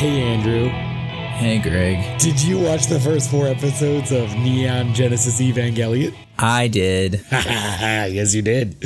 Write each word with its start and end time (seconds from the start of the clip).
Hey, 0.00 0.22
Andrew. 0.22 0.68
Hey, 0.70 1.58
Greg. 1.58 2.18
Did 2.18 2.40
you 2.40 2.58
watch 2.58 2.86
the 2.86 2.98
first 2.98 3.30
four 3.30 3.46
episodes 3.46 4.12
of 4.12 4.34
Neon 4.34 4.94
Genesis 4.94 5.42
Evangelion? 5.42 6.14
I 6.38 6.68
did. 6.68 7.22
yes, 7.30 8.34
you 8.34 8.40
did. 8.40 8.76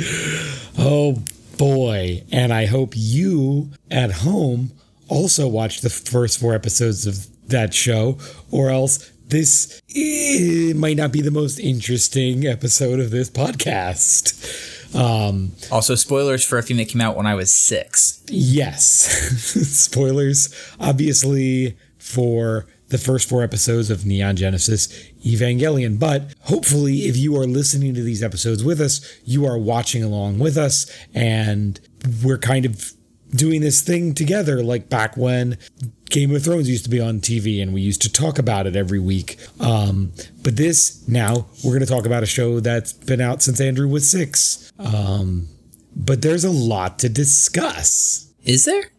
Oh, 0.77 1.23
boy. 1.57 2.21
And 2.33 2.51
I 2.51 2.65
hope 2.65 2.95
you 2.97 3.69
at 3.89 4.11
home 4.11 4.73
also 5.07 5.47
watched 5.47 5.83
the 5.83 5.89
first 5.89 6.37
four 6.37 6.53
episodes 6.53 7.07
of 7.07 7.27
that 7.47 7.73
show, 7.73 8.17
or 8.51 8.69
else 8.69 9.09
this 9.27 9.81
eh, 9.95 10.73
might 10.73 10.97
not 10.97 11.13
be 11.13 11.21
the 11.21 11.31
most 11.31 11.59
interesting 11.59 12.45
episode 12.45 12.99
of 12.99 13.11
this 13.11 13.29
podcast. 13.29 14.74
Um, 14.95 15.51
also, 15.71 15.95
spoilers 15.95 16.45
for 16.45 16.57
a 16.57 16.61
thing 16.61 16.77
that 16.77 16.87
came 16.87 17.01
out 17.01 17.15
when 17.15 17.25
I 17.25 17.35
was 17.35 17.53
six. 17.53 18.23
Yes. 18.29 18.83
spoilers, 19.77 20.53
obviously, 20.79 21.77
for 21.97 22.65
the 22.89 22.97
first 22.97 23.27
four 23.27 23.43
episodes 23.43 23.89
of 23.89 24.05
Neon 24.05 24.35
Genesis 24.35 24.87
Evangelion. 25.25 25.99
But 25.99 26.33
hopefully, 26.41 26.99
if 26.99 27.17
you 27.17 27.35
are 27.37 27.45
listening 27.45 27.93
to 27.95 28.03
these 28.03 28.23
episodes 28.23 28.63
with 28.63 28.79
us, 28.79 29.01
you 29.25 29.45
are 29.45 29.57
watching 29.57 30.03
along 30.03 30.39
with 30.39 30.57
us, 30.57 30.89
and 31.13 31.79
we're 32.23 32.37
kind 32.37 32.65
of 32.65 32.93
doing 33.31 33.61
this 33.61 33.81
thing 33.81 34.13
together, 34.13 34.63
like 34.63 34.87
back 34.89 35.17
when 35.17 35.57
Game 36.15 36.33
of 36.33 36.45
Thrones 36.45 36.69
used 36.69 36.85
to 36.85 36.89
be 36.89 37.01
on 37.01 37.19
TV 37.19 37.61
and 37.61 37.73
we 37.73 37.81
used 37.81 38.01
to 38.03 38.09
talk 38.09 38.39
about 38.39 38.67
it 38.67 38.77
every 38.77 38.99
week. 38.99 39.37
Um, 39.59 40.13
but 40.43 40.55
this, 40.55 41.05
now, 41.09 41.47
we're 41.61 41.71
going 41.71 41.81
to 41.81 41.85
talk 41.85 42.05
about 42.05 42.23
a 42.23 42.25
show 42.25 42.61
that's 42.61 42.93
been 42.93 43.19
out 43.19 43.43
since 43.43 43.59
Andrew 43.59 43.85
was 43.85 44.09
six. 44.09 44.71
Um, 44.79 45.49
but 45.93 46.21
there's 46.21 46.45
a 46.45 46.49
lot 46.49 46.99
to 46.99 47.09
discuss. 47.09 48.31
Is 48.45 48.63
there? 48.63 48.91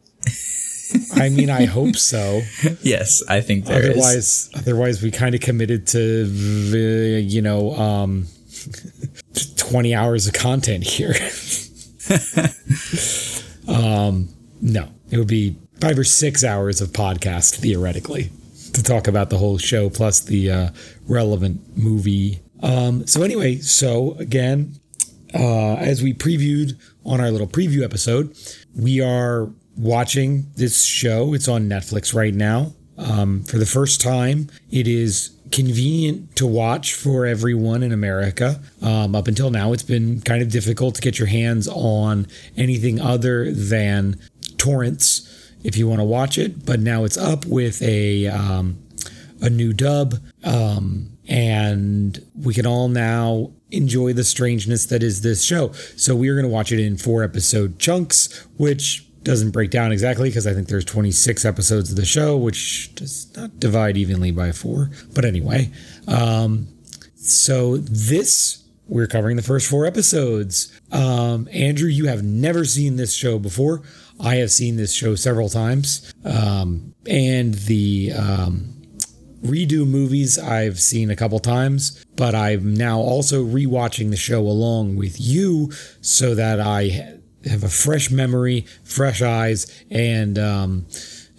I 1.15 1.31
mean, 1.31 1.49
I 1.49 1.65
hope 1.65 1.97
so. 1.97 2.43
yes, 2.83 3.23
I 3.27 3.41
think 3.41 3.65
there 3.65 3.79
otherwise, 3.79 4.15
is. 4.15 4.51
Otherwise, 4.55 5.03
we 5.03 5.11
kind 5.11 5.35
of 5.35 5.41
committed 5.41 5.87
to, 5.87 6.25
uh, 6.75 7.19
you 7.19 7.41
know, 7.41 7.75
um, 7.77 8.27
20 9.57 9.95
hours 9.95 10.27
of 10.27 10.35
content 10.35 10.85
here. 10.85 11.15
um, 13.69 14.29
no, 14.61 14.91
it 15.11 15.17
would 15.17 15.29
be 15.29 15.57
five 15.81 15.99
or 15.99 16.05
six 16.05 16.45
hours 16.45 16.81
of 16.81 16.91
podcast 16.91 17.57
theoretically 17.57 18.31
to 18.73 18.83
talk 18.83 19.09
about 19.09 19.31
the 19.31 19.39
whole 19.39 19.59
show 19.59 19.89
plus 19.89 20.21
the 20.21 20.51
uh, 20.51 20.71
relevant 21.07 21.77
movie. 21.77 22.41
Um, 22.63 23.07
so 23.07 23.23
anyway, 23.23 23.57
so 23.59 24.13
again, 24.15 24.79
uh, 25.35 25.75
as 25.75 26.03
we 26.03 26.15
previewed 26.15 26.79
on 27.05 27.21
our 27.21 27.31
little 27.31 27.47
preview 27.47 27.83
episode, 27.83 28.37
we 28.75 29.01
are 29.01 29.51
watching 29.77 30.47
this 30.57 30.85
show. 30.85 31.35
It's 31.35 31.49
on 31.49 31.69
Netflix 31.69 32.15
right 32.15 32.35
now. 32.35 32.73
Um, 32.99 33.45
for 33.45 33.59
the 33.59 33.67
first 33.67 34.01
time, 34.01 34.49
it 34.71 34.89
is 34.89 35.37
convenient 35.53 36.35
to 36.37 36.47
watch 36.47 36.95
for 36.95 37.27
everyone 37.27 37.83
in 37.83 37.93
America. 37.93 38.61
Um, 38.83 39.15
up 39.15 39.29
until 39.29 39.51
now, 39.51 39.73
it's 39.73 39.83
been 39.83 40.21
kind 40.23 40.43
of 40.43 40.51
difficult 40.51 40.95
to 40.97 41.03
get 41.03 41.19
your 41.19 41.29
hands 41.29 41.69
on 41.69 42.27
anything 42.57 43.01
other 43.01 43.53
than 43.53 44.19
torrents 44.57 45.36
if 45.65 45.77
you 45.77 45.89
want 45.89 46.01
to 46.01 46.05
watch 46.05 46.39
it. 46.39 46.65
But 46.65 46.81
now 46.81 47.05
it's 47.05 47.17
up 47.17 47.45
with 47.47 47.83
a 47.83 48.27
um, 48.29 48.83
a 49.41 49.51
new 49.51 49.73
dub, 49.73 50.15
um, 50.45 51.17
and 51.29 52.25
we 52.35 52.55
can 52.55 52.67
all 52.67 52.89
now 52.89 53.53
enjoy 53.71 54.13
the 54.13 54.25
strangeness 54.25 54.87
that 54.87 55.03
is 55.03 55.23
this 55.23 55.43
show. 55.43 55.73
So 55.97 56.15
we 56.15 56.29
are 56.29 56.35
going 56.35 56.47
to 56.47 56.53
watch 56.53 56.73
it 56.73 56.81
in 56.81 56.97
four 56.97 57.23
episode 57.23 57.79
chunks, 57.79 58.47
which 58.57 59.07
doesn't 59.23 59.51
break 59.51 59.73
down 59.73 59.91
exactly 59.91 60.29
because 60.29 60.47
I 60.47 60.55
think 60.55 60.69
there's 60.69 60.85
26 60.85 61.45
episodes 61.45 61.91
of 61.91 61.97
the 61.97 62.05
show, 62.05 62.37
which 62.37 62.95
does 62.95 63.35
not 63.37 63.59
divide 63.59 63.97
evenly 63.97 64.31
by 64.31 64.53
four. 64.53 64.91
But 65.15 65.25
anyway, 65.25 65.73
um, 66.07 66.69
so 67.17 67.77
this 67.79 68.63
we're 68.89 69.09
covering 69.09 69.37
the 69.37 69.43
first 69.43 69.69
four 69.69 69.85
episodes. 69.85 70.73
Um, 70.93 71.49
Andrew, 71.53 71.89
you 71.89 72.07
have 72.07 72.23
never 72.23 72.65
seen 72.65 72.97
this 72.97 73.13
show 73.13 73.39
before. 73.39 73.83
I 74.21 74.37
have 74.37 74.51
seen 74.51 74.77
this 74.77 74.93
show 74.93 75.15
several 75.15 75.49
times, 75.49 76.13
um, 76.25 76.95
and 77.07 77.55
the 77.55 78.13
um, 78.13 78.77
redo 79.43 79.87
movies 79.87 80.39
I've 80.39 80.81
seen 80.81 81.11
a 81.11 81.17
couple 81.17 81.39
times, 81.39 82.05
but 82.17 82.35
I'm 82.35 82.75
now 82.75 82.99
also 82.99 83.45
rewatching 83.45 84.11
the 84.11 84.17
show 84.17 84.41
along 84.41 84.97
with 84.97 85.21
you 85.21 85.71
so 86.01 86.35
that 86.35 86.61
I 86.61 87.19
have 87.49 87.63
a 87.63 87.69
fresh 87.69 88.11
memory, 88.11 88.67
fresh 88.85 89.23
eyes, 89.23 89.67
and 89.91 90.39
um, 90.39 90.87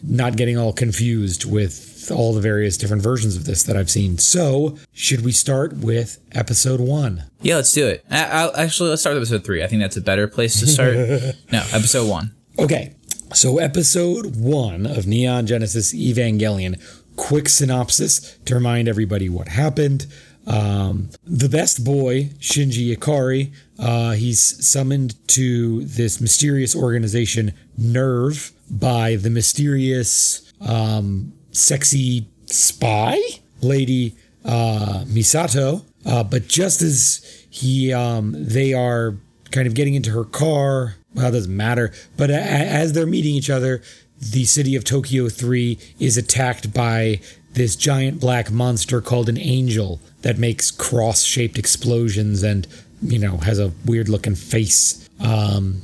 not 0.04 0.38
getting 0.38 0.58
all 0.58 0.74
confused 0.74 1.50
with 1.50 2.12
all 2.12 2.34
the 2.34 2.40
various 2.40 2.78
different 2.78 3.04
versions 3.04 3.36
of 3.36 3.46
this 3.46 3.64
that 3.64 3.76
I've 3.76 3.90
seen. 3.90 4.18
So, 4.18 4.78
should 4.94 5.26
we 5.26 5.34
start 5.34 5.74
with 5.78 6.20
episode 6.32 6.80
one? 6.80 7.26
Yeah, 7.42 7.56
let's 7.58 7.74
do 7.74 7.86
it. 7.88 8.06
I'll, 8.10 8.56
actually, 8.56 8.90
let's 8.90 9.02
start 9.02 9.16
with 9.16 9.24
episode 9.24 9.44
three. 9.44 9.64
I 9.64 9.68
think 9.68 9.82
that's 9.82 9.98
a 9.98 10.02
better 10.02 10.28
place 10.28 10.60
to 10.62 10.68
start. 10.68 10.96
no, 11.52 11.66
episode 11.74 12.10
one. 12.10 12.37
Okay, 12.60 12.96
so 13.36 13.60
episode 13.60 14.36
one 14.36 14.88
of 14.88 15.06
Neon 15.06 15.46
Genesis 15.46 15.94
Evangelion. 15.94 16.82
Quick 17.16 17.50
synopsis 17.50 18.36
to 18.46 18.56
remind 18.56 18.88
everybody 18.88 19.30
what 19.30 19.50
happened. 19.50 20.08
Um, 20.48 21.12
the 21.24 21.50
best 21.50 21.84
boy, 21.84 22.32
Shinji 22.40 22.98
Ikari, 22.98 23.54
uh, 23.78 24.14
he's 24.14 24.66
summoned 24.68 25.16
to 25.28 25.84
this 25.84 26.20
mysterious 26.20 26.76
organization, 26.76 27.54
NERV, 27.80 28.54
by 28.72 29.18
the 29.18 29.30
mysterious, 29.30 30.52
um, 30.60 31.34
sexy 31.52 32.28
spy 32.48 33.22
lady 33.62 34.16
uh, 34.44 35.04
Misato. 35.06 35.86
Uh, 36.08 36.24
but 36.24 36.48
just 36.48 36.82
as 36.82 37.46
he, 37.52 37.94
um, 37.94 38.34
they 38.36 38.74
are 38.74 39.16
kind 39.52 39.68
of 39.68 39.76
getting 39.76 39.94
into 39.94 40.10
her 40.12 40.24
car, 40.24 40.96
well, 41.18 41.28
it 41.28 41.32
doesn't 41.32 41.56
matter. 41.56 41.92
But 42.16 42.30
as 42.30 42.94
they're 42.94 43.08
meeting 43.08 43.34
each 43.34 43.50
other, 43.50 43.82
the 44.20 44.46
city 44.46 44.76
of 44.76 44.84
Tokyo 44.84 45.30
3 45.30 45.78
is 46.00 46.16
attacked 46.16 46.74
by 46.74 47.20
this 47.54 47.76
giant 47.76 48.20
black 48.20 48.52
monster 48.52 49.02
called 49.02 49.28
an 49.28 49.38
angel 49.38 50.00
that 50.22 50.38
makes 50.38 50.70
cross 50.70 51.24
shaped 51.24 51.58
explosions 51.58 52.44
and, 52.44 52.68
you 53.02 53.18
know, 53.18 53.38
has 53.38 53.60
a 53.60 53.74
weird 53.84 54.10
looking 54.10 54.36
face. 54.36 55.10
Um, 55.20 55.82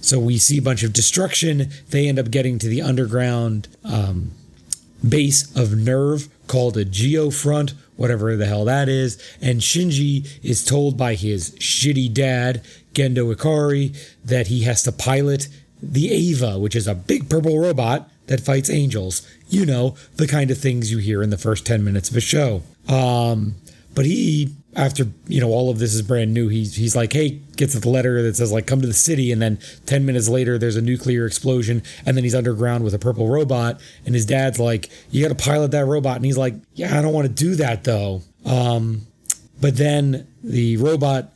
so 0.00 0.18
we 0.18 0.38
see 0.38 0.58
a 0.58 0.62
bunch 0.62 0.82
of 0.82 0.92
destruction. 0.92 1.70
They 1.90 2.08
end 2.08 2.18
up 2.18 2.30
getting 2.30 2.58
to 2.60 2.68
the 2.68 2.80
underground 2.80 3.68
um, 3.84 4.32
base 5.06 5.44
of 5.54 5.68
NERV 5.68 6.28
called 6.46 6.76
a 6.76 6.84
Geofront, 6.84 7.74
whatever 7.96 8.36
the 8.36 8.46
hell 8.46 8.64
that 8.64 8.88
is. 8.88 9.22
And 9.40 9.60
Shinji 9.60 10.28
is 10.42 10.64
told 10.64 10.96
by 10.96 11.14
his 11.14 11.50
shitty 11.56 12.12
dad, 12.12 12.64
Gendo 12.94 13.34
Ikari, 13.34 13.96
that 14.24 14.48
he 14.48 14.62
has 14.62 14.82
to 14.84 14.92
pilot 14.92 15.48
the 15.82 16.06
Eva, 16.06 16.58
which 16.58 16.76
is 16.76 16.86
a 16.86 16.94
big 16.94 17.28
purple 17.28 17.58
robot 17.58 18.08
that 18.26 18.40
fights 18.40 18.70
angels. 18.70 19.26
You 19.48 19.66
know, 19.66 19.96
the 20.16 20.26
kind 20.26 20.50
of 20.50 20.58
things 20.58 20.90
you 20.90 20.98
hear 20.98 21.22
in 21.22 21.30
the 21.30 21.38
first 21.38 21.66
10 21.66 21.82
minutes 21.84 22.08
of 22.10 22.16
a 22.16 22.20
show. 22.20 22.62
Um, 22.88 23.56
but 23.94 24.06
he, 24.06 24.54
after, 24.74 25.04
you 25.26 25.40
know, 25.40 25.50
all 25.50 25.70
of 25.70 25.78
this 25.78 25.92
is 25.92 26.00
brand 26.02 26.32
new, 26.32 26.48
he's, 26.48 26.76
he's 26.76 26.96
like, 26.96 27.12
hey, 27.12 27.40
gets 27.56 27.74
the 27.74 27.88
letter 27.88 28.22
that 28.22 28.36
says, 28.36 28.52
like, 28.52 28.66
come 28.66 28.80
to 28.80 28.86
the 28.86 28.94
city. 28.94 29.32
And 29.32 29.42
then 29.42 29.58
10 29.86 30.06
minutes 30.06 30.28
later, 30.28 30.56
there's 30.56 30.76
a 30.76 30.82
nuclear 30.82 31.26
explosion. 31.26 31.82
And 32.06 32.16
then 32.16 32.24
he's 32.24 32.34
underground 32.34 32.84
with 32.84 32.94
a 32.94 32.98
purple 32.98 33.28
robot. 33.28 33.80
And 34.06 34.14
his 34.14 34.24
dad's 34.24 34.58
like, 34.58 34.88
you 35.10 35.26
got 35.26 35.36
to 35.36 35.44
pilot 35.44 35.72
that 35.72 35.84
robot. 35.84 36.16
And 36.16 36.24
he's 36.24 36.38
like, 36.38 36.54
yeah, 36.74 36.98
I 36.98 37.02
don't 37.02 37.12
want 37.12 37.26
to 37.26 37.32
do 37.32 37.56
that, 37.56 37.84
though. 37.84 38.22
Um, 38.46 39.02
but 39.60 39.76
then 39.76 40.26
the 40.42 40.78
robot 40.78 41.30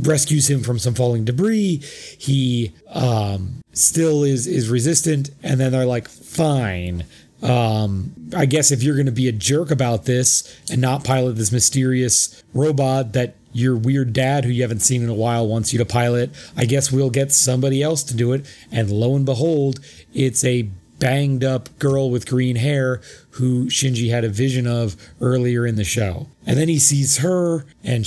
rescues 0.00 0.48
him 0.48 0.62
from 0.62 0.78
some 0.78 0.94
falling 0.94 1.24
debris. 1.24 1.82
He 2.18 2.72
um, 2.88 3.62
still 3.72 4.24
is 4.24 4.46
is 4.46 4.68
resistant, 4.68 5.30
and 5.42 5.60
then 5.60 5.72
they're 5.72 5.86
like, 5.86 6.08
"Fine, 6.08 7.04
um, 7.42 8.12
I 8.36 8.46
guess 8.46 8.70
if 8.70 8.82
you're 8.82 8.94
going 8.94 9.06
to 9.06 9.12
be 9.12 9.28
a 9.28 9.32
jerk 9.32 9.70
about 9.70 10.04
this 10.04 10.60
and 10.70 10.80
not 10.80 11.04
pilot 11.04 11.34
this 11.34 11.52
mysterious 11.52 12.42
robot 12.54 13.12
that 13.12 13.34
your 13.52 13.76
weird 13.76 14.12
dad, 14.12 14.44
who 14.44 14.50
you 14.50 14.62
haven't 14.62 14.80
seen 14.80 15.02
in 15.02 15.08
a 15.08 15.14
while, 15.14 15.48
wants 15.48 15.72
you 15.72 15.78
to 15.78 15.84
pilot, 15.84 16.30
I 16.56 16.64
guess 16.64 16.92
we'll 16.92 17.10
get 17.10 17.32
somebody 17.32 17.82
else 17.82 18.02
to 18.04 18.16
do 18.16 18.32
it." 18.32 18.46
And 18.70 18.90
lo 18.90 19.16
and 19.16 19.24
behold, 19.24 19.80
it's 20.12 20.44
a 20.44 20.68
banged 20.98 21.44
up 21.44 21.78
girl 21.78 22.10
with 22.10 22.28
green 22.28 22.56
hair 22.56 23.00
who 23.32 23.66
Shinji 23.66 24.10
had 24.10 24.24
a 24.24 24.28
vision 24.28 24.66
of 24.66 24.96
earlier 25.20 25.64
in 25.66 25.76
the 25.76 25.84
show. 25.84 26.26
And 26.44 26.58
then 26.58 26.68
he 26.68 26.78
sees 26.80 27.18
her 27.18 27.64
and 27.84 28.04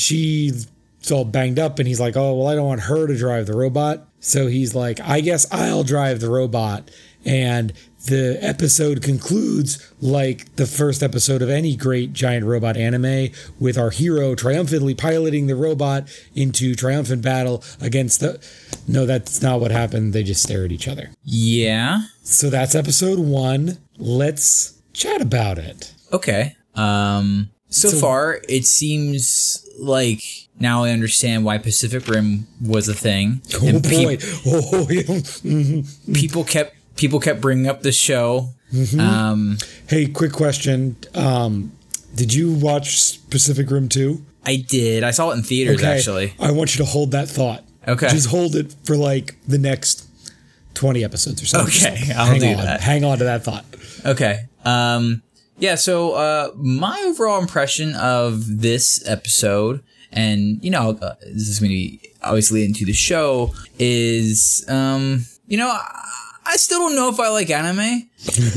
she's 1.01 1.12
all 1.12 1.25
banged 1.25 1.59
up 1.59 1.80
and 1.80 1.88
he's 1.88 2.00
like, 2.00 2.15
"Oh, 2.15 2.36
well 2.36 2.48
I 2.48 2.56
don't 2.56 2.68
want 2.68 2.81
her 2.81 3.07
to 3.07 3.18
drive 3.18 3.48
the 3.48 3.56
robot." 3.56 4.07
So 4.19 4.48
he's 4.48 4.74
like, 4.75 5.00
"I 5.01 5.21
guess 5.21 5.45
I'll 5.51 5.83
drive 5.83 6.19
the 6.19 6.30
robot." 6.30 6.89
And 7.25 7.74
the 8.07 8.39
episode 8.42 9.03
concludes 9.03 9.92
like 10.01 10.56
the 10.56 10.65
first 10.65 11.03
episode 11.03 11.44
of 11.44 11.50
any 11.51 11.75
great 11.75 12.13
giant 12.13 12.45
robot 12.48 12.75
anime 12.75 13.30
with 13.59 13.77
our 13.77 13.92
hero 13.92 14.33
triumphantly 14.33 14.95
piloting 14.95 15.45
the 15.45 15.56
robot 15.56 16.07
into 16.33 16.74
triumphant 16.74 17.21
battle 17.21 17.63
against 17.80 18.19
the 18.19 18.44
no 18.88 19.06
that's 19.06 19.44
not 19.44 19.62
what 19.62 19.69
happened 19.69 20.13
they 20.13 20.24
just 20.24 20.42
stare 20.42 20.65
at 20.65 20.71
each 20.71 20.88
other 20.88 21.12
yeah 21.24 22.00
so 22.24 22.50
that's 22.50 22.74
episode 22.74 23.19
one 23.19 23.77
let's 24.00 24.81
chat 24.94 25.21
about 25.21 25.57
it. 25.57 25.94
Okay. 26.12 26.56
Um. 26.75 27.50
So, 27.69 27.89
So- 27.89 28.00
far, 28.00 28.42
it 28.50 28.65
seems 28.65 29.65
like 29.81 30.24
now 30.60 30.83
I 30.83 30.92
understand 30.92 31.44
why 31.44 31.57
Pacific 31.57 32.07
Rim 32.07 32.48
was 32.63 32.88
a 32.88 32.94
thing. 32.94 33.42
Oh 33.56 33.68
and 33.68 33.83
pe- 33.83 34.04
boy! 34.04 34.18
oh, 34.45 34.88
yeah. 34.89 35.81
people 36.13 36.44
kept 36.44 36.75
people 36.95 37.19
kept 37.19 37.42
bringing 37.42 37.68
up 37.68 37.81
the 37.81 37.92
show. 37.92 38.50
Mm-hmm. 38.72 39.00
Um. 39.00 39.57
hey, 39.89 40.07
quick 40.07 40.31
question. 40.31 40.95
Um, 41.13 41.74
did 42.16 42.33
you 42.33 42.54
watch 42.54 43.19
Pacific 43.30 43.69
Rim 43.69 43.89
two? 43.89 44.24
I 44.45 44.57
did. 44.68 45.04
I 45.04 45.12
saw 45.12 45.31
it 45.31 45.38
in 45.38 45.44
theaters 45.44 45.83
actually. 45.83 46.33
I 46.39 46.51
want 46.51 46.75
you 46.75 46.83
to 46.83 46.89
hold 46.89 47.12
that 47.12 47.28
thought. 47.28 47.63
Okay. 47.88 48.07
Just 48.10 48.30
hold 48.30 48.56
it 48.56 48.75
for 48.83 48.95
like 48.95 49.36
the 49.48 49.57
next 49.57 50.07
twenty 50.74 51.04
episodes 51.04 51.42
or 51.42 51.45
something. 51.48 51.74
Okay, 51.74 52.13
I'll 52.13 52.28
hang 52.28 52.39
do 52.39 52.48
on. 52.48 52.57
that. 52.57 52.81
Hang 52.81 53.04
on 53.04 53.18
to 53.18 53.24
that 53.25 53.44
thought. 53.44 53.66
Okay. 54.06 54.45
Um 54.63 55.24
yeah, 55.61 55.75
so 55.75 56.13
uh 56.13 56.51
my 56.55 57.01
overall 57.07 57.39
impression 57.41 57.95
of 57.95 58.61
this 58.61 59.07
episode 59.07 59.81
and 60.11 60.61
you 60.63 60.69
know, 60.71 60.97
uh, 61.01 61.15
this 61.21 61.47
is 61.47 61.59
going 61.59 61.69
to 61.69 61.75
be 61.75 62.11
obviously 62.21 62.65
into 62.65 62.83
the 62.83 62.93
show 62.93 63.53
is 63.79 64.65
um 64.67 65.25
you 65.47 65.57
know, 65.57 65.69
I, 65.69 66.07
I 66.45 66.57
still 66.57 66.79
don't 66.79 66.95
know 66.95 67.09
if 67.09 67.19
I 67.19 67.29
like 67.29 67.49
anime. 67.49 68.09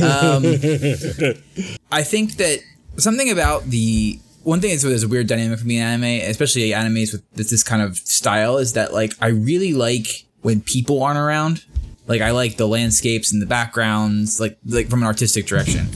Um 0.03 0.45
I 1.93 2.03
think 2.03 2.37
that 2.39 2.59
something 2.97 3.31
about 3.31 3.65
the 3.65 4.19
one 4.43 4.61
thing 4.61 4.71
that's 4.71 4.83
there's 4.83 5.03
a 5.03 5.09
weird 5.09 5.27
dynamic 5.27 5.59
for 5.59 5.67
me 5.67 5.79
in 5.79 5.83
anime, 5.83 6.29
especially 6.29 6.71
animes 6.71 7.13
with 7.13 7.23
this, 7.33 7.51
this 7.51 7.63
kind 7.63 7.83
of 7.83 7.97
style, 7.97 8.59
is 8.59 8.75
that 8.75 8.93
like 8.93 9.13
I 9.21 9.29
really 9.29 9.73
like 9.73 10.27
when 10.43 10.61
people 10.61 11.03
aren't 11.03 11.19
around. 11.19 11.65
Like 12.07 12.21
I 12.21 12.33
like 12.33 12.57
the 12.57 12.67
landscapes 12.69 13.33
and 13.33 13.41
the 13.41 13.47
backgrounds, 13.47 14.41
like 14.41 14.59
like 14.67 14.89
from 14.89 15.01
an 15.03 15.07
artistic 15.07 15.47
direction, 15.47 15.89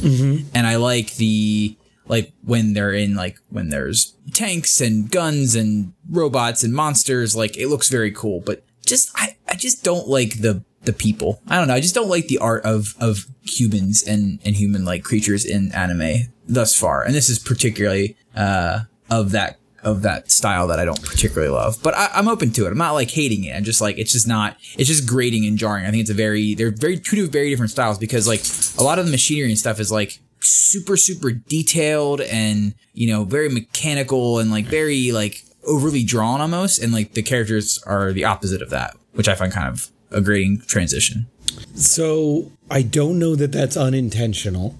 and 0.55 0.67
I 0.67 0.77
like 0.77 1.15
the 1.17 1.77
like 2.07 2.33
when 2.43 2.73
they're 2.73 2.93
in 2.93 3.15
like 3.15 3.39
when 3.51 3.69
there's 3.69 4.15
tanks 4.33 4.81
and 4.81 5.11
guns 5.11 5.55
and 5.55 5.93
robots 6.09 6.65
and 6.65 6.73
monsters. 6.73 7.37
Like 7.37 7.57
it 7.57 7.69
looks 7.69 7.91
very 7.91 8.11
cool, 8.11 8.41
but 8.41 8.65
just 8.87 9.11
I 9.15 9.37
I 9.47 9.55
just 9.55 9.85
don't 9.85 10.09
like 10.09 10.41
the 10.41 10.63
the 10.83 10.93
people. 10.93 11.43
I 11.49 11.57
don't 11.59 11.69
know. 11.69 11.75
I 11.75 11.81
just 11.81 11.95
don't 11.95 12.09
like 12.09 12.29
the 12.29 12.39
art 12.39 12.65
of 12.65 12.95
of 12.99 13.27
humans 13.43 14.03
and 14.03 14.41
and 14.45 14.57
human 14.57 14.85
like 14.85 15.05
creatures 15.05 15.45
in 15.45 15.73
anime 15.73 16.33
thus 16.47 16.75
far, 16.75 17.03
and 17.03 17.15
this 17.15 17.29
is 17.29 17.39
particularly 17.39 18.17
uh 18.35 18.81
of 19.11 19.31
that 19.33 19.59
of 19.83 20.03
that 20.03 20.31
style 20.31 20.67
that 20.69 20.79
I 20.79 20.85
don't 20.85 21.03
particularly 21.03 21.53
love. 21.53 21.79
But 21.83 21.95
I, 21.97 22.11
I'm 22.15 22.29
open 22.29 22.51
to 22.53 22.67
it. 22.67 22.71
I'm 22.71 22.79
not 22.79 22.93
like 22.93 23.11
hating 23.11 23.45
it. 23.45 23.55
I'm 23.57 23.65
just 23.65 23.81
like 23.81 23.99
it's 23.99 24.13
just 24.13 24.27
not. 24.29 24.57
It's 24.77 24.89
just 24.89 25.09
grating 25.09 25.47
and 25.47 25.57
jarring. 25.59 25.87
I 25.87 25.91
think 25.91 26.01
it's 26.03 26.11
a 26.11 26.15
very 26.15 26.55
they're 26.55 26.71
very 26.71 26.99
two 26.99 27.29
very 27.29 27.51
different 27.51 27.71
styles 27.71 27.99
because 27.99 28.27
like 28.27 28.43
a 28.79 28.83
lot 28.83 28.99
of 28.99 29.07
the 29.07 29.11
machinery 29.11 29.49
and 29.51 29.59
stuff 29.59 29.81
is 29.81 29.93
like 29.93 30.21
super 30.41 30.97
super 30.97 31.33
detailed 31.33 32.21
and 32.21 32.75
you 32.93 33.09
know 33.09 33.25
very 33.25 33.49
mechanical 33.49 34.39
and 34.39 34.51
like 34.51 34.67
very 34.67 35.11
like 35.13 35.43
overly 35.67 36.05
drawn 36.05 36.41
almost 36.41 36.81
and 36.83 36.93
like 36.93 37.15
the 37.15 37.23
characters 37.23 37.83
are 37.87 38.13
the 38.13 38.25
opposite 38.25 38.63
of 38.63 38.71
that 38.71 38.97
which 39.13 39.29
i 39.29 39.35
find 39.35 39.53
kind 39.53 39.69
of 39.69 39.91
a 40.13 40.21
grating 40.21 40.61
transition 40.61 41.27
So 41.75 42.53
I 42.71 42.83
don't 42.83 43.19
know 43.19 43.35
that 43.35 43.51
that's 43.53 43.77
unintentional. 43.77 44.77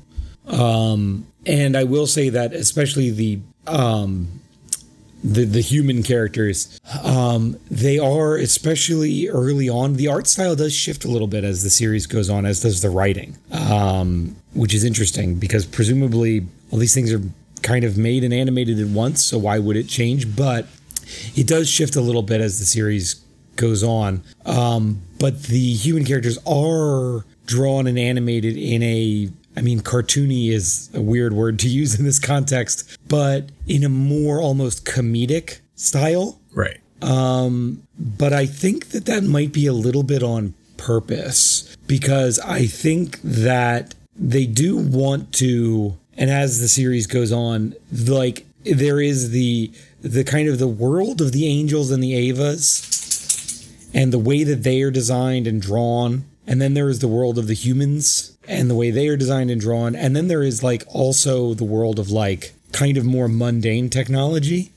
Um, 0.47 1.27
and 1.45 1.77
I 1.77 1.85
will 1.85 2.07
say 2.07 2.29
that 2.31 2.53
especially 2.53 3.11
the 3.11 3.41
um, 3.67 4.41
the 5.23 5.45
the 5.45 5.61
human 5.61 6.03
characters, 6.03 6.81
um, 7.03 7.59
they 7.71 7.99
are 7.99 8.37
especially 8.37 9.29
early 9.29 9.69
on. 9.69 9.95
The 9.95 10.09
art 10.09 10.27
style 10.27 10.55
does 10.55 10.75
shift 10.75 11.05
a 11.05 11.09
little 11.09 11.27
bit 11.27 11.45
as 11.45 11.63
the 11.63 11.71
series 11.71 12.07
goes 12.07 12.31
on, 12.31 12.47
as 12.47 12.61
does 12.61 12.83
the 12.83 12.91
writing, 12.91 13.37
um, 13.53 14.37
which 14.55 14.75
is 14.75 14.85
interesting 14.85 15.37
because 15.37 15.67
presumably 15.67 16.47
all 16.71 16.79
these 16.79 16.95
things 16.95 17.13
are 17.13 17.23
kind 17.63 17.85
of 17.85 17.99
made 17.99 18.25
and 18.25 18.33
animated 18.33 18.81
at 18.81 18.89
once. 18.89 19.25
So 19.25 19.39
why 19.39 19.59
would 19.59 19.77
it 19.77 19.89
change? 19.89 20.37
But 20.37 20.67
it 21.35 21.47
does 21.47 21.69
shift 21.69 21.97
a 21.97 22.01
little 22.01 22.23
bit 22.23 22.41
as 22.41 22.59
the 22.59 22.65
series 22.65 23.25
goes 23.57 23.83
on. 23.83 24.23
Um, 24.47 25.03
but 25.19 25.43
the 25.45 25.75
human 25.75 26.05
characters 26.05 26.39
are 26.47 27.25
drawn 27.47 27.87
and 27.87 27.99
animated 27.99 28.57
in 28.57 28.83
a, 28.83 29.31
I 29.59 29.61
mean, 29.61 29.81
cartoony 29.81 30.53
is 30.53 30.89
a 30.95 31.01
weird 31.01 31.33
word 31.33 31.59
to 31.59 31.69
use 31.69 31.99
in 31.99 32.05
this 32.05 32.21
context, 32.21 32.97
but 33.09 33.47
in 33.67 33.83
a 33.83 33.89
more 33.89 34.41
almost 34.41 34.85
comedic 34.85 35.59
style. 35.75 36.39
right 36.55 36.79
um, 37.03 37.83
But 37.99 38.33
I 38.33 38.47
think 38.47 38.91
that 38.91 39.07
that 39.07 39.25
might 39.25 39.53
be 39.53 39.67
a 39.67 39.73
little 39.73 40.05
bit 40.05 40.23
on 40.23 40.55
purpose 40.77 41.77
because 41.89 42.39
I 42.39 42.67
think 42.67 43.21
that 43.23 43.97
they 44.15 44.47
do 44.47 44.77
want 44.77 45.33
to, 45.35 45.97
and 46.17 46.31
as 46.31 46.61
the 46.61 46.69
series 46.69 47.09
goes 47.09 47.33
on, 47.33 47.75
like 47.91 48.47
there 48.63 49.01
is 49.01 49.31
the 49.31 49.73
the 50.01 50.23
kind 50.23 50.49
of 50.49 50.61
the 50.61 50.69
world 50.69 51.21
of 51.21 51.33
the 51.33 51.49
angels 51.49 51.91
and 51.91 52.01
the 52.01 52.13
Evas 52.13 53.69
and 53.93 54.13
the 54.13 54.19
way 54.21 54.45
that 54.45 54.63
they 54.63 54.83
are 54.83 54.93
designed 54.93 55.49
and 55.49 55.61
drawn. 55.61 56.25
And 56.49 56.61
then 56.63 56.75
there 56.75 56.89
is 56.89 56.99
the 56.99 57.09
world 57.09 57.39
of 57.39 57.47
the 57.47 57.55
humans 57.55 58.37
and 58.49 58.71
the 58.71 58.75
way 58.75 58.91
they 58.91 59.07
are 59.09 59.17
designed 59.19 59.51
and 59.51 59.61
drawn. 59.61 59.95
And 59.95 60.17
then 60.17 60.29
there 60.29 60.43
is 60.43 60.63
like 60.63 60.83
also 60.89 61.53
the 61.55 61.65
world 61.65 61.99
of 61.99 62.11
like 62.11 62.55
kind 62.73 62.97
of 62.97 63.05
more 63.05 63.29
mundane 63.29 63.91
technology 63.91 64.73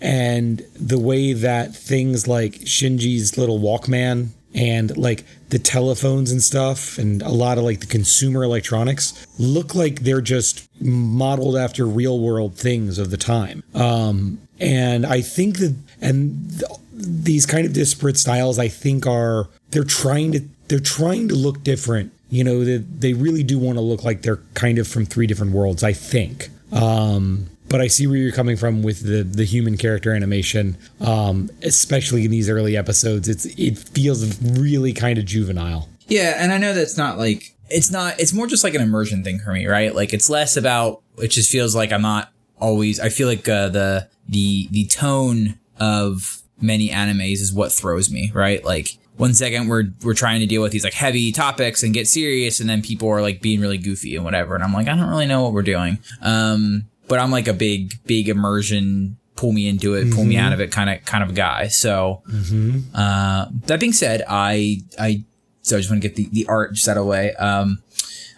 and 0.00 0.62
the 0.76 0.98
way 0.98 1.32
that 1.32 1.74
things 1.74 2.28
like 2.28 2.52
Shinji's 2.60 3.36
little 3.36 3.58
Walkman 3.58 4.28
and 4.54 4.96
like 4.96 5.24
the 5.48 5.58
telephones 5.58 6.30
and 6.30 6.40
stuff 6.40 6.98
and 6.98 7.20
a 7.22 7.30
lot 7.30 7.58
of 7.58 7.64
like 7.64 7.80
the 7.80 7.86
consumer 7.86 8.44
electronics 8.44 9.26
look 9.38 9.74
like 9.74 10.00
they're 10.00 10.20
just 10.20 10.68
modeled 10.80 11.56
after 11.56 11.84
real 11.84 12.20
world 12.20 12.54
things 12.56 12.98
of 12.98 13.10
the 13.10 13.16
time. 13.16 13.64
Um, 13.74 14.40
and 14.60 15.04
I 15.04 15.20
think 15.20 15.58
that 15.58 15.74
and 16.00 16.50
th- 16.60 16.70
these 16.92 17.46
kind 17.46 17.66
of 17.66 17.72
disparate 17.72 18.18
styles 18.18 18.58
I 18.58 18.68
think 18.68 19.06
are 19.06 19.48
they're 19.70 19.84
trying 19.84 20.32
to 20.32 20.40
they're 20.70 20.78
trying 20.78 21.26
to 21.28 21.34
look 21.34 21.64
different. 21.64 22.12
You 22.30 22.44
know, 22.44 22.64
they, 22.64 22.76
they 22.76 23.12
really 23.12 23.42
do 23.42 23.58
want 23.58 23.76
to 23.76 23.82
look 23.82 24.04
like 24.04 24.22
they're 24.22 24.40
kind 24.54 24.78
of 24.78 24.86
from 24.86 25.04
three 25.04 25.26
different 25.26 25.52
worlds, 25.52 25.82
I 25.82 25.92
think. 25.92 26.48
Um, 26.72 27.50
but 27.68 27.80
I 27.80 27.88
see 27.88 28.06
where 28.06 28.16
you're 28.16 28.32
coming 28.32 28.56
from 28.56 28.82
with 28.82 29.02
the 29.02 29.22
the 29.22 29.44
human 29.44 29.76
character 29.76 30.14
animation, 30.14 30.78
um, 31.00 31.50
especially 31.62 32.24
in 32.24 32.30
these 32.30 32.48
early 32.48 32.76
episodes. 32.76 33.28
It's 33.28 33.46
it 33.46 33.78
feels 33.78 34.40
really 34.42 34.92
kind 34.92 35.18
of 35.18 35.24
juvenile. 35.24 35.88
Yeah, 36.06 36.34
and 36.36 36.52
I 36.52 36.58
know 36.58 36.72
that's 36.72 36.96
not 36.96 37.18
like 37.18 37.54
it's 37.68 37.90
not 37.90 38.18
it's 38.20 38.32
more 38.32 38.46
just 38.46 38.62
like 38.62 38.74
an 38.74 38.80
immersion 38.80 39.24
thing 39.24 39.40
for 39.40 39.52
me, 39.52 39.66
right? 39.66 39.94
Like 39.94 40.12
it's 40.12 40.30
less 40.30 40.56
about 40.56 41.02
it 41.18 41.28
just 41.28 41.50
feels 41.50 41.74
like 41.74 41.92
I'm 41.92 42.02
not 42.02 42.32
always 42.60 43.00
I 43.00 43.08
feel 43.08 43.26
like 43.26 43.48
uh, 43.48 43.68
the 43.68 44.08
the 44.28 44.68
the 44.70 44.86
tone 44.86 45.58
of 45.78 46.42
many 46.60 46.90
animes 46.90 47.40
is 47.40 47.52
what 47.52 47.72
throws 47.72 48.10
me, 48.10 48.30
right? 48.34 48.64
Like 48.64 48.98
one 49.20 49.34
second 49.34 49.68
we're 49.68 49.84
we're 50.02 50.14
trying 50.14 50.40
to 50.40 50.46
deal 50.46 50.62
with 50.62 50.72
these 50.72 50.84
like 50.84 50.94
heavy 50.94 51.30
topics 51.30 51.82
and 51.82 51.94
get 51.94 52.08
serious 52.08 52.60
and 52.60 52.68
then 52.68 52.82
people 52.82 53.08
are 53.08 53.22
like 53.22 53.40
being 53.40 53.60
really 53.60 53.78
goofy 53.78 54.16
and 54.16 54.24
whatever 54.24 54.54
and 54.54 54.64
I'm 54.64 54.72
like 54.72 54.88
I 54.88 54.96
don't 54.96 55.08
really 55.08 55.26
know 55.26 55.42
what 55.42 55.52
we're 55.52 55.62
doing. 55.62 55.98
Um 56.22 56.86
but 57.08 57.18
I'm 57.18 57.30
like 57.30 57.48
a 57.48 57.52
big 57.52 57.94
big 58.04 58.28
immersion 58.28 59.16
pull 59.36 59.52
me 59.52 59.66
into 59.68 59.94
it, 59.94 60.12
pull 60.14 60.24
me 60.24 60.36
out 60.36 60.52
of 60.52 60.60
it 60.60 60.70
kind 60.70 60.90
of 60.90 61.04
kind 61.06 61.24
of 61.24 61.34
guy. 61.34 61.68
So 61.68 62.22
uh, 62.94 63.46
that 63.66 63.80
being 63.80 63.94
said, 63.94 64.22
I 64.28 64.82
I 64.98 65.24
so 65.62 65.76
I 65.76 65.80
just 65.80 65.90
want 65.90 66.02
to 66.02 66.08
get 66.08 66.16
the, 66.16 66.28
the 66.30 66.46
art 66.46 66.76
set 66.76 66.96
out 66.96 67.00
of 67.00 67.04
the 67.06 67.10
way. 67.10 67.34
Um, 67.36 67.82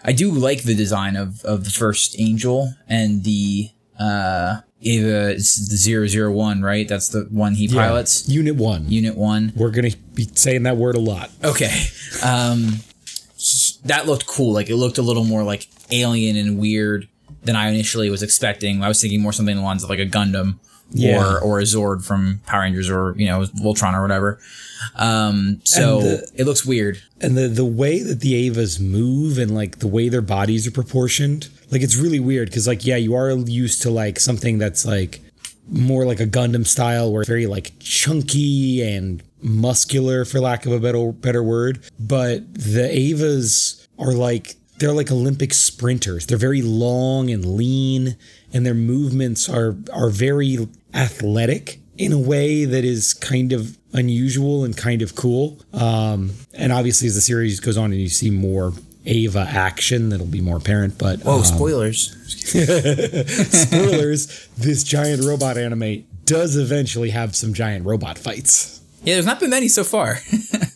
I 0.05 0.11
do 0.13 0.31
like 0.31 0.63
the 0.63 0.75
design 0.75 1.15
of, 1.15 1.43
of 1.45 1.65
the 1.65 1.69
first 1.71 2.15
angel 2.19 2.73
and 2.87 3.23
the 3.23 3.69
uh 3.99 4.61
Eva 4.83 5.31
it's 5.31 5.67
the 5.69 5.75
zero 5.77 6.07
zero 6.07 6.31
one, 6.31 6.61
right? 6.61 6.87
That's 6.87 7.07
the 7.09 7.21
one 7.31 7.55
he 7.55 7.67
pilots. 7.67 8.27
Unit 8.29 8.55
one. 8.55 8.89
Unit 8.89 9.15
one. 9.17 9.53
We're 9.55 9.71
gonna 9.71 9.91
be 10.13 10.27
saying 10.35 10.63
that 10.63 10.77
word 10.77 10.95
a 10.95 10.99
lot. 10.99 11.29
Okay. 11.43 11.71
Um 12.23 12.79
that 13.85 14.05
looked 14.05 14.25
cool. 14.27 14.53
Like 14.53 14.69
it 14.69 14.75
looked 14.75 14.97
a 14.97 15.01
little 15.01 15.25
more 15.25 15.43
like 15.43 15.67
alien 15.91 16.35
and 16.37 16.57
weird 16.59 17.07
than 17.43 17.55
I 17.55 17.69
initially 17.69 18.09
was 18.09 18.23
expecting. 18.23 18.81
I 18.83 18.87
was 18.87 19.01
thinking 19.01 19.21
more 19.21 19.33
something 19.33 19.55
along 19.57 19.63
the 19.63 19.67
lines 19.67 19.83
of 19.83 19.89
like 19.89 19.99
a 19.99 20.05
Gundam 20.05 20.59
Yeah. 20.91 21.21
or 21.21 21.39
or 21.39 21.59
a 21.59 21.63
Zord 21.63 22.03
from 22.05 22.39
Power 22.45 22.61
Rangers 22.61 22.89
or 22.89 23.13
you 23.17 23.25
know 23.27 23.41
Voltron 23.41 23.93
or 23.93 24.01
whatever. 24.01 24.39
Um 24.95 25.59
so 25.65 26.01
the- 26.01 26.31
it 26.35 26.45
looks 26.45 26.65
weird. 26.65 27.01
and 27.21 27.37
the 27.37 27.47
the 27.47 27.65
way 27.65 27.99
that 28.01 28.19
the 28.21 28.49
Evas 28.49 28.79
move 28.79 29.37
and 29.37 29.53
like 29.53 29.79
the 29.79 29.87
way 29.87 30.07
their 30.09 30.21
bodies 30.21 30.65
are 30.67 30.71
proportioned, 30.71 31.49
like 31.71 31.81
it's 31.81 31.95
really 31.95 32.19
weird 32.19 32.49
because 32.49 32.67
like 32.67 32.85
yeah, 32.85 32.97
you 32.97 33.15
are 33.15 33.31
used 33.31 33.81
to 33.83 33.89
like 33.89 34.19
something 34.19 34.57
that's 34.57 34.85
like 34.85 35.21
more 35.69 36.05
like 36.05 36.19
a 36.19 36.25
Gundam 36.25 36.65
style, 36.65 37.11
where 37.11 37.21
it's 37.21 37.29
very 37.29 37.47
like 37.47 37.73
chunky 37.79 38.81
and 38.81 39.23
muscular, 39.41 40.25
for 40.25 40.39
lack 40.39 40.65
of 40.65 40.71
a 40.71 40.79
better 40.79 41.11
better 41.11 41.43
word. 41.43 41.83
But 41.99 42.53
the 42.53 42.89
Evas 42.89 43.87
are 43.97 44.13
like 44.13 44.55
they're 44.79 44.93
like 44.93 45.11
Olympic 45.11 45.53
sprinters. 45.53 46.25
They're 46.25 46.37
very 46.37 46.61
long 46.61 47.29
and 47.29 47.45
lean, 47.45 48.17
and 48.51 48.65
their 48.65 48.73
movements 48.73 49.49
are 49.49 49.75
are 49.93 50.09
very 50.09 50.67
athletic 50.93 51.79
in 51.97 52.11
a 52.11 52.19
way 52.19 52.65
that 52.65 52.83
is 52.83 53.13
kind 53.13 53.53
of 53.53 53.77
unusual 53.93 54.63
and 54.63 54.75
kind 54.75 55.01
of 55.01 55.15
cool. 55.15 55.59
Um, 55.73 56.31
and 56.53 56.71
obviously, 56.71 57.07
as 57.07 57.15
the 57.15 57.21
series 57.21 57.59
goes 57.59 57.77
on 57.77 57.91
and 57.91 58.01
you 58.01 58.09
see 58.09 58.29
more 58.29 58.73
Eva 59.05 59.45
action 59.49 60.09
that'll 60.09 60.25
be 60.25 60.41
more 60.41 60.57
apparent. 60.57 60.97
But 60.97 61.21
Oh, 61.25 61.39
um, 61.39 61.43
spoilers. 61.43 62.11
spoilers: 63.51 64.47
this 64.57 64.83
giant 64.83 65.23
robot 65.23 65.57
anime 65.57 66.05
does 66.25 66.55
eventually 66.55 67.09
have 67.11 67.35
some 67.35 67.53
giant 67.53 67.85
robot 67.85 68.17
fights. 68.17 68.81
Yeah, 69.03 69.15
there's 69.15 69.25
not 69.25 69.39
been 69.39 69.49
many 69.49 69.67
so 69.67 69.83
far. 69.83 70.19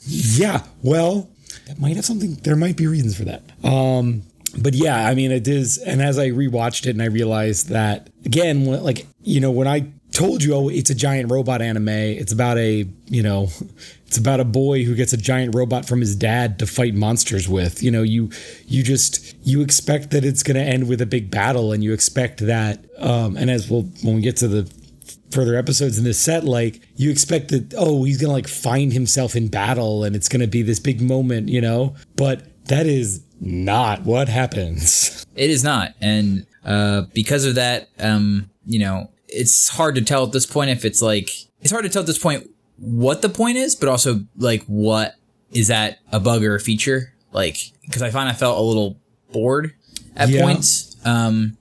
Yeah, 0.10 0.64
well, 0.84 1.30
that 1.66 1.82
might 1.82 1.98
have 1.98 2.06
something. 2.06 2.36
There 2.36 2.56
might 2.56 2.78
be 2.78 2.88
reasons 2.88 3.18
for 3.18 3.26
that. 3.26 3.44
Um, 3.62 4.24
but 4.58 4.74
yeah, 4.74 5.06
I 5.06 5.16
mean, 5.16 5.32
it 5.34 5.50
is. 5.50 5.78
And 5.80 6.02
as 6.02 6.18
I 6.18 6.30
rewatched 6.30 6.86
it, 6.86 6.92
and 6.92 7.02
I 7.02 7.08
realized 7.08 7.68
that 7.70 8.10
again, 8.24 8.66
like 8.66 9.06
you 9.22 9.42
know, 9.42 9.52
when 9.52 9.68
I 9.68 9.88
told 10.14 10.44
you, 10.44 10.54
oh, 10.56 10.70
it's 10.70 10.90
a 10.90 10.96
giant 10.96 11.30
robot 11.30 11.62
anime. 11.62 11.90
It's 11.90 12.32
about 12.32 12.58
a 12.58 12.88
you 13.08 13.22
know, 13.22 13.50
it's 14.08 14.18
about 14.18 14.40
a 14.40 14.46
boy 14.46 14.84
who 14.86 14.96
gets 14.96 15.12
a 15.12 15.18
giant 15.18 15.54
robot 15.54 15.86
from 15.86 16.00
his 16.00 16.16
dad 16.16 16.60
to 16.60 16.68
fight 16.68 16.96
monsters 16.96 17.48
with. 17.50 17.84
You 17.84 17.92
know, 17.92 18.04
you 18.04 18.30
you 18.66 18.82
just 18.82 19.36
you 19.46 19.62
expect 19.62 20.12
that 20.12 20.24
it's 20.24 20.44
going 20.44 20.56
to 20.56 20.64
end 20.64 20.88
with 20.88 21.02
a 21.02 21.06
big 21.06 21.30
battle, 21.30 21.74
and 21.74 21.84
you 21.84 21.94
expect 21.94 22.40
that. 22.46 22.86
Um, 22.98 23.36
and 23.36 23.50
as 23.52 23.70
we'll 23.70 23.84
when 24.04 24.16
we 24.16 24.22
get 24.22 24.38
to 24.38 24.48
the 24.48 24.72
further 25.32 25.56
episodes 25.56 25.98
in 25.98 26.04
this 26.04 26.20
set, 26.20 26.46
like 26.46 26.82
you 26.96 27.12
expect 27.12 27.50
that, 27.50 27.74
oh, 27.78 28.04
he's 28.06 28.20
gonna 28.20 28.34
like 28.34 28.48
find 28.48 28.94
himself 28.94 29.36
in 29.36 29.50
battle 29.50 30.04
and 30.04 30.16
it's 30.16 30.30
gonna 30.30 30.48
be 30.48 30.62
this 30.62 30.80
big 30.80 31.02
moment, 31.02 31.50
you 31.50 31.62
know? 31.62 31.96
But 32.16 32.66
that 32.68 32.86
is 32.86 33.24
not 33.40 34.04
what 34.04 34.30
happens. 34.30 35.26
It 35.36 35.50
is 35.50 35.64
not, 35.64 35.94
and 36.02 36.48
uh, 36.66 37.04
because 37.14 37.46
of 37.46 37.56
that, 37.56 37.90
um, 38.00 38.50
you 38.66 38.80
know, 38.80 39.12
it's 39.28 39.70
hard 39.70 39.94
to 39.96 40.02
tell 40.02 40.26
at 40.26 40.32
this 40.32 40.46
point 40.46 40.72
if 40.72 40.84
it's 40.84 41.02
like 41.02 41.30
it's 41.62 41.72
hard 41.72 41.84
to 41.84 41.90
tell 41.90 42.02
at 42.02 42.08
this 42.08 42.18
point 42.18 42.50
what 42.80 43.22
the 43.22 43.30
point 43.30 43.58
is, 43.58 43.76
but 43.76 43.90
also 43.90 44.22
like 44.38 44.64
what 44.66 45.16
is 45.52 45.68
that 45.70 46.00
a 46.12 46.20
bug 46.20 46.44
or 46.44 46.56
a 46.56 46.60
feature? 46.60 47.14
Like 47.32 47.58
because 47.86 48.02
I 48.02 48.10
find 48.10 48.28
I 48.30 48.34
felt 48.34 48.58
a 48.58 48.62
little 48.62 48.98
bored 49.32 49.74
at 50.16 50.30
Yeah. 50.30 50.42
points, 50.44 50.96
um, 51.06 51.58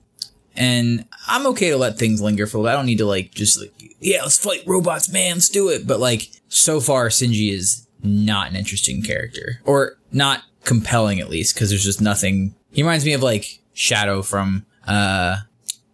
and 0.55 1.05
I'm 1.27 1.45
okay 1.47 1.69
to 1.69 1.77
let 1.77 1.97
things 1.99 2.21
linger 2.21 2.47
for 2.47 2.57
a 2.57 2.61
little. 2.61 2.71
bit. 2.71 2.73
I 2.73 2.79
don't 2.79 2.85
need 2.87 2.97
to 2.99 3.05
like 3.05 3.31
just 3.33 3.59
like 3.59 3.73
yeah, 3.99 4.21
let's 4.23 4.37
fight 4.37 4.63
robots, 4.67 5.09
man, 5.11 5.35
let's 5.35 5.49
do 5.49 5.69
it. 5.69 5.85
But 5.87 5.99
like 5.99 6.29
so 6.49 6.79
far, 6.79 7.09
Shinji 7.09 7.51
is 7.51 7.87
not 8.03 8.49
an 8.49 8.55
interesting 8.55 9.01
character, 9.01 9.59
or 9.65 9.97
not 10.11 10.43
compelling 10.63 11.19
at 11.19 11.29
least, 11.29 11.55
because 11.55 11.69
there's 11.69 11.83
just 11.83 12.01
nothing. 12.01 12.55
He 12.71 12.83
reminds 12.83 13.05
me 13.05 13.13
of 13.13 13.23
like 13.23 13.59
Shadow 13.73 14.21
from 14.21 14.65
uh 14.87 15.37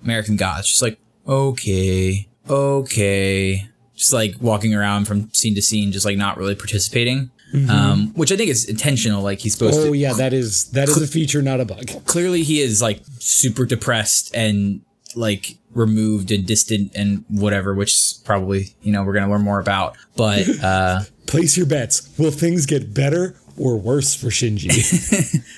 American 0.04 0.36
Gods, 0.36 0.68
just 0.68 0.82
like 0.82 1.00
okay, 1.28 2.28
okay, 2.50 3.70
just 3.96 4.14
like 4.14 4.36
walking 4.42 4.74
around 4.74 5.06
from 5.08 5.32
scene 5.34 5.56
to 5.56 5.62
scene, 5.62 5.92
just 5.92 6.06
like 6.06 6.18
not 6.18 6.38
really 6.38 6.56
participating. 6.56 7.32
Um, 7.70 8.14
which 8.16 8.32
I 8.32 8.36
think 8.36 8.50
is 8.50 8.66
intentional. 8.68 9.22
Like 9.22 9.38
he's 9.40 9.54
supposed 9.54 9.80
Oh 9.80 9.92
to 9.92 9.94
yeah, 9.94 10.14
that 10.14 10.34
is 10.34 10.72
that 10.72 10.90
is 10.90 11.00
a 11.00 11.06
feature, 11.06 11.40
not 11.44 11.60
a 11.62 11.66
bug. 11.66 11.86
clearly 12.06 12.42
he 12.42 12.60
is 12.62 12.82
like 12.82 13.02
super 13.20 13.66
depressed 13.68 14.36
and 14.36 14.82
like 15.16 15.58
removed 15.76 16.32
and 16.32 16.48
distant 16.48 16.92
and 16.96 17.24
whatever 17.30 17.76
which 17.76 18.16
probably 18.26 18.70
you 18.82 18.92
know 18.92 19.04
we're 19.04 19.14
gonna 19.14 19.30
learn 19.30 19.44
more 19.44 19.60
about 19.60 19.96
but 20.16 20.48
uh 20.64 21.02
Place 21.28 21.56
your 21.56 21.66
bets. 21.68 22.10
Will 22.18 22.32
things 22.32 22.66
get 22.66 22.94
better 22.94 23.36
or 23.58 23.78
worse 23.78 24.14
for 24.16 24.28
Shinji? 24.28 24.72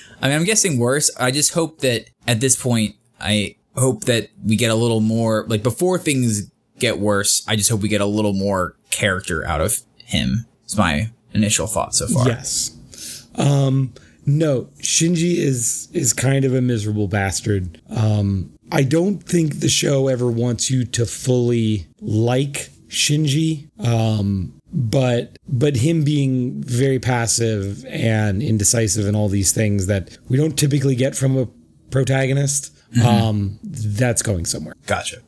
i 0.22 0.28
mean 0.28 0.36
i'm 0.36 0.44
guessing 0.44 0.78
worse 0.78 1.10
i 1.18 1.30
just 1.30 1.54
hope 1.54 1.80
that 1.80 2.06
at 2.26 2.40
this 2.40 2.56
point 2.60 2.94
i 3.20 3.56
hope 3.74 4.04
that 4.04 4.28
we 4.44 4.56
get 4.56 4.70
a 4.70 4.74
little 4.74 5.00
more 5.00 5.44
like 5.48 5.62
before 5.62 5.98
things 5.98 6.50
get 6.78 6.98
worse 6.98 7.44
i 7.48 7.56
just 7.56 7.70
hope 7.70 7.80
we 7.80 7.88
get 7.88 8.00
a 8.00 8.06
little 8.06 8.32
more 8.32 8.76
character 8.90 9.46
out 9.46 9.60
of 9.60 9.78
him 9.98 10.46
it's 10.64 10.76
my 10.76 11.10
initial 11.32 11.66
thought 11.66 11.94
so 11.94 12.06
far 12.06 12.28
yes. 12.28 12.72
Um, 13.38 13.92
no, 14.26 14.62
Shinji 14.80 15.36
is 15.36 15.88
is 15.92 16.12
kind 16.12 16.44
of 16.44 16.52
a 16.52 16.60
miserable 16.60 17.06
bastard. 17.06 17.80
Um, 17.88 18.52
I 18.72 18.82
don't 18.82 19.22
think 19.22 19.60
the 19.60 19.68
show 19.68 20.08
ever 20.08 20.30
wants 20.30 20.68
you 20.70 20.84
to 20.84 21.06
fully 21.06 21.86
like 22.00 22.70
Shinji. 22.88 23.68
Um, 23.78 24.52
but 24.72 25.38
but 25.48 25.76
him 25.76 26.02
being 26.02 26.60
very 26.62 26.98
passive 26.98 27.84
and 27.86 28.42
indecisive 28.42 29.06
and 29.06 29.16
all 29.16 29.28
these 29.28 29.52
things 29.52 29.86
that 29.86 30.18
we 30.28 30.36
don't 30.36 30.58
typically 30.58 30.96
get 30.96 31.14
from 31.14 31.38
a 31.38 31.48
protagonist, 31.90 32.72
um, 33.04 33.58
that's 33.62 34.22
going 34.22 34.44
somewhere. 34.46 34.74
gotcha 34.86 35.18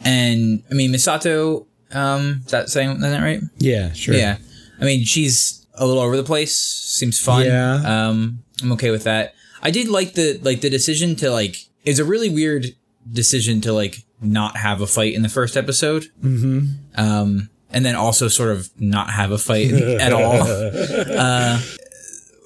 and 0.00 0.62
i 0.70 0.74
mean 0.74 0.92
misato 0.92 1.64
um 1.92 2.42
is 2.44 2.50
that 2.50 2.68
saying 2.68 2.90
isn't 2.90 3.00
that 3.00 3.22
right 3.22 3.40
Yeah, 3.58 3.92
sure. 3.92 4.14
Yeah. 4.14 4.38
I 4.80 4.84
mean, 4.84 5.04
she's 5.04 5.66
a 5.74 5.86
little 5.86 6.02
over 6.02 6.16
the 6.18 6.24
place. 6.24 6.54
Seems 6.54 7.18
fun. 7.18 7.46
Yeah. 7.46 7.76
Um, 8.08 8.42
I'm 8.62 8.72
okay 8.72 8.90
with 8.90 9.04
that. 9.04 9.34
I 9.62 9.70
did 9.70 9.88
like 9.88 10.12
the 10.14 10.38
like 10.42 10.60
the 10.60 10.68
decision 10.68 11.16
to 11.16 11.30
like 11.30 11.56
it's 11.84 11.98
a 11.98 12.04
really 12.04 12.28
weird 12.28 12.66
decision 13.10 13.60
to 13.62 13.72
like 13.72 14.04
not 14.20 14.56
have 14.58 14.80
a 14.82 14.86
fight 14.86 15.14
in 15.14 15.22
the 15.22 15.28
first 15.30 15.56
episode. 15.56 16.06
Mm-hmm. 16.22 16.66
Um, 17.00 17.48
and 17.70 17.86
then 17.86 17.94
also 17.94 18.28
sort 18.28 18.50
of 18.50 18.68
not 18.78 19.10
have 19.10 19.30
a 19.30 19.38
fight 19.38 19.70
at 20.06 20.12
all. 20.12 20.42
Uh, 21.26 21.60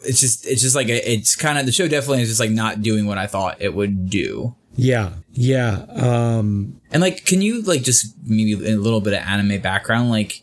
it's 0.04 0.20
just 0.20 0.46
it's 0.46 0.62
just 0.62 0.74
like 0.76 0.88
a, 0.88 1.12
it's 1.12 1.36
kind 1.36 1.58
of 1.58 1.66
the 1.66 1.72
show 1.72 1.88
definitely 1.88 2.22
is 2.22 2.28
just 2.28 2.40
like 2.40 2.50
not 2.50 2.82
doing 2.82 3.06
what 3.06 3.18
I 3.18 3.26
thought 3.26 3.60
it 3.60 3.74
would 3.74 4.10
do. 4.10 4.54
Yeah, 4.76 5.12
yeah. 5.32 5.84
Um, 5.90 6.80
And 6.90 7.02
like, 7.02 7.24
can 7.24 7.42
you 7.42 7.62
like 7.62 7.82
just 7.82 8.16
maybe 8.24 8.52
a 8.54 8.76
little 8.76 9.00
bit 9.00 9.12
of 9.12 9.20
anime 9.20 9.60
background, 9.60 10.10
like 10.10 10.42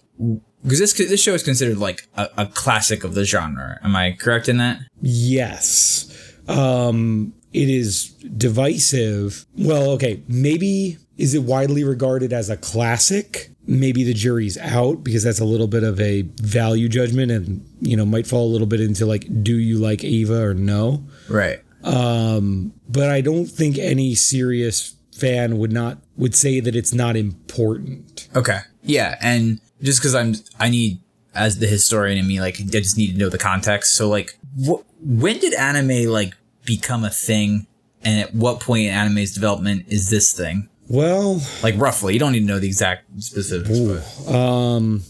because 0.63 0.79
this 0.79 0.93
this 0.93 1.21
show 1.21 1.33
is 1.33 1.43
considered 1.43 1.77
like 1.77 2.07
a, 2.15 2.29
a 2.37 2.45
classic 2.45 3.03
of 3.03 3.13
the 3.15 3.23
genre. 3.25 3.79
Am 3.83 3.95
I 3.95 4.13
correct 4.13 4.49
in 4.49 4.57
that? 4.57 4.79
Yes. 5.01 6.13
Um, 6.47 7.33
it 7.53 7.69
is 7.69 8.09
divisive. 8.37 9.45
Well, 9.57 9.91
okay, 9.91 10.21
maybe 10.27 10.97
is 11.17 11.33
it 11.33 11.43
widely 11.43 11.83
regarded 11.83 12.33
as 12.33 12.49
a 12.49 12.57
classic? 12.57 13.51
Maybe 13.67 14.03
the 14.03 14.13
jury's 14.13 14.57
out 14.57 15.03
because 15.03 15.23
that's 15.23 15.39
a 15.41 15.45
little 15.45 15.67
bit 15.67 15.83
of 15.83 15.99
a 15.99 16.21
value 16.41 16.87
judgment 16.87 17.31
and, 17.31 17.67
you 17.81 17.97
know, 17.97 18.05
might 18.05 18.25
fall 18.25 18.45
a 18.45 18.51
little 18.51 18.67
bit 18.67 18.79
into 18.79 19.05
like, 19.05 19.27
do 19.43 19.57
you 19.57 19.77
like 19.77 20.03
Eva 20.03 20.41
or 20.41 20.53
no? 20.53 21.03
Right. 21.29 21.59
Um, 21.83 22.73
but 22.87 23.09
I 23.09 23.21
don't 23.21 23.45
think 23.45 23.77
any 23.77 24.15
serious 24.15 24.95
fan 25.15 25.57
would 25.57 25.71
not 25.71 25.97
would 26.15 26.35
say 26.35 26.59
that 26.59 26.75
it's 26.75 26.93
not 26.93 27.15
important. 27.15 28.27
Okay. 28.35 28.59
Yeah, 28.83 29.17
and 29.21 29.59
just 29.81 29.99
because 29.99 30.15
I'm, 30.15 30.35
I 30.59 30.69
need 30.69 30.99
as 31.35 31.59
the 31.59 31.67
historian 31.67 32.17
in 32.17 32.27
me, 32.27 32.39
like 32.41 32.59
I 32.59 32.63
just 32.63 32.97
need 32.97 33.13
to 33.13 33.17
know 33.17 33.29
the 33.29 33.37
context. 33.37 33.95
So 33.95 34.09
like, 34.09 34.37
wh- 34.65 34.81
when 35.01 35.39
did 35.39 35.53
anime 35.53 36.09
like 36.09 36.33
become 36.65 37.03
a 37.03 37.09
thing, 37.09 37.67
and 38.03 38.19
at 38.19 38.33
what 38.33 38.59
point 38.59 38.85
in 38.87 38.93
anime's 38.93 39.33
development 39.33 39.85
is 39.87 40.09
this 40.09 40.33
thing? 40.33 40.69
Well, 40.89 41.41
Like 41.63 41.75
roughly, 41.77 42.13
you 42.13 42.19
don't 42.19 42.31
need 42.31 42.41
to 42.41 42.45
know 42.45 42.59
the 42.59 42.67
exact 42.67 43.05
specifics. 43.21 43.79
but- 44.25 44.33
um, 44.33 45.03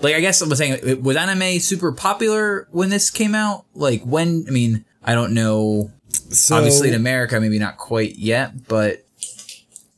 like 0.00 0.14
I 0.14 0.20
guess 0.20 0.40
I 0.42 0.46
was 0.46 0.58
saying, 0.58 1.02
was 1.02 1.16
anime 1.16 1.58
super 1.58 1.90
popular 1.92 2.68
when 2.70 2.88
this 2.88 3.10
came 3.10 3.34
out? 3.34 3.64
Like 3.74 4.02
when? 4.04 4.44
I 4.46 4.50
mean, 4.52 4.84
I 5.02 5.14
don't 5.14 5.34
know. 5.34 5.90
so 6.30 6.54
Obviously, 6.56 6.88
in 6.88 6.94
America, 6.94 7.40
maybe 7.40 7.58
not 7.58 7.78
quite 7.78 8.16
yet, 8.16 8.68
but 8.68 9.04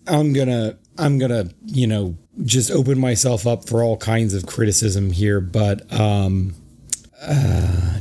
I'm 0.07 0.33
gonna 0.33 0.79
I'm 0.97 1.19
gonna 1.19 1.51
you 1.67 1.87
know 1.87 2.17
just 2.45 2.71
open 2.71 2.99
myself 2.99 3.47
up 3.47 3.69
for 3.69 3.83
all 3.83 3.99
kinds 3.99 4.33
of 4.33 4.47
criticism 4.47 5.11
here, 5.11 5.39
but 5.41 5.93
um, 5.93 6.55
uh, 7.21 7.99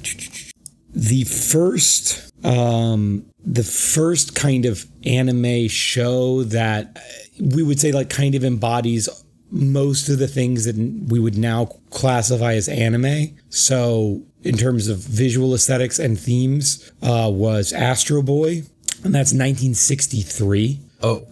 the 0.94 1.26
first 1.26 2.32
um 2.46 3.26
the 3.46 3.64
first 3.64 4.36
kind 4.36 4.66
of 4.66 4.86
anime 5.06 5.68
show 5.68 6.44
that 6.44 7.02
we 7.40 7.64
would 7.64 7.80
say 7.80 7.92
like 7.92 8.10
kind 8.10 8.36
of 8.36 8.44
embodies 8.44 9.08
most 9.52 10.10
of 10.10 10.20
the 10.20 10.28
things 10.28 10.66
that 10.66 10.76
we 11.10 11.20
would 11.20 11.38
now 11.38 11.66
classify 11.90 12.54
as 12.54 12.68
anime. 12.68 13.36
So 13.50 14.22
in 14.44 14.58
terms 14.58 14.88
of 14.88 15.00
visual 15.00 15.54
aesthetics 15.54 16.00
and 16.00 16.20
themes, 16.20 16.92
uh, 17.02 17.30
was 17.34 17.74
Astro 17.74 18.22
Boy, 18.22 18.64
and 19.04 19.16
that's 19.16 19.34
1963. 19.34 20.80
oh, 21.02 21.26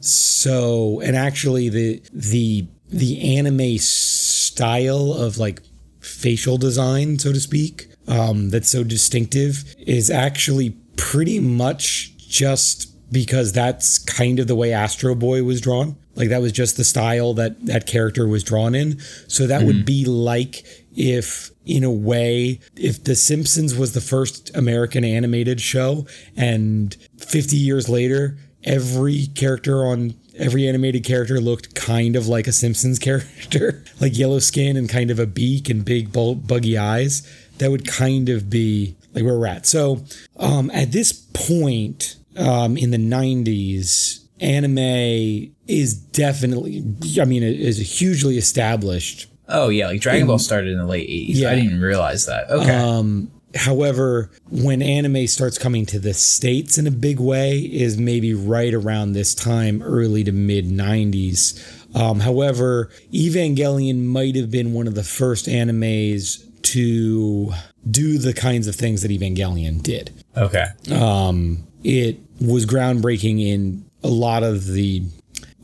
So, 0.00 1.00
and 1.00 1.16
actually, 1.16 1.68
the 1.68 2.02
the 2.12 2.66
the 2.88 3.36
anime 3.36 3.78
style 3.78 5.12
of 5.12 5.38
like 5.38 5.60
facial 6.00 6.56
design, 6.56 7.18
so 7.18 7.32
to 7.32 7.40
speak, 7.40 7.85
um, 8.08 8.50
that's 8.50 8.68
so 8.68 8.84
distinctive 8.84 9.74
is 9.78 10.10
actually 10.10 10.70
pretty 10.96 11.40
much 11.40 12.16
just 12.16 12.92
because 13.12 13.52
that's 13.52 13.98
kind 13.98 14.38
of 14.38 14.46
the 14.46 14.56
way 14.56 14.72
Astro 14.72 15.14
Boy 15.14 15.42
was 15.44 15.60
drawn. 15.60 15.96
Like 16.14 16.30
that 16.30 16.40
was 16.40 16.52
just 16.52 16.76
the 16.76 16.84
style 16.84 17.34
that 17.34 17.66
that 17.66 17.86
character 17.86 18.26
was 18.26 18.42
drawn 18.42 18.74
in. 18.74 18.98
So 19.28 19.46
that 19.46 19.62
would 19.62 19.84
be 19.84 20.04
like 20.06 20.64
if 20.96 21.50
in 21.66 21.84
a 21.84 21.90
way 21.90 22.58
if 22.74 23.04
the 23.04 23.14
simpsons 23.14 23.76
was 23.76 23.92
the 23.92 24.00
first 24.00 24.54
american 24.56 25.04
animated 25.04 25.60
show 25.60 26.06
and 26.36 26.96
50 27.18 27.56
years 27.56 27.88
later 27.88 28.38
every 28.64 29.26
character 29.34 29.84
on 29.84 30.14
every 30.36 30.66
animated 30.68 31.04
character 31.04 31.40
looked 31.40 31.74
kind 31.74 32.16
of 32.16 32.28
like 32.28 32.46
a 32.46 32.52
simpsons 32.52 32.98
character 33.00 33.84
like 34.00 34.16
yellow 34.16 34.38
skin 34.38 34.76
and 34.76 34.88
kind 34.88 35.10
of 35.10 35.18
a 35.18 35.26
beak 35.26 35.68
and 35.68 35.84
big 35.84 36.12
bul- 36.12 36.34
buggy 36.34 36.78
eyes 36.78 37.28
that 37.58 37.70
would 37.70 37.86
kind 37.86 38.28
of 38.28 38.48
be 38.50 38.96
like 39.14 39.24
where 39.24 39.38
we're 39.38 39.46
at. 39.46 39.66
So 39.66 40.04
um, 40.38 40.70
at 40.72 40.92
this 40.92 41.12
point 41.12 42.16
um, 42.36 42.76
in 42.76 42.90
the 42.90 42.98
90s, 42.98 44.24
anime 44.40 45.54
is 45.66 45.94
definitely, 45.94 46.84
I 47.20 47.24
mean, 47.24 47.42
it 47.42 47.58
is 47.58 47.98
hugely 47.98 48.36
established. 48.38 49.30
Oh 49.48 49.68
yeah, 49.68 49.86
like 49.86 50.00
Dragon 50.00 50.26
Ball 50.26 50.38
started 50.38 50.72
in 50.72 50.78
the 50.78 50.86
late 50.86 51.08
eighties. 51.08 51.40
Yeah. 51.40 51.50
I 51.50 51.54
didn't 51.54 51.66
even 51.66 51.80
realize 51.80 52.26
that. 52.26 52.50
Okay. 52.50 52.74
Um, 52.74 53.30
however, 53.54 54.30
when 54.50 54.82
anime 54.82 55.26
starts 55.28 55.56
coming 55.56 55.86
to 55.86 56.00
the 56.00 56.14
States 56.14 56.78
in 56.78 56.86
a 56.86 56.90
big 56.90 57.20
way 57.20 57.58
is 57.58 57.96
maybe 57.96 58.34
right 58.34 58.74
around 58.74 59.12
this 59.12 59.34
time, 59.34 59.82
early 59.82 60.24
to 60.24 60.32
mid 60.32 60.66
90s. 60.66 61.62
Um, 61.94 62.20
however, 62.20 62.90
Evangelion 63.12 64.04
might 64.04 64.34
have 64.34 64.50
been 64.50 64.74
one 64.74 64.86
of 64.86 64.94
the 64.94 65.04
first 65.04 65.46
animes 65.46 66.45
to 66.66 67.52
do 67.90 68.18
the 68.18 68.32
kinds 68.32 68.66
of 68.66 68.74
things 68.74 69.02
that 69.02 69.10
Evangelion 69.10 69.82
did. 69.82 70.12
okay. 70.36 70.66
Um, 70.92 71.66
it 71.84 72.18
was 72.40 72.66
groundbreaking 72.66 73.46
in 73.46 73.88
a 74.02 74.08
lot 74.08 74.42
of 74.42 74.66
the, 74.66 75.04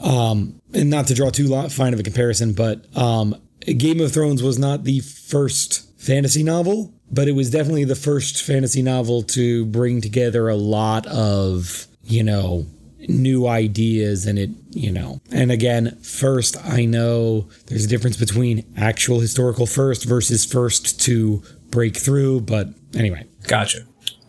um, 0.00 0.60
and 0.72 0.88
not 0.88 1.08
to 1.08 1.14
draw 1.14 1.30
too 1.30 1.68
fine 1.68 1.92
of 1.92 2.00
a 2.00 2.02
comparison, 2.02 2.52
but 2.52 2.84
um, 2.96 3.34
Game 3.60 4.00
of 4.00 4.12
Thrones 4.12 4.42
was 4.42 4.58
not 4.58 4.84
the 4.84 5.00
first 5.00 5.90
fantasy 5.98 6.42
novel, 6.42 6.92
but 7.10 7.28
it 7.28 7.32
was 7.32 7.50
definitely 7.50 7.84
the 7.84 7.96
first 7.96 8.42
fantasy 8.42 8.82
novel 8.82 9.22
to 9.22 9.66
bring 9.66 10.00
together 10.00 10.48
a 10.48 10.56
lot 10.56 11.06
of, 11.06 11.86
you 12.04 12.22
know, 12.22 12.66
new 13.08 13.46
ideas 13.46 14.26
and 14.26 14.38
it, 14.38 14.50
you 14.72 14.90
know, 14.92 15.20
and 15.30 15.50
again, 15.52 15.98
first, 16.02 16.56
I 16.64 16.84
know 16.84 17.48
there's 17.66 17.84
a 17.84 17.88
difference 17.88 18.16
between 18.16 18.64
actual 18.76 19.20
historical 19.20 19.66
first 19.66 20.04
versus 20.04 20.44
first 20.44 21.00
to 21.02 21.42
break 21.70 21.96
through, 21.96 22.40
but 22.42 22.68
anyway, 22.94 23.26
Gotcha. 23.46 23.80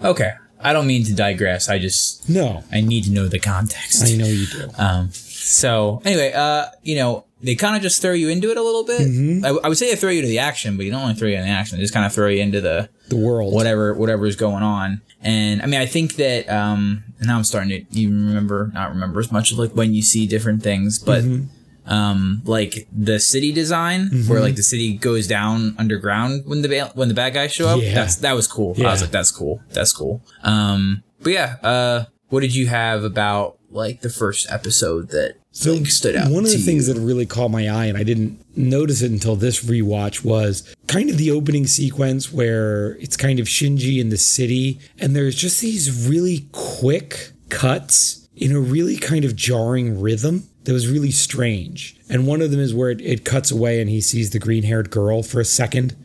Okay. 0.04 0.32
I 0.60 0.72
don't 0.74 0.88
mean 0.88 1.04
to 1.06 1.14
digress. 1.14 1.68
I 1.70 1.78
just 1.78 2.30
no, 2.30 2.64
I 2.72 2.80
need 2.82 3.04
to 3.06 3.12
know 3.12 3.28
the 3.28 3.40
context. 3.40 4.04
I 4.06 4.16
know 4.16 4.26
you 4.26 4.46
do. 4.48 4.70
Um, 4.78 5.10
so 5.12 6.02
anyway, 6.06 6.32
uh, 6.34 6.68
you 6.84 6.96
know, 6.96 7.26
they 7.42 7.56
kind 7.56 7.76
of 7.76 7.82
just 7.82 8.02
throw 8.02 8.14
you 8.14 8.30
into 8.30 8.50
it 8.50 8.56
a 8.58 8.62
little 8.64 8.86
bit. 8.86 9.02
Mm-hmm. 9.02 9.46
I, 9.46 9.50
I 9.66 9.68
would 9.68 9.78
say 9.78 9.90
they 9.90 9.98
throw 9.98 10.10
you 10.10 10.22
to 10.22 10.28
the 10.28 10.40
action, 10.40 10.78
but 10.78 10.86
you 10.86 10.92
don't 10.92 11.02
only 11.02 11.16
throw 11.16 11.28
you 11.28 11.36
in 11.36 11.42
the 11.44 11.50
action. 11.50 11.78
They 11.78 11.84
just 11.84 11.94
kind 11.94 12.06
of 12.06 12.14
throw 12.14 12.30
you 12.30 12.42
into 12.42 12.62
the 12.62 12.88
The 13.10 13.18
world. 13.18 13.54
whatever 13.54 13.94
whatever 13.94 14.26
is 14.26 14.38
going 14.38 14.64
on. 14.64 15.02
And 15.22 15.62
I 15.62 15.66
mean, 15.66 15.82
I 15.82 15.86
think 15.86 16.16
that 16.16 16.50
um, 16.50 17.04
now 17.26 17.38
I'm 17.38 17.44
starting 17.44 17.70
to 17.70 17.86
even 18.00 18.26
remember, 18.28 18.72
not 18.74 18.90
remember 18.90 19.20
as 19.20 19.32
much 19.32 19.52
of 19.52 19.58
like 19.60 19.72
when 19.72 19.94
you 19.94 20.02
see 20.02 20.28
different 20.28 20.62
things, 20.64 21.00
but 21.00 21.24
Mm-hmm. 21.24 21.92
um, 21.92 22.42
like 22.46 22.88
the 22.92 23.20
city 23.20 23.52
design 23.52 24.10
where 24.28 24.40
like 24.42 24.56
the 24.56 24.64
city 24.64 24.96
goes 24.96 25.28
down 25.28 25.76
underground 25.78 26.44
when 26.46 26.62
the 26.62 26.70
ba- 26.70 26.92
when 26.96 27.08
the 27.10 27.14
bad 27.14 27.34
guys 27.34 27.52
show 27.54 27.68
up. 27.68 27.82
Yeah. 27.82 27.94
That's 27.94 28.16
that 28.18 28.34
was 28.34 28.48
cool. 28.48 28.76
I 28.80 28.92
was 28.92 29.02
like, 29.02 29.12
that's 29.12 29.32
cool. 29.32 29.62
That's 29.72 29.92
cool. 29.92 30.22
Um, 30.44 31.04
but 31.22 31.34
yeah, 31.34 31.58
uh, 31.64 32.06
what 32.30 32.40
did 32.42 32.56
you 32.56 32.68
have 32.68 33.04
about 33.04 33.58
like 33.70 34.02
the 34.02 34.10
first 34.10 34.50
episode 34.52 35.10
that 35.10 35.36
So 35.54 35.74
like, 35.74 35.86
stood 35.86 36.16
out? 36.16 36.32
One 36.32 36.44
of 36.44 36.52
the 36.52 36.58
things 36.58 36.88
you? 36.88 36.94
that 36.94 37.00
really 37.00 37.26
caught 37.28 37.50
my 37.50 37.70
eye, 37.70 37.86
and 37.86 37.98
I 37.98 38.04
didn't 38.04 38.44
notice 38.58 39.02
it 39.02 39.12
until 39.12 39.36
this 39.36 39.64
rewatch, 39.64 40.26
was 40.26 40.76
kind 40.88 41.10
of 41.10 41.18
the 41.18 41.32
opening 41.32 41.68
sequence 41.68 42.34
where 42.34 42.96
it's 42.96 43.16
kind 43.16 43.40
of 43.40 43.46
Shinji 43.46 44.00
in 44.00 44.10
the 44.10 44.18
city, 44.18 44.80
and 45.00 45.16
there's 45.16 45.36
just 45.36 45.62
these 45.62 46.08
really 46.08 46.48
quick 46.52 47.32
cuts 47.50 48.28
in 48.36 48.52
a 48.52 48.60
really 48.60 48.98
kind 48.98 49.24
of 49.24 49.36
jarring 49.36 50.02
rhythm 50.02 50.50
that 50.64 50.74
was 50.74 50.88
really 50.88 51.12
strange. 51.12 51.96
And 52.10 52.26
one 52.26 52.42
of 52.42 52.50
them 52.50 52.60
is 52.60 52.74
where 52.74 52.90
it, 52.90 53.00
it 53.02 53.24
cuts 53.24 53.52
away 53.52 53.80
and 53.80 53.90
he 53.90 54.02
sees 54.02 54.32
the 54.32 54.40
green 54.40 54.64
haired 54.64 54.90
girl 54.90 55.22
for 55.24 55.40
a 55.40 55.44
2nd 55.44 55.96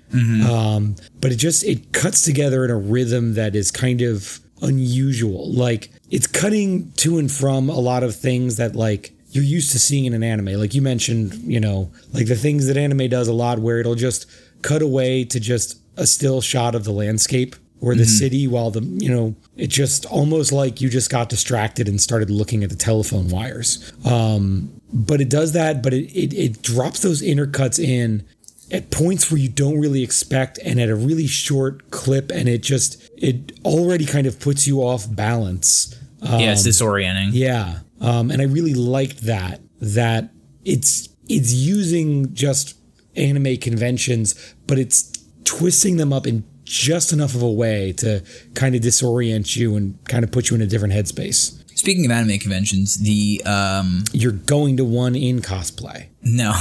Um, 0.50 0.96
but 1.20 1.32
it 1.32 1.36
just 1.36 1.64
it 1.64 1.92
cuts 1.92 2.22
together 2.22 2.64
in 2.64 2.70
a 2.70 2.76
rhythm 2.76 3.34
that 3.34 3.54
is 3.54 3.70
kind 3.70 4.02
of 4.02 4.40
unusual. 4.62 5.52
Like 5.52 5.90
it's 6.10 6.26
cutting 6.26 6.92
to 6.96 7.18
and 7.18 7.30
from 7.30 7.68
a 7.68 7.78
lot 7.78 8.02
of 8.02 8.14
things 8.16 8.56
that 8.56 8.74
like 8.74 9.12
you're 9.30 9.44
used 9.44 9.72
to 9.72 9.78
seeing 9.78 10.04
in 10.04 10.14
an 10.14 10.22
anime. 10.22 10.58
Like 10.58 10.74
you 10.74 10.82
mentioned, 10.82 11.34
you 11.34 11.60
know, 11.60 11.90
like 12.12 12.26
the 12.26 12.36
things 12.36 12.66
that 12.66 12.76
anime 12.76 13.08
does 13.08 13.28
a 13.28 13.32
lot 13.32 13.58
where 13.58 13.78
it'll 13.78 13.94
just 13.94 14.26
cut 14.62 14.82
away 14.82 15.24
to 15.24 15.38
just 15.38 15.80
a 15.96 16.06
still 16.06 16.40
shot 16.40 16.74
of 16.74 16.84
the 16.84 16.92
landscape 16.92 17.56
or 17.80 17.94
the 17.94 18.04
city 18.04 18.48
while 18.48 18.70
the, 18.70 18.80
you 18.82 19.08
know, 19.08 19.36
it 19.56 19.68
just 19.68 20.04
almost 20.06 20.50
like 20.50 20.80
you 20.80 20.88
just 20.88 21.10
got 21.10 21.28
distracted 21.28 21.88
and 21.88 22.00
started 22.00 22.28
looking 22.28 22.64
at 22.64 22.70
the 22.70 22.76
telephone 22.76 23.28
wires. 23.28 23.92
Um, 24.04 24.80
but 24.92 25.20
it 25.20 25.28
does 25.28 25.52
that, 25.52 25.82
but 25.82 25.94
it, 25.94 26.10
it, 26.12 26.34
it 26.34 26.62
drops 26.62 27.00
those 27.00 27.22
intercuts 27.22 27.78
in 27.78 28.26
at 28.70 28.90
points 28.90 29.30
where 29.30 29.38
you 29.38 29.48
don't 29.48 29.78
really 29.78 30.02
expect 30.02 30.58
and 30.64 30.80
at 30.80 30.88
a 30.88 30.94
really 30.94 31.26
short 31.26 31.90
clip 31.90 32.30
and 32.30 32.48
it 32.48 32.62
just 32.62 33.02
it 33.16 33.52
already 33.64 34.04
kind 34.04 34.26
of 34.26 34.38
puts 34.40 34.66
you 34.66 34.80
off 34.80 35.06
balance 35.14 35.98
yeah, 36.22 36.52
it's 36.52 36.66
disorienting. 36.66 37.30
yeah 37.32 37.80
um, 38.00 38.30
and 38.30 38.40
i 38.40 38.44
really 38.44 38.74
liked 38.74 39.22
that 39.22 39.60
that 39.80 40.30
it's 40.64 41.08
it's 41.28 41.52
using 41.52 42.32
just 42.34 42.76
anime 43.16 43.56
conventions 43.56 44.34
but 44.66 44.78
it's 44.78 45.12
twisting 45.44 45.96
them 45.96 46.12
up 46.12 46.26
in 46.26 46.44
just 46.64 47.12
enough 47.12 47.34
of 47.34 47.42
a 47.42 47.50
way 47.50 47.92
to 47.92 48.22
kind 48.54 48.74
of 48.74 48.80
disorient 48.82 49.56
you 49.56 49.74
and 49.76 49.98
kind 50.06 50.22
of 50.24 50.30
put 50.30 50.50
you 50.50 50.54
in 50.56 50.62
a 50.62 50.66
different 50.66 50.94
headspace 50.94 51.54
Speaking 51.78 52.04
of 52.06 52.10
anime 52.10 52.40
conventions, 52.40 52.98
the 52.98 53.40
um, 53.46 54.02
you're 54.12 54.32
going 54.32 54.76
to 54.78 54.84
one 54.84 55.14
in 55.14 55.40
cosplay 55.40 56.08
no, 56.24 56.52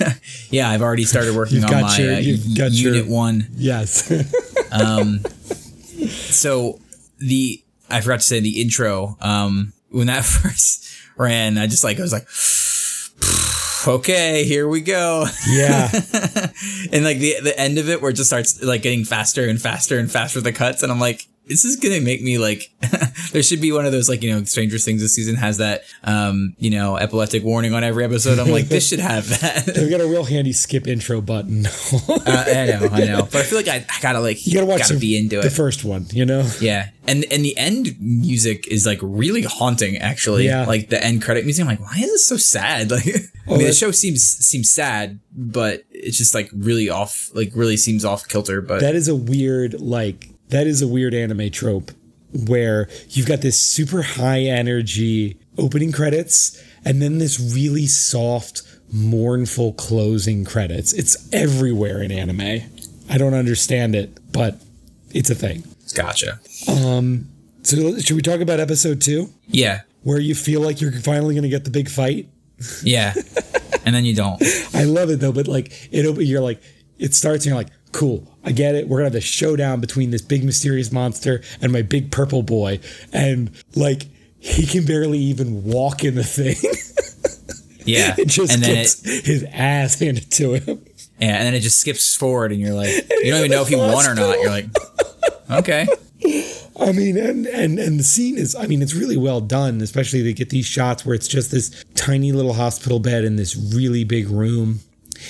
yeah, 0.50 0.70
I've 0.70 0.82
already 0.82 1.02
started 1.04 1.34
working 1.34 1.56
You've 1.56 1.64
on 1.64 1.70
got 1.70 1.82
my 1.82 1.98
your- 1.98 2.14
uh, 2.14 2.18
you've 2.18 2.56
got 2.56 2.70
your- 2.70 2.94
unit 2.94 3.10
one. 3.10 3.48
yes 3.56 4.06
So 6.30 6.80
the 7.18 7.62
I 7.90 8.00
forgot 8.00 8.20
to 8.20 8.26
say 8.26 8.40
the 8.40 8.62
intro. 8.62 9.16
Um, 9.20 9.72
when 9.92 10.08
that 10.08 10.24
first 10.24 10.84
ran, 11.16 11.58
I 11.58 11.66
just 11.66 11.84
like 11.84 11.98
I 11.98 12.02
was 12.02 12.12
like, 12.12 12.26
okay, 14.00 14.44
here 14.44 14.68
we 14.68 14.80
go. 14.80 15.26
yeah 15.48 15.88
and 16.92 17.04
like 17.04 17.18
the 17.18 17.36
the 17.42 17.54
end 17.56 17.78
of 17.78 17.88
it 17.88 18.00
where 18.02 18.10
it 18.10 18.14
just 18.14 18.30
starts 18.30 18.62
like 18.62 18.82
getting 18.82 19.04
faster 19.04 19.48
and 19.48 19.60
faster 19.60 19.98
and 19.98 20.10
faster 20.10 20.40
the 20.40 20.52
cuts, 20.52 20.82
and 20.82 20.90
I'm 20.90 21.00
like. 21.00 21.28
This 21.46 21.64
is 21.64 21.76
gonna 21.76 22.00
make 22.00 22.22
me 22.22 22.38
like. 22.38 22.70
there 23.32 23.42
should 23.42 23.60
be 23.60 23.72
one 23.72 23.84
of 23.86 23.92
those 23.92 24.08
like 24.08 24.22
you 24.22 24.30
know 24.32 24.44
Stranger 24.44 24.78
Things 24.78 25.02
this 25.02 25.14
season 25.14 25.34
has 25.36 25.58
that 25.58 25.82
um 26.04 26.54
you 26.58 26.70
know 26.70 26.96
epileptic 26.96 27.42
warning 27.42 27.74
on 27.74 27.82
every 27.84 28.04
episode. 28.04 28.38
I'm 28.38 28.50
like 28.50 28.66
this 28.66 28.88
should 28.88 29.00
have 29.00 29.28
that. 29.40 29.66
they've 29.66 29.90
got 29.90 30.00
a 30.00 30.06
real 30.06 30.24
handy 30.24 30.52
skip 30.52 30.86
intro 30.86 31.20
button 31.20 31.66
uh, 32.08 32.18
I 32.26 32.66
know, 32.66 32.88
I 32.92 33.04
know, 33.04 33.22
but 33.30 33.36
I 33.36 33.42
feel 33.42 33.58
like 33.58 33.68
I, 33.68 33.84
I 33.88 34.00
gotta 34.00 34.20
like 34.20 34.46
You 34.46 34.54
gotta 34.54 34.66
watch 34.66 34.80
gotta 34.80 34.94
the, 34.94 35.00
be 35.00 35.16
into 35.18 35.40
it 35.40 35.42
the 35.42 35.50
first 35.50 35.84
one, 35.84 36.06
you 36.12 36.24
know? 36.24 36.48
Yeah, 36.60 36.90
and 37.06 37.24
and 37.30 37.44
the 37.44 37.56
end 37.56 37.96
music 38.00 38.68
is 38.68 38.86
like 38.86 38.98
really 39.02 39.42
haunting. 39.42 39.96
Actually, 39.98 40.46
Yeah. 40.46 40.64
like 40.66 40.88
the 40.90 41.02
end 41.02 41.22
credit 41.22 41.44
music. 41.44 41.62
I'm 41.62 41.68
like, 41.68 41.80
why 41.80 41.96
is 41.96 42.06
this 42.10 42.26
so 42.26 42.36
sad? 42.36 42.90
Like, 42.90 43.06
I 43.48 43.50
mean, 43.58 43.66
the 43.66 43.72
show 43.72 43.90
seems 43.90 44.22
seems 44.22 44.70
sad, 44.70 45.18
but 45.34 45.82
it's 45.90 46.16
just 46.18 46.34
like 46.34 46.48
really 46.54 46.88
off. 46.88 47.30
Like, 47.34 47.50
really 47.54 47.76
seems 47.76 48.04
off 48.04 48.28
kilter. 48.28 48.60
But 48.62 48.80
That 48.80 48.94
is 48.94 49.08
a 49.08 49.16
weird, 49.16 49.80
like, 49.80 50.28
that 50.52 50.66
is 50.66 50.80
a 50.82 50.88
weird 50.88 51.12
anime 51.14 51.50
trope 51.50 51.90
where 52.46 52.88
you've 53.10 53.26
got 53.26 53.40
this 53.42 53.60
super 53.60 54.00
high 54.02 54.40
energy 54.42 55.36
opening 55.58 55.92
credits 55.92 56.62
and 56.84 57.02
then 57.02 57.18
this 57.18 57.38
really 57.54 57.86
soft, 57.86 58.62
mournful 58.90 59.74
closing 59.74 60.44
credits. 60.44 60.92
It's 60.94 61.28
everywhere 61.32 62.02
in 62.02 62.10
anime. 62.10 62.62
I 63.10 63.18
don't 63.18 63.34
understand 63.34 63.94
it, 63.94 64.18
but 64.32 64.62
it's 65.10 65.28
a 65.30 65.34
thing. 65.34 65.64
gotcha. 65.94 66.40
Um, 66.68 67.28
so, 67.62 67.98
should 67.98 68.16
we 68.16 68.22
talk 68.22 68.40
about 68.40 68.58
episode 68.60 69.00
two, 69.02 69.28
Yeah, 69.48 69.82
where 70.02 70.18
you 70.18 70.34
feel 70.34 70.60
like 70.62 70.80
you're 70.80 70.92
finally 70.92 71.34
going 71.34 71.42
to 71.44 71.48
get 71.50 71.64
the 71.64 71.70
big 71.70 71.88
fight? 71.90 72.28
yeah, 72.82 73.12
and 73.84 73.94
then 73.94 74.04
you 74.04 74.14
don't. 74.14 74.42
I 74.74 74.84
love 74.84 75.10
it 75.10 75.20
though, 75.20 75.32
but 75.32 75.46
like 75.48 75.88
it 75.92 76.04
you're 76.26 76.40
like 76.40 76.60
it 76.98 77.14
starts 77.14 77.44
and 77.44 77.50
you're 77.50 77.56
like, 77.62 77.70
cool, 77.92 78.26
I 78.44 78.52
get 78.52 78.74
it. 78.74 78.88
We're 78.88 78.98
gonna 78.98 79.06
have 79.06 79.12
the 79.12 79.20
showdown 79.20 79.80
between 79.80 80.10
this 80.10 80.22
big 80.22 80.44
mysterious 80.44 80.90
monster 80.90 81.42
and 81.60 81.72
my 81.72 81.82
big 81.82 82.10
purple 82.10 82.42
boy, 82.42 82.80
and 83.12 83.50
like 83.74 84.04
he 84.38 84.66
can 84.66 84.84
barely 84.84 85.18
even 85.18 85.64
walk 85.64 86.04
in 86.04 86.14
the 86.14 86.24
thing. 86.24 86.56
Yeah, 87.84 88.14
it 88.18 88.28
just 88.28 88.52
and 88.52 88.62
then 88.62 88.74
gets 88.76 89.04
it 89.04 89.26
his 89.26 89.44
ass 89.52 89.98
handed 89.98 90.30
to 90.32 90.54
him. 90.54 90.84
yeah, 91.18 91.36
and 91.36 91.46
then 91.46 91.54
it 91.54 91.60
just 91.60 91.80
skips 91.80 92.14
forward, 92.14 92.52
and 92.52 92.60
you're 92.60 92.74
like, 92.74 92.90
you 92.90 93.30
don't 93.30 93.40
even 93.40 93.50
know 93.50 93.62
if 93.62 93.68
he 93.68 93.76
won 93.76 94.06
or 94.06 94.14
not. 94.14 94.38
You're 94.40 94.50
like, 94.50 94.66
okay, 95.50 95.86
I 96.80 96.92
mean, 96.92 97.16
and 97.16 97.46
and 97.46 97.78
and 97.78 97.98
the 97.98 98.04
scene 98.04 98.38
is, 98.38 98.54
I 98.54 98.66
mean, 98.66 98.82
it's 98.82 98.94
really 98.94 99.16
well 99.16 99.40
done. 99.40 99.80
Especially 99.80 100.22
they 100.22 100.32
get 100.32 100.50
these 100.50 100.66
shots 100.66 101.04
where 101.04 101.14
it's 101.14 101.28
just 101.28 101.50
this 101.50 101.84
tiny 101.94 102.32
little 102.32 102.54
hospital 102.54 103.00
bed 103.00 103.24
in 103.24 103.36
this 103.36 103.56
really 103.56 104.04
big 104.04 104.28
room, 104.28 104.80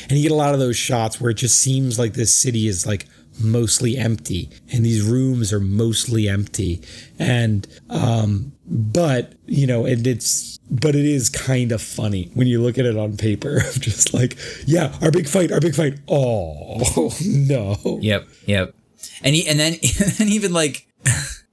and 0.09 0.12
you 0.12 0.22
get 0.22 0.33
a 0.33 0.37
lot 0.37 0.55
of 0.55 0.61
those 0.61 0.76
shots 0.76 1.20
where 1.20 1.31
it 1.31 1.37
just 1.38 1.59
seems 1.59 1.98
like 1.98 2.14
this 2.14 2.35
city 2.35 2.66
is 2.66 2.87
like 2.87 3.07
mostly 3.40 3.96
empty, 3.96 4.50
and 4.72 4.85
these 4.85 5.02
rooms 5.02 5.52
are 5.52 5.61
mostly 5.61 6.28
empty, 6.28 6.83
and 7.18 7.66
um, 7.90 8.52
but 8.66 9.35
you 9.46 9.66
know, 9.66 9.85
and 9.87 10.07
it's 10.07 10.59
but 10.70 10.94
it 10.94 11.05
is 11.05 11.28
kind 11.28 11.72
of 11.72 11.83
funny 11.83 12.31
when 12.35 12.46
you 12.46 12.61
look 12.61 12.78
at 12.78 12.87
it 12.87 12.96
on 12.96 13.16
paper. 13.16 13.61
just 13.78 14.14
like, 14.14 14.37
yeah, 14.66 14.96
our 15.02 15.11
big 15.11 15.28
fight, 15.28 15.52
our 15.52 15.61
big 15.61 15.74
fight. 15.74 15.98
Oh 16.09 17.12
no, 17.24 17.98
yep, 18.00 18.26
yep. 18.46 18.74
and 19.22 19.35
he, 19.35 19.46
and 19.48 19.59
then 19.59 19.74
and 20.18 20.28
even 20.28 20.52
like 20.52 20.87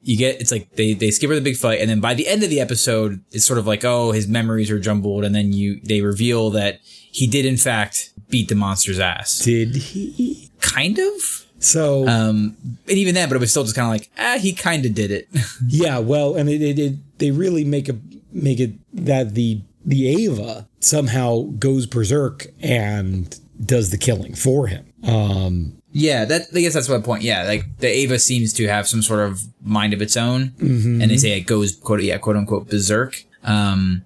you 0.01 0.17
get 0.17 0.39
it's 0.39 0.51
like 0.51 0.75
they 0.75 0.93
they 0.93 1.11
skip 1.11 1.27
over 1.27 1.35
the 1.35 1.41
big 1.41 1.57
fight, 1.57 1.81
and 1.81 1.89
then 1.89 1.99
by 1.99 2.13
the 2.13 2.27
end 2.27 2.43
of 2.43 2.49
the 2.49 2.59
episode, 2.59 3.23
it's 3.31 3.45
sort 3.45 3.59
of 3.59 3.67
like 3.67 3.83
oh 3.83 4.11
his 4.11 4.27
memories 4.27 4.71
are 4.71 4.79
jumbled, 4.79 5.23
and 5.23 5.35
then 5.35 5.53
you 5.53 5.79
they 5.83 6.01
reveal 6.01 6.49
that 6.51 6.79
he 6.83 7.27
did 7.27 7.45
in 7.45 7.57
fact 7.57 8.13
beat 8.29 8.47
the 8.49 8.55
monster's 8.55 8.99
ass. 8.99 9.39
Did 9.39 9.75
he? 9.75 10.49
Kind 10.59 10.99
of. 10.99 11.45
So 11.59 12.07
Um, 12.07 12.55
and 12.87 12.97
even 12.97 13.15
then, 13.15 13.27
but 13.29 13.35
it 13.35 13.39
was 13.39 13.51
still 13.51 13.63
just 13.63 13.75
kind 13.75 13.85
of 13.87 13.91
like 13.91 14.09
ah 14.17 14.37
he 14.39 14.53
kind 14.53 14.85
of 14.85 14.93
did 14.93 15.11
it. 15.11 15.27
yeah, 15.67 15.99
well, 15.99 16.35
and 16.35 16.49
it, 16.49 16.61
it, 16.61 16.79
it 16.79 16.93
they 17.19 17.31
really 17.31 17.63
make 17.65 17.89
a 17.89 17.97
make 18.31 18.59
it 18.59 18.71
that 18.93 19.33
the 19.35 19.61
the 19.85 20.01
Eva 20.07 20.67
somehow 20.79 21.41
goes 21.57 21.85
berserk 21.85 22.47
and 22.61 23.37
does 23.63 23.89
the 23.89 23.97
killing 23.97 24.35
for 24.35 24.67
him. 24.67 24.85
Um, 25.03 25.81
Yeah, 25.91 26.23
that 26.25 26.43
I 26.55 26.61
guess 26.61 26.73
that's 26.73 26.87
my 26.89 26.99
point. 26.99 27.23
Yeah, 27.23 27.43
like 27.43 27.65
the 27.79 27.93
Eva 27.93 28.19
seems 28.19 28.53
to 28.53 28.67
have 28.67 28.87
some 28.87 29.01
sort 29.01 29.21
of 29.27 29.41
mind 29.61 29.93
of 29.93 30.01
its 30.01 30.15
own, 30.15 30.53
and 30.59 31.01
they 31.01 31.17
say 31.17 31.37
it 31.37 31.41
goes 31.41 31.75
quote 31.75 32.01
yeah 32.03 32.17
quote 32.19 32.37
unquote 32.37 32.69
berserk. 32.69 33.23
Um, 33.43 34.03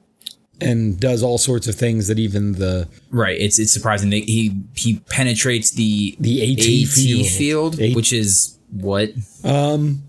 and 0.61 0.99
does 0.99 1.23
all 1.23 1.37
sorts 1.37 1.67
of 1.67 1.75
things 1.75 2.07
that 2.07 2.19
even 2.19 2.53
the 2.53 2.87
right. 3.09 3.39
It's 3.39 3.59
it's 3.59 3.73
surprising 3.73 4.09
that 4.11 4.23
he 4.23 4.51
he 4.75 4.99
penetrates 5.09 5.71
the 5.71 6.15
the 6.19 6.41
AT, 6.53 6.89
field, 6.89 7.27
field, 7.27 7.79
A- 7.79 7.93
which 7.93 8.13
is 8.13 8.57
what 8.71 9.11
um 9.43 10.03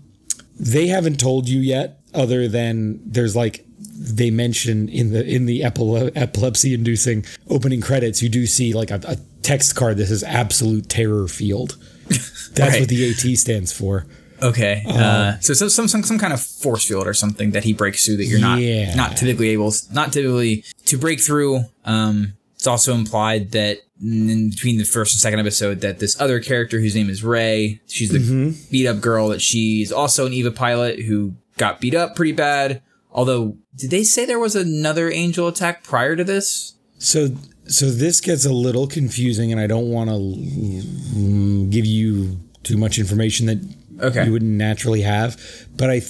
they 0.59 0.87
haven't 0.87 1.19
told 1.19 1.49
you 1.49 1.59
yet 1.59 1.99
other 2.13 2.47
than 2.47 2.99
there's 3.05 3.35
like 3.35 3.65
they 3.97 4.29
mention 4.31 4.87
in 4.89 5.11
the 5.11 5.25
in 5.25 5.45
the 5.45 5.61
epile- 5.61 6.11
epilepsy 6.15 6.73
inducing 6.73 7.25
opening 7.49 7.81
credits 7.81 8.21
you 8.21 8.29
do 8.29 8.45
see 8.45 8.73
like 8.73 8.91
a, 8.91 8.99
a 9.07 9.17
text 9.41 9.75
card 9.75 9.97
that 9.97 10.07
says 10.07 10.23
absolute 10.23 10.89
terror 10.89 11.27
field 11.27 11.77
that's 12.07 12.57
Right. 12.59 12.79
what 12.81 12.89
the 12.89 13.09
at 13.11 13.37
stands 13.37 13.71
for 13.71 14.05
okay. 14.41 14.83
uh, 14.87 15.37
so 15.39 15.53
some, 15.53 15.69
some 15.69 15.87
some 15.87 16.03
some 16.03 16.19
kind 16.19 16.33
of 16.33 16.41
force 16.41 16.85
field 16.85 17.07
or 17.07 17.13
something 17.13 17.51
that 17.51 17.63
he 17.63 17.73
breaks 17.73 18.05
through 18.05 18.17
that 18.17 18.25
you're 18.25 18.39
not 18.39 18.59
Yeah. 18.59 18.95
not 18.95 19.17
typically 19.17 19.49
able 19.49 19.73
not 19.91 20.11
typically 20.13 20.63
to 20.85 20.97
break 20.97 21.21
through. 21.21 21.61
Um, 21.85 22.33
it's 22.55 22.67
also 22.67 22.93
implied 22.95 23.51
that 23.51 23.79
in 24.01 24.49
between 24.49 24.77
the 24.77 24.83
first 24.83 25.13
and 25.13 25.21
second 25.21 25.39
episode 25.39 25.81
that 25.81 25.99
this 25.99 26.19
other 26.19 26.39
character 26.39 26.79
whose 26.79 26.95
name 26.95 27.09
is 27.09 27.23
Rei, 27.23 27.79
she's 27.87 28.09
the 28.09 28.55
beat 28.71 28.87
up 28.87 28.99
girl 29.01 29.29
that 29.29 29.41
she's 29.41 29.91
also 29.91 30.25
an 30.25 30.33
Eva 30.33 30.51
pilot 30.51 30.99
who 31.01 31.35
got 31.57 31.79
beat 31.79 31.95
up 31.95 32.15
pretty 32.15 32.31
bad. 32.33 32.81
Although, 33.11 33.55
did 33.75 33.91
they 33.91 34.03
say 34.03 34.25
there 34.25 34.39
was 34.39 34.55
another 34.57 35.09
angel 35.09 35.47
attack 35.47 35.83
prior 35.83 36.15
to 36.17 36.23
this? 36.23 36.73
so 36.97 37.29
so 37.67 37.89
this 37.89 38.21
gets 38.21 38.45
a 38.45 38.53
little 38.53 38.87
confusing 38.87 39.51
and 39.51 39.59
i 39.59 39.67
don't 39.67 39.89
want 39.89 40.09
to 40.09 41.65
give 41.69 41.85
you 41.85 42.39
too 42.63 42.77
much 42.77 42.97
information 42.97 43.45
that 43.47 43.59
Okay. 43.99 44.25
you 44.25 44.31
wouldn't 44.31 44.51
naturally 44.51 45.01
have 45.01 45.39
but 45.75 45.89
i 45.89 46.01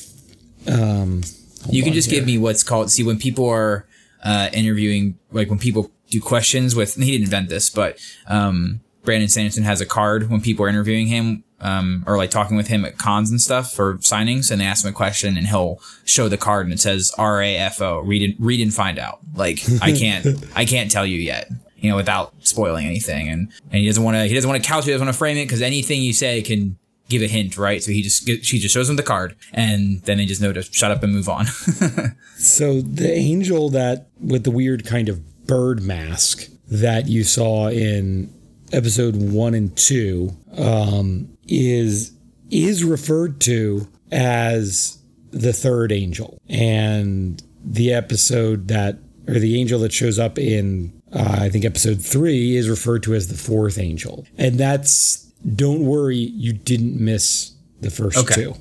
um 0.72 1.22
you 1.70 1.84
can 1.84 1.94
just 1.94 2.10
here. 2.10 2.20
give 2.20 2.28
me 2.28 2.38
what's 2.38 2.64
called 2.64 2.92
see 2.92 3.04
when 3.04 3.18
people 3.18 3.48
are 3.48 3.88
uh, 4.24 4.50
interviewing 4.54 5.18
like 5.32 5.50
when 5.50 5.60
people 5.60 5.92
do 6.10 6.20
questions 6.20 6.76
with 6.76 6.96
he 6.96 7.12
didn't 7.12 7.26
invent 7.26 7.50
this 7.50 7.70
but 7.70 8.00
um, 8.28 8.82
brandon 9.04 9.30
sanderson 9.30 9.64
has 9.64 9.82
a 9.82 9.86
card 9.86 10.30
when 10.30 10.42
people 10.42 10.66
are 10.66 10.70
interviewing 10.70 11.08
him 11.08 11.44
um, 11.62 12.04
or 12.06 12.18
like 12.18 12.32
talking 12.32 12.58
with 12.58 12.68
him 12.68 12.84
at 12.86 12.98
cons 12.98 13.30
and 13.30 13.40
stuff 13.40 13.72
for 13.72 13.96
signings 13.98 14.52
and 14.52 14.60
they 14.60 14.66
ask 14.66 14.84
him 14.84 14.90
a 14.90 14.94
question 14.94 15.38
and 15.38 15.48
he'll 15.48 15.80
show 16.04 16.28
the 16.28 16.38
card 16.38 16.66
and 16.66 16.74
it 16.74 16.80
says 16.80 17.14
r-a-f-o 17.18 18.00
read 18.00 18.22
and 18.24 18.46
read 18.46 18.60
and 18.60 18.74
find 18.74 18.98
out 19.00 19.20
like 19.36 19.60
i 19.82 19.92
can't 19.98 20.26
i 20.56 20.66
can't 20.66 20.92
tell 20.92 21.06
you 21.06 21.18
yet 21.18 21.50
you 21.78 21.90
know 21.90 21.96
without 21.96 22.34
spoiling 22.40 22.86
anything 22.86 23.30
and 23.30 23.52
and 23.72 23.82
he 23.82 23.86
doesn't 23.86 24.04
want 24.04 24.16
to 24.16 24.26
he 24.26 24.34
doesn't 24.34 24.50
want 24.50 24.62
to 24.62 24.68
couch 24.68 24.84
it 24.84 24.88
he 24.88 24.92
doesn't 24.92 25.06
want 25.06 25.14
to 25.14 25.18
frame 25.18 25.38
it 25.38 25.46
because 25.46 25.62
anything 25.62 26.02
you 26.02 26.14
say 26.14 26.42
can 26.42 26.78
give 27.10 27.22
a 27.22 27.28
hint 27.28 27.58
right? 27.58 27.84
So 27.84 27.92
he 27.92 28.02
just 28.02 28.28
she 28.44 28.60
just 28.60 28.74
shows 28.74 28.90
him 28.90 28.96
the 28.96 29.04
card 29.04 29.36
and 29.54 30.02
then 30.04 30.18
they 30.18 30.26
just 30.26 30.42
know 30.42 30.54
to 30.54 30.62
shut 30.62 30.92
up 30.92 31.04
and 31.04 31.14
move 31.14 31.30
on. 31.30 31.46
So 32.38 32.82
the 32.82 33.12
angel 33.12 33.70
that 33.70 34.10
with 34.20 34.44
the 34.44 34.52
weird 34.52 34.86
kind 34.86 35.08
of 35.08 35.48
bird 35.48 35.82
mask 35.82 36.50
that 36.70 37.08
you 37.08 37.24
saw 37.24 37.70
in 37.70 38.34
episode 38.74 39.16
one 39.16 39.54
and 39.54 39.76
two 39.76 40.36
um, 40.58 41.30
is 41.48 42.12
is 42.52 42.84
referred 42.84 43.40
to 43.42 43.88
as 44.12 45.00
the 45.32 45.54
third 45.54 45.92
angel, 45.92 46.40
and 46.48 47.42
the 47.64 47.94
episode 47.94 48.68
that 48.68 49.00
or 49.28 49.40
the 49.40 49.60
angel 49.60 49.80
that 49.80 49.92
shows 49.92 50.20
up 50.20 50.38
in 50.38 51.02
uh, 51.14 51.38
I 51.42 51.50
think 51.50 51.66
episode 51.66 52.02
three 52.02 52.56
is 52.56 52.70
referred 52.70 53.04
to 53.04 53.14
as 53.16 53.28
the 53.28 53.38
fourth 53.38 53.80
angel, 53.80 54.26
and 54.38 54.60
that's 54.60 55.32
don't 55.56 55.86
worry, 55.86 56.18
you 56.18 56.54
didn't 56.54 57.00
miss 57.00 57.52
the 57.82 57.90
first 57.90 58.18
Okay. 58.18 58.36
two. 58.36 58.56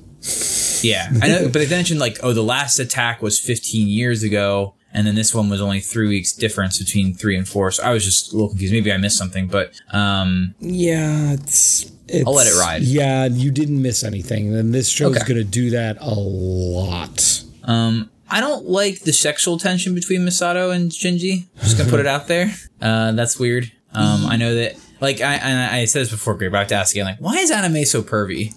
Yeah, 0.87 1.09
I 1.21 1.27
know, 1.27 1.43
but 1.45 1.53
they 1.53 1.69
mentioned 1.69 1.99
like, 1.99 2.17
oh, 2.23 2.33
the 2.33 2.43
last 2.43 2.79
attack 2.79 3.21
was 3.21 3.39
15 3.39 3.87
years 3.87 4.23
ago, 4.23 4.75
and 4.93 5.05
then 5.05 5.15
this 5.15 5.33
one 5.33 5.49
was 5.49 5.61
only 5.61 5.79
three 5.79 6.07
weeks 6.07 6.31
difference 6.33 6.77
between 6.79 7.13
three 7.13 7.37
and 7.37 7.47
four. 7.47 7.71
So 7.71 7.83
I 7.83 7.91
was 7.91 8.03
just 8.05 8.31
a 8.31 8.35
little 8.35 8.49
confused. 8.49 8.73
Maybe 8.73 8.91
I 8.91 8.97
missed 8.97 9.17
something, 9.17 9.47
but 9.47 9.73
um, 9.91 10.55
Yeah, 10.59 11.33
it's, 11.33 11.91
it's. 12.07 12.25
I'll 12.27 12.33
let 12.33 12.47
it 12.47 12.55
ride. 12.59 12.81
Yeah, 12.83 13.25
you 13.25 13.51
didn't 13.51 13.81
miss 13.81 14.03
anything. 14.03 14.53
And 14.55 14.73
this 14.73 14.87
show's 14.89 15.15
Okay. 15.17 15.25
going 15.33 15.37
to 15.37 15.43
do 15.43 15.71
that 15.71 15.97
a 16.01 16.13
lot. 16.13 17.43
um, 17.63 18.09
I 18.27 18.41
don't 18.41 18.65
like 18.65 19.01
the 19.01 19.13
sexual 19.13 19.59
tension 19.59 19.93
between 19.93 20.21
Misato 20.21 20.73
and 20.75 20.91
Shinji. 20.91 21.45
Just 21.61 21.77
gonna 21.77 21.89
put 21.91 21.99
it 21.99 22.07
out 22.07 22.27
there. 22.27 22.51
Uh, 22.81 23.11
that's 23.11 23.37
weird. 23.37 23.71
Um, 23.93 24.25
I 24.25 24.35
know 24.35 24.55
that. 24.55 24.75
Like 25.01 25.21
I, 25.21 25.37
I, 25.37 25.77
I 25.77 25.85
said 25.85 26.03
this 26.03 26.11
before, 26.11 26.35
Greg, 26.35 26.51
but 26.51 26.57
I 26.57 26.59
have 26.61 26.67
to 26.69 26.75
ask 26.75 26.95
again. 26.95 27.05
Like, 27.05 27.19
why 27.19 27.35
is 27.35 27.51
anime 27.51 27.85
so 27.85 28.01
pervy? 28.01 28.55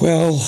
Well, 0.00 0.46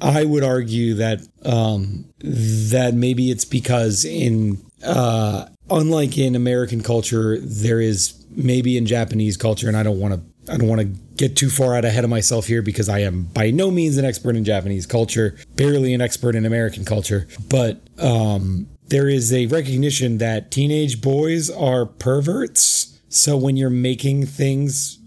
I 0.00 0.24
would 0.24 0.44
argue 0.44 0.94
that 0.94 1.20
um, 1.44 2.06
that 2.20 2.94
maybe 2.94 3.30
it's 3.30 3.44
because 3.44 4.04
in 4.04 4.58
uh, 4.84 5.46
unlike 5.70 6.18
in 6.18 6.34
American 6.34 6.82
culture, 6.82 7.38
there 7.38 7.80
is 7.80 8.24
maybe 8.30 8.76
in 8.76 8.86
Japanese 8.86 9.36
culture, 9.36 9.68
and 9.68 9.76
I 9.76 9.82
don't 9.82 9.98
want 9.98 10.14
to 10.14 10.52
I 10.52 10.56
don't 10.56 10.68
want 10.68 10.80
to 10.80 10.86
get 11.16 11.36
too 11.36 11.50
far 11.50 11.74
out 11.74 11.84
ahead 11.84 12.04
of 12.04 12.10
myself 12.10 12.46
here 12.46 12.62
because 12.62 12.88
I 12.88 13.00
am 13.00 13.24
by 13.24 13.50
no 13.50 13.70
means 13.70 13.96
an 13.96 14.04
expert 14.04 14.36
in 14.36 14.44
Japanese 14.44 14.86
culture, 14.86 15.36
barely 15.56 15.94
an 15.94 16.00
expert 16.00 16.34
in 16.34 16.44
American 16.44 16.84
culture, 16.84 17.26
but 17.48 17.80
um, 17.98 18.68
there 18.88 19.08
is 19.08 19.32
a 19.32 19.46
recognition 19.46 20.18
that 20.18 20.50
teenage 20.50 21.00
boys 21.00 21.50
are 21.50 21.86
perverts. 21.86 22.95
So 23.16 23.36
when 23.36 23.56
you're 23.56 23.70
making 23.70 24.26
things 24.26 24.98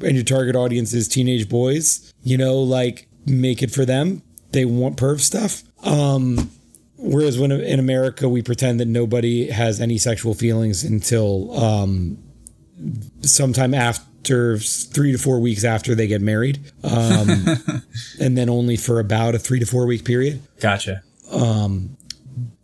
and 0.00 0.14
your 0.14 0.24
target 0.24 0.54
audience 0.54 0.92
is 0.92 1.08
teenage 1.08 1.48
boys, 1.48 2.12
you 2.22 2.36
know, 2.36 2.56
like 2.58 3.08
make 3.26 3.62
it 3.62 3.70
for 3.70 3.84
them. 3.84 4.22
They 4.50 4.64
want 4.66 4.96
perv 4.98 5.20
stuff. 5.20 5.62
Um, 5.82 6.50
whereas 6.98 7.38
when 7.38 7.50
in 7.50 7.78
America 7.78 8.28
we 8.28 8.42
pretend 8.42 8.80
that 8.80 8.88
nobody 8.88 9.50
has 9.50 9.80
any 9.80 9.96
sexual 9.96 10.34
feelings 10.34 10.84
until 10.84 11.58
um, 11.58 12.18
sometime 13.22 13.72
after 13.72 14.58
three 14.58 15.12
to 15.12 15.18
four 15.18 15.40
weeks 15.40 15.64
after 15.64 15.94
they 15.94 16.06
get 16.06 16.20
married, 16.20 16.60
um, 16.84 17.46
and 18.20 18.36
then 18.36 18.50
only 18.50 18.76
for 18.76 19.00
about 19.00 19.34
a 19.34 19.38
three 19.38 19.58
to 19.58 19.66
four 19.66 19.86
week 19.86 20.04
period. 20.04 20.42
Gotcha. 20.60 21.02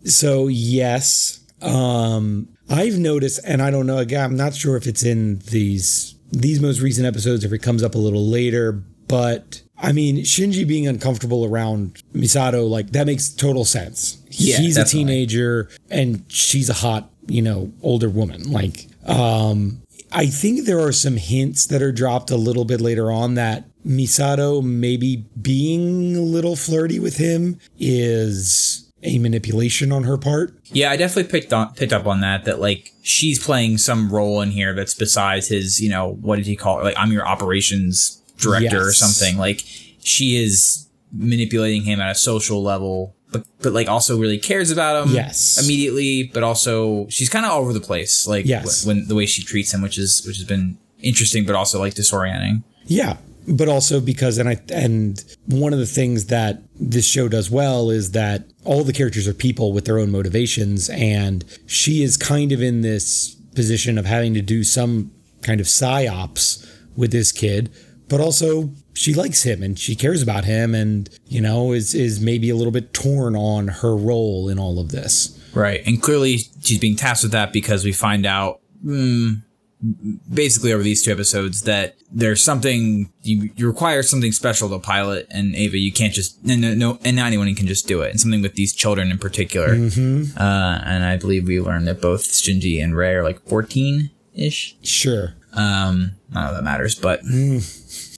So 0.04 0.48
yes, 0.48 1.40
um, 1.62 2.48
I've 2.70 2.98
noticed, 2.98 3.40
and 3.44 3.62
I 3.62 3.70
don't 3.70 3.86
know. 3.86 3.98
Again, 3.98 4.24
I'm 4.24 4.36
not 4.36 4.54
sure 4.54 4.76
if 4.76 4.86
it's 4.86 5.02
in 5.02 5.38
these 5.50 6.14
these 6.30 6.60
most 6.60 6.80
recent 6.80 7.06
episodes, 7.06 7.44
if 7.44 7.52
it 7.52 7.58
comes 7.58 7.82
up 7.82 7.94
a 7.94 7.98
little 7.98 8.26
later. 8.26 8.72
But 9.06 9.62
I 9.78 9.92
mean, 9.92 10.18
Shinji 10.18 10.66
being 10.66 10.86
uncomfortable 10.86 11.44
around 11.44 12.02
Misato, 12.12 12.68
like 12.68 12.90
that 12.90 13.06
makes 13.06 13.30
total 13.30 13.64
sense. 13.64 14.18
Yeah, 14.30 14.58
He's 14.58 14.76
a 14.76 14.84
teenager, 14.84 15.68
and 15.90 16.24
she's 16.28 16.68
a 16.68 16.74
hot, 16.74 17.10
you 17.26 17.42
know, 17.42 17.72
older 17.82 18.08
woman. 18.08 18.52
Like, 18.52 18.86
um, 19.06 19.82
I 20.12 20.26
think 20.26 20.66
there 20.66 20.80
are 20.80 20.92
some 20.92 21.16
hints 21.16 21.66
that 21.66 21.82
are 21.82 21.92
dropped 21.92 22.30
a 22.30 22.36
little 22.36 22.64
bit 22.64 22.80
later 22.80 23.10
on 23.10 23.34
that 23.34 23.64
Misato 23.86 24.62
maybe 24.62 25.24
being 25.40 26.16
a 26.16 26.20
little 26.20 26.56
flirty 26.56 27.00
with 27.00 27.16
him 27.16 27.58
is 27.78 28.87
a 29.02 29.18
manipulation 29.18 29.92
on 29.92 30.04
her 30.04 30.16
part. 30.18 30.54
Yeah, 30.72 30.90
I 30.90 30.96
definitely 30.96 31.30
picked 31.30 31.52
on 31.52 31.72
picked 31.74 31.92
up 31.92 32.06
on 32.06 32.20
that. 32.20 32.44
That 32.44 32.60
like 32.60 32.92
she's 33.02 33.42
playing 33.42 33.78
some 33.78 34.10
role 34.12 34.40
in 34.40 34.50
here 34.50 34.74
that's 34.74 34.94
besides 34.94 35.48
his. 35.48 35.80
You 35.80 35.90
know, 35.90 36.14
what 36.20 36.36
did 36.36 36.46
he 36.46 36.56
call 36.56 36.80
it? 36.80 36.84
Like 36.84 36.94
I'm 36.98 37.12
your 37.12 37.26
operations 37.26 38.22
director 38.38 38.80
or 38.86 38.92
something. 38.92 39.36
Like 39.38 39.60
she 40.02 40.36
is 40.36 40.88
manipulating 41.12 41.82
him 41.82 42.00
at 42.00 42.10
a 42.10 42.14
social 42.14 42.62
level, 42.62 43.14
but 43.32 43.44
but 43.62 43.72
like 43.72 43.88
also 43.88 44.18
really 44.18 44.38
cares 44.38 44.70
about 44.70 45.06
him. 45.06 45.14
Yes. 45.14 45.62
immediately, 45.62 46.30
but 46.34 46.42
also 46.42 47.06
she's 47.08 47.28
kind 47.28 47.44
of 47.46 47.52
all 47.52 47.60
over 47.60 47.72
the 47.72 47.80
place. 47.80 48.26
Like 48.26 48.46
Yes. 48.46 48.82
wh- 48.84 48.86
when 48.88 49.06
the 49.08 49.14
way 49.14 49.26
she 49.26 49.42
treats 49.42 49.72
him, 49.72 49.80
which 49.80 49.96
is 49.98 50.22
which 50.26 50.36
has 50.38 50.46
been 50.46 50.76
interesting, 51.00 51.46
but 51.46 51.54
also 51.54 51.78
like 51.78 51.94
disorienting. 51.94 52.62
Yeah, 52.86 53.16
but 53.48 53.68
also 53.68 54.00
because 54.00 54.38
and 54.38 54.48
I 54.48 54.60
and 54.72 55.22
one 55.46 55.72
of 55.72 55.78
the 55.78 55.86
things 55.86 56.26
that 56.26 56.62
this 56.78 57.06
show 57.06 57.28
does 57.28 57.50
well 57.50 57.90
is 57.90 58.12
that 58.12 58.44
all 58.64 58.84
the 58.84 58.92
characters 58.92 59.26
are 59.26 59.34
people 59.34 59.72
with 59.72 59.84
their 59.84 59.98
own 59.98 60.10
motivations 60.10 60.90
and 60.90 61.44
she 61.66 62.02
is 62.02 62.16
kind 62.16 62.52
of 62.52 62.62
in 62.62 62.82
this 62.82 63.34
position 63.54 63.98
of 63.98 64.04
having 64.04 64.34
to 64.34 64.42
do 64.42 64.64
some 64.64 65.10
kind 65.42 65.60
of 65.60 65.66
psyops 65.66 66.68
with 66.96 67.10
this 67.12 67.32
kid 67.32 67.70
but 68.08 68.20
also 68.20 68.70
she 68.92 69.14
likes 69.14 69.44
him 69.44 69.62
and 69.62 69.78
she 69.78 69.94
cares 69.94 70.22
about 70.22 70.44
him 70.44 70.74
and 70.74 71.10
you 71.26 71.40
know 71.40 71.72
is 71.72 71.94
is 71.94 72.20
maybe 72.20 72.50
a 72.50 72.56
little 72.56 72.72
bit 72.72 72.92
torn 72.92 73.34
on 73.34 73.68
her 73.68 73.96
role 73.96 74.48
in 74.48 74.58
all 74.58 74.78
of 74.78 74.90
this 74.90 75.38
Right. 75.54 75.84
And 75.86 76.00
clearly 76.00 76.38
she's 76.62 76.78
being 76.78 76.96
tasked 76.96 77.24
with 77.24 77.32
that 77.32 77.52
because 77.52 77.84
we 77.84 77.92
find 77.92 78.26
out 78.26 78.60
mm, 78.84 79.42
basically 80.32 80.72
over 80.72 80.82
these 80.82 81.04
two 81.04 81.12
episodes 81.12 81.62
that 81.62 81.94
there's 82.10 82.42
something 82.42 83.12
you, 83.22 83.50
you 83.54 83.66
require 83.66 84.02
something 84.02 84.32
special 84.32 84.68
to 84.70 84.78
pilot. 84.78 85.26
And 85.30 85.54
Eva 85.54 85.78
you 85.78 85.92
can't 85.92 86.12
just 86.12 86.38
and 86.48 86.60
no, 86.60 86.74
no 86.74 86.98
and 87.04 87.16
not 87.16 87.26
anyone 87.26 87.54
can 87.54 87.66
just 87.66 87.86
do 87.86 88.02
it. 88.02 88.10
And 88.10 88.20
something 88.20 88.42
with 88.42 88.54
these 88.54 88.74
children 88.74 89.10
in 89.10 89.18
particular. 89.18 89.68
Uh, 90.36 90.80
and 90.84 91.04
I 91.04 91.16
believe 91.16 91.46
we 91.46 91.60
learned 91.60 91.86
that 91.86 92.00
both 92.00 92.22
Shinji 92.24 92.82
and 92.82 92.96
Rei 92.96 93.14
are 93.14 93.22
like 93.22 93.40
14 93.48 94.10
ish 94.34 94.76
sure. 94.82 95.34
Um 95.52 96.12
I 96.34 96.34
don't 96.34 96.42
know 96.44 96.48
if 96.50 96.56
that 96.56 96.64
matters 96.64 96.94
but 96.94 97.20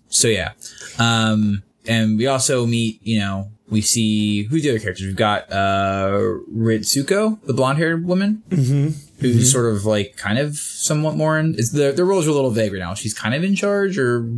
so 0.09 0.29
yeah. 0.29 0.53
Um 0.99 1.63
and 1.87 2.17
we 2.19 2.27
also 2.27 2.67
meet 2.67 3.01
you 3.03 3.19
know 3.19 3.51
we 3.69 3.81
see 3.83 4.45
who's 4.45 4.63
the 4.63 4.71
other 4.71 4.79
characters? 4.81 5.07
We've 5.07 5.17
got 5.17 5.51
uh 5.53 6.19
Ritsuko 6.53 7.41
the 7.45 7.53
blonde 7.55 7.79
haired 7.79 8.05
woman 8.07 8.43
who's 9.21 9.53
sort 9.53 9.73
of 9.75 9.85
like 9.85 10.17
kind 10.17 10.39
of 10.39 10.57
somewhat 10.57 11.15
more 11.17 11.39
in 11.39 11.55
is 11.57 11.73
the 11.73 11.93
the 11.93 12.05
roles 12.05 12.27
are 12.27 12.31
a 12.31 12.35
little 12.35 12.51
vague 12.51 12.73
right 12.73 12.79
now. 12.79 12.95
She's 12.95 13.15
kind 13.15 13.35
of 13.35 13.45
in 13.45 13.55
charge 13.55 13.99
or 13.99 14.29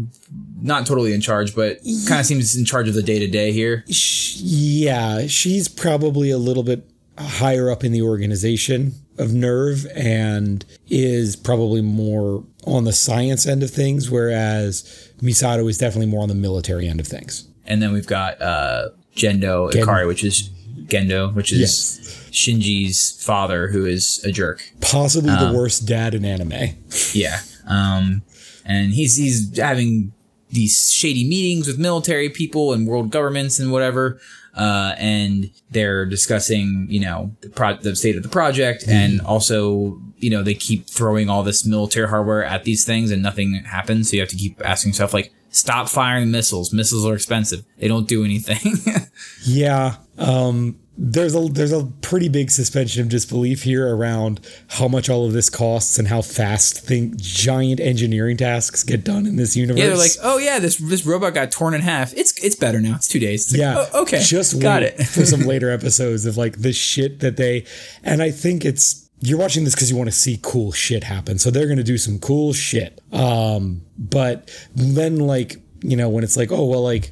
not 0.60 0.86
totally 0.86 1.12
in 1.14 1.20
charge, 1.20 1.54
but 1.54 1.78
kind 2.08 2.20
of 2.20 2.26
seems 2.26 2.56
in 2.56 2.64
charge 2.64 2.88
of 2.88 2.94
the 2.94 3.02
day 3.02 3.18
to 3.18 3.26
day 3.26 3.52
here. 3.52 3.84
Yeah 3.86 5.26
she's 5.26 5.68
probably 5.68 6.30
a 6.30 6.38
little 6.38 6.62
bit 6.62 6.88
higher 7.18 7.70
up 7.70 7.84
in 7.84 7.92
the 7.92 8.02
organization 8.02 8.94
of 9.18 9.28
NERV 9.28 9.86
and 9.94 10.64
is 10.88 11.36
probably 11.36 11.82
more 11.82 12.44
on 12.66 12.84
the 12.84 12.92
science 12.92 13.46
end 13.46 13.62
of 13.62 13.70
things 13.70 14.10
whereas 14.10 15.10
misato 15.20 15.68
is 15.68 15.76
definitely 15.78 16.06
more 16.06 16.22
on 16.22 16.28
the 16.28 16.34
military 16.34 16.88
end 16.88 16.98
of 17.00 17.06
things 17.06 17.46
And 17.66 17.82
then 17.82 17.92
we've 17.92 18.06
got 18.06 18.40
uh 18.40 18.88
Gendo 19.14 19.70
Ikari, 19.70 20.06
which 20.06 20.24
is 20.24 20.48
Gendo, 20.86 21.34
which 21.34 21.52
is 21.52 21.60
Yes. 21.60 22.21
Shinji's 22.32 23.22
father, 23.22 23.68
who 23.68 23.84
is 23.86 24.20
a 24.24 24.32
jerk. 24.32 24.62
possibly 24.80 25.30
the 25.30 25.52
worst 25.54 25.86
dad 25.86 26.14
in 26.14 26.24
anime 26.24 26.76
Yeah. 27.12 27.40
Um 27.68 28.22
and 28.64 28.92
he's 28.92 29.16
he's 29.16 29.56
having 29.58 30.12
these 30.50 30.92
shady 30.92 31.26
meetings 31.26 31.66
with 31.66 31.78
military 31.78 32.28
people 32.28 32.72
and 32.72 32.86
world 32.86 33.10
governments 33.10 33.58
and 33.58 33.72
whatever. 33.72 34.20
Uh, 34.54 34.94
and 34.98 35.50
they're 35.70 36.04
discussing, 36.04 36.86
you 36.90 37.00
know, 37.00 37.34
the, 37.40 37.48
pro- 37.48 37.78
the 37.78 37.96
state 37.96 38.18
of 38.18 38.22
the 38.22 38.28
project, 38.28 38.84
and 38.86 39.18
also, 39.22 39.98
you 40.18 40.28
know, 40.28 40.42
they 40.42 40.52
keep 40.52 40.86
throwing 40.86 41.30
all 41.30 41.42
this 41.42 41.64
military 41.64 42.06
hardware 42.06 42.44
at 42.44 42.64
these 42.64 42.84
things, 42.84 43.10
and 43.10 43.22
nothing 43.22 43.54
happens. 43.64 44.10
So 44.10 44.16
you 44.16 44.20
have 44.20 44.28
to 44.28 44.36
keep 44.36 44.60
asking 44.62 44.90
yourself, 44.90 45.14
like, 45.14 45.32
stop 45.48 45.88
firing 45.88 46.30
missiles. 46.30 46.70
Missiles 46.70 47.06
are 47.06 47.14
expensive. 47.14 47.64
They 47.78 47.88
don't 47.88 48.06
do 48.06 48.24
anything. 48.26 48.74
Yeah. 49.46 49.96
Um, 50.18 50.78
there's 51.04 51.34
a 51.34 51.40
there's 51.40 51.72
a 51.72 51.84
pretty 52.00 52.28
big 52.28 52.48
suspension 52.48 53.02
of 53.02 53.08
disbelief 53.08 53.64
here 53.64 53.92
around 53.92 54.38
how 54.68 54.86
much 54.86 55.10
all 55.10 55.26
of 55.26 55.32
this 55.32 55.50
costs 55.50 55.98
and 55.98 56.06
how 56.06 56.22
fast 56.22 56.86
think 56.86 57.16
giant 57.16 57.80
engineering 57.80 58.36
tasks 58.36 58.84
get 58.84 59.02
done 59.02 59.26
in 59.26 59.34
this 59.34 59.56
universe. 59.56 59.80
yeah, 59.80 59.88
they're 59.88 59.96
like, 59.96 60.12
oh 60.22 60.38
yeah, 60.38 60.60
this 60.60 60.76
this 60.76 61.04
robot 61.04 61.34
got 61.34 61.50
torn 61.50 61.74
in 61.74 61.80
half. 61.80 62.14
It's 62.14 62.32
it's 62.44 62.54
better 62.54 62.80
now. 62.80 62.94
It's 62.94 63.08
two 63.08 63.18
days. 63.18 63.42
It's 63.46 63.52
like, 63.52 63.60
yeah, 63.60 63.86
"Oh, 63.92 64.02
okay, 64.02 64.22
Just 64.22 64.60
got 64.60 64.82
wait 64.82 64.94
it. 64.94 65.02
for 65.02 65.26
some 65.26 65.40
later 65.46 65.70
episodes 65.72 66.24
of 66.24 66.36
like 66.36 66.58
the 66.62 66.72
shit 66.72 67.18
that 67.18 67.36
they, 67.36 67.66
and 68.04 68.22
I 68.22 68.30
think 68.30 68.64
it's 68.64 69.10
you're 69.20 69.38
watching 69.38 69.64
this 69.64 69.74
because 69.74 69.90
you 69.90 69.96
want 69.96 70.08
to 70.08 70.16
see 70.16 70.38
cool 70.40 70.70
shit 70.70 71.02
happen. 71.02 71.36
So 71.40 71.50
they're 71.50 71.66
gonna 71.68 71.82
do 71.82 71.98
some 71.98 72.20
cool 72.20 72.52
shit. 72.52 73.00
Um, 73.12 73.82
but 73.98 74.56
then 74.76 75.16
like 75.16 75.56
you 75.80 75.96
know 75.96 76.08
when 76.08 76.22
it's 76.22 76.36
like 76.36 76.52
oh 76.52 76.64
well 76.66 76.82
like 76.82 77.10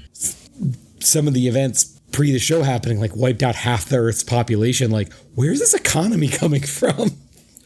some 1.00 1.26
of 1.26 1.34
the 1.34 1.48
events 1.48 1.99
pre 2.12 2.32
the 2.32 2.38
show 2.38 2.62
happening 2.62 3.00
like 3.00 3.14
wiped 3.16 3.42
out 3.42 3.54
half 3.54 3.86
the 3.86 3.96
Earth's 3.96 4.22
population. 4.24 4.90
Like 4.90 5.12
where's 5.34 5.58
this 5.58 5.74
economy 5.74 6.28
coming 6.42 6.62
from? 6.62 7.10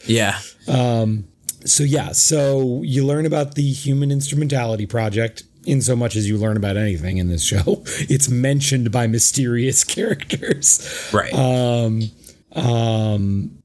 yeah, 0.05 0.39
um, 0.67 1.25
So 1.65 1.83
yeah, 1.83 2.11
so 2.11 2.81
you 2.83 3.05
learn 3.05 3.25
about 3.25 3.55
the 3.55 3.71
Human 3.71 4.11
Instrumentality 4.11 4.85
Project 4.85 5.43
in 5.65 5.81
so 5.81 5.95
much 5.95 6.15
as 6.15 6.29
you 6.29 6.37
learn 6.37 6.57
about 6.57 6.77
anything 6.77 7.17
in 7.17 7.27
this 7.27 7.43
show. 7.43 7.83
It's 8.07 8.29
mentioned 8.29 8.91
by 8.91 9.07
mysterious 9.07 9.83
characters. 9.95 11.09
right. 11.11 11.33
Um, 11.33 12.11
um, 12.55 13.63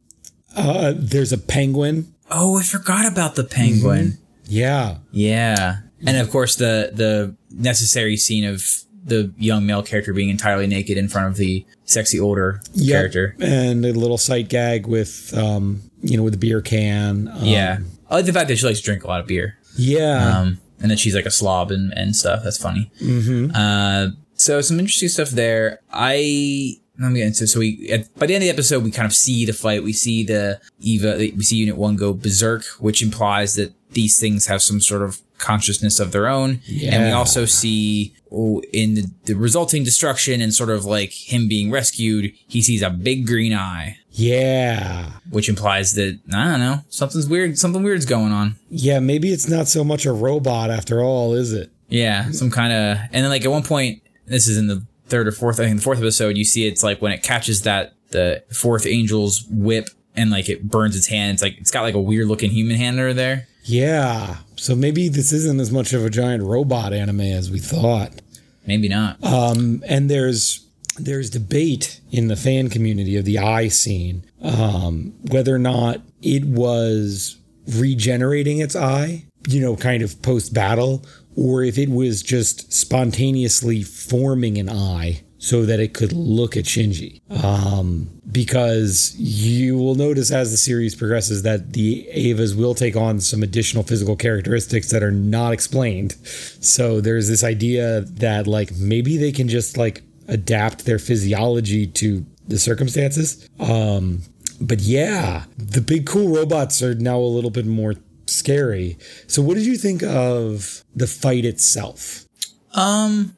uh, 0.57 0.95
there's 0.97 1.33
a 1.33 1.39
penguin. 1.39 2.15
oh, 2.31 2.59
I 2.59 2.63
forgot 2.63 3.11
about 3.11 3.35
the 3.35 3.45
penguin. 3.45 4.07
Mm-hmm. 4.07 4.23
Yeah. 4.47 4.97
Yeah, 5.13 5.77
and 6.05 6.17
of 6.17 6.31
course 6.31 6.57
the 6.57 6.91
the 6.95 7.37
necessary 7.51 8.17
scene 8.17 8.45
of 8.45 8.65
the 9.05 9.33
young 9.39 9.65
male 9.67 9.83
character 9.83 10.13
being 10.13 10.29
entirely 10.29 10.67
naked 10.67 10.99
in 10.99 11.09
front 11.09 11.29
of 11.29 11.37
the 11.37 11.65
sexy 11.85 12.21
older 12.21 12.61
Yep. 12.75 12.95
character. 12.99 13.37
And 13.41 13.85
a 13.85 13.93
little 13.93 14.19
sight 14.19 14.49
gag 14.49 14.87
with 14.87 15.33
um, 15.37 15.83
you 16.03 16.17
know, 16.17 16.23
with 16.23 16.35
the 16.35 16.39
beer 16.39 16.61
can. 16.61 17.29
Um, 17.29 17.45
Yeah, 17.45 17.79
I 18.11 18.17
like 18.17 18.27
the 18.27 18.33
fact 18.33 18.49
that 18.49 18.57
she 18.57 18.67
likes 18.67 18.79
to 18.81 18.85
drink 18.85 19.05
a 19.05 19.07
lot 19.07 19.21
of 19.21 19.27
beer. 19.27 19.57
Yeah. 19.77 20.39
um, 20.39 20.61
and 20.81 20.91
that 20.91 20.99
she's 20.99 21.15
like 21.15 21.27
a 21.27 21.31
slob 21.31 21.71
and, 21.71 21.93
and 21.95 22.15
stuff. 22.17 22.43
That's 22.43 22.57
funny. 22.59 22.91
Mm-hmm. 23.03 23.51
Uh, 23.55 24.09
so 24.35 24.61
some 24.63 24.79
interesting 24.81 25.09
stuff 25.11 25.29
there. 25.31 25.81
I 25.93 26.77
I'm 27.07 27.15
getting 27.15 27.33
so 27.33 27.59
we 27.59 27.89
at, 27.91 28.15
by 28.19 28.27
the 28.27 28.35
end 28.35 28.43
of 28.43 28.47
the 28.47 28.53
episode 28.53 28.85
we 28.85 28.91
kind 28.91 29.07
of 29.07 29.15
see 29.15 29.45
the 29.47 29.53
fight. 29.53 29.83
We 29.83 29.93
see 29.93 30.25
the 30.25 30.61
Eva. 30.81 31.17
We 31.17 31.43
see 31.43 31.57
Unit 31.57 31.77
One 31.77 31.97
go 31.97 32.13
berserk, 32.13 32.65
which 32.79 33.03
implies 33.03 33.55
that 33.55 33.73
these 33.93 34.19
things 34.21 34.47
have 34.47 34.63
some 34.63 34.81
sort 34.81 35.03
of 35.03 35.21
consciousness 35.39 35.99
of 35.99 36.13
their 36.13 36.29
own. 36.29 36.61
Yeah. 36.65 36.95
And 36.95 37.05
we 37.05 37.11
also 37.13 37.47
see 37.47 38.15
oh, 38.31 38.63
in 38.73 38.95
the, 38.95 39.11
the 39.25 39.35
resulting 39.35 39.85
destruction 39.85 40.41
and 40.41 40.53
sort 40.53 40.69
of 40.71 40.85
like 40.85 41.13
him 41.13 41.49
being 41.49 41.71
rescued, 41.71 42.33
he 42.47 42.61
sees 42.61 42.83
a 42.83 42.91
big 42.91 43.27
green 43.27 43.55
eye. 43.55 43.99
yeah. 44.11 45.13
Which 45.31 45.49
implies 45.49 45.95
that 45.95 46.19
I 46.33 46.45
don't 46.45 46.61
know 46.61 46.81
something's 46.91 47.29
weird. 47.29 47.59
Something 47.59 47.83
weird's 47.83 48.05
going 48.05 48.33
on. 48.33 48.57
Yeah, 48.69 49.01
maybe 49.01 49.33
it's 49.33 49.49
not 49.49 49.69
so 49.69 49.83
much 49.83 50.05
a 50.05 50.13
robot 50.13 50.71
after 50.71 51.03
all, 51.03 51.35
is 51.35 51.53
it? 51.53 51.71
Yeah, 51.89 52.31
some 52.31 52.51
kind 52.51 52.73
of, 52.73 52.99
and 53.13 53.25
then 53.25 53.31
like 53.31 53.45
at 53.45 53.51
one 53.51 53.65
point, 53.65 54.03
this 54.27 54.47
is 54.47 54.57
in 54.57 54.69
the 54.69 54.85
third 55.11 55.29
or 55.29 55.33
fourth, 55.33 55.61
I 55.61 55.65
think 55.65 55.77
the 55.77 55.83
fourth 55.83 55.99
episode, 55.99 56.37
you 56.37 56.45
see 56.45 56.67
it's 56.67 56.83
like 56.83 57.03
when 57.03 57.13
it 57.13 57.23
catches 57.23 57.63
that 57.63 57.95
the 58.11 58.43
fourth 58.53 58.87
angel's 58.87 59.45
whip 59.51 59.89
and 60.17 60.31
like 60.31 60.49
it 60.49 60.69
burns 60.69 60.97
its 60.97 61.07
hand. 61.07 61.35
It's 61.35 61.43
like 61.43 61.59
it's 61.59 61.71
got 61.71 61.83
like 61.83 61.95
a 61.95 62.01
weird 62.01 62.29
looking 62.29 62.51
human 62.51 62.77
hand 62.77 62.99
under 62.99 63.13
there. 63.15 63.47
Yeah. 63.65 64.39
So 64.57 64.75
maybe 64.75 65.09
this 65.09 65.33
isn't 65.33 65.61
as 65.61 65.71
much 65.71 65.93
of 65.93 66.05
a 66.05 66.11
giant 66.11 66.43
robot 66.43 66.93
anime 66.93 67.21
as 67.21 67.51
we 67.51 67.59
thought. 67.59 68.21
Maybe 68.67 68.89
not. 68.89 69.23
Um, 69.25 69.83
and 69.87 70.11
there's 70.11 70.67
there's 70.99 71.31
debate 71.31 72.01
in 72.11 72.29
the 72.29 72.37
fan 72.37 72.69
community 72.69 73.17
of 73.17 73.25
the 73.25 73.39
eye 73.39 73.69
scene 73.69 74.25
um, 74.43 75.15
whether 75.31 75.55
or 75.55 75.59
not 75.59 76.01
it 76.23 76.45
was 76.45 77.37
regenerating 77.77 78.59
its 78.59 78.75
eye, 78.75 79.25
you 79.49 79.61
know, 79.61 79.77
kind 79.77 80.03
of 80.03 80.21
post 80.23 80.53
battle, 80.55 81.05
or 81.41 81.65
if 81.65 81.79
it 81.79 81.89
was 81.89 82.23
just 82.23 82.71
spontaneously 82.71 83.83
forming 83.83 84.59
an 84.59 84.69
eye 84.69 85.23
so 85.39 85.65
that 85.65 85.81
it 85.81 85.95
could 85.95 86.13
look 86.13 86.55
at 86.55 86.67
Shinji. 86.67 87.23
Um, 87.43 88.11
because 88.31 89.17
you 89.19 89.79
will 89.79 89.95
notice 89.95 90.31
as 90.31 90.51
the 90.51 90.59
series 90.59 90.95
progresses 90.95 91.43
that 91.45 91.73
the 91.73 92.07
Evas 92.15 92.55
will 92.55 92.75
take 92.75 92.95
on 92.95 93.21
some 93.21 93.43
additional 93.43 93.83
physical 93.83 94.17
characteristics 94.17 94.91
that 94.91 95.03
are 95.03 95.11
not 95.11 95.55
explained. 95.55 96.13
So 96.61 97.01
there's 97.01 97.27
this 97.27 97.43
idea 97.43 98.03
that 98.03 98.47
like 98.47 98.77
maybe 98.77 99.17
they 99.17 99.33
can 99.33 99.49
just 99.49 99.79
like 99.79 100.03
adapt 100.29 100.85
their 100.85 100.99
physiology 100.99 101.87
to 101.87 102.27
the 102.49 102.59
circumstances. 102.59 103.49
Um, 103.59 104.21
but 104.61 104.81
yeah, 104.81 105.45
the 105.57 105.81
big 105.81 106.07
cool 106.07 106.29
robots 106.29 106.83
are 106.83 106.95
now 106.95 107.19
a 107.19 107.33
little 107.33 107.51
bit 107.51 107.65
more 107.65 107.95
scary. 108.31 108.99
So 109.27 109.43
what 109.43 109.55
did 109.55 109.67
you 109.67 109.77
think 109.77 110.03
of 110.03 110.85
the 110.95 111.07
fight 111.07 111.45
itself? 111.45 112.27
Um, 112.75 113.37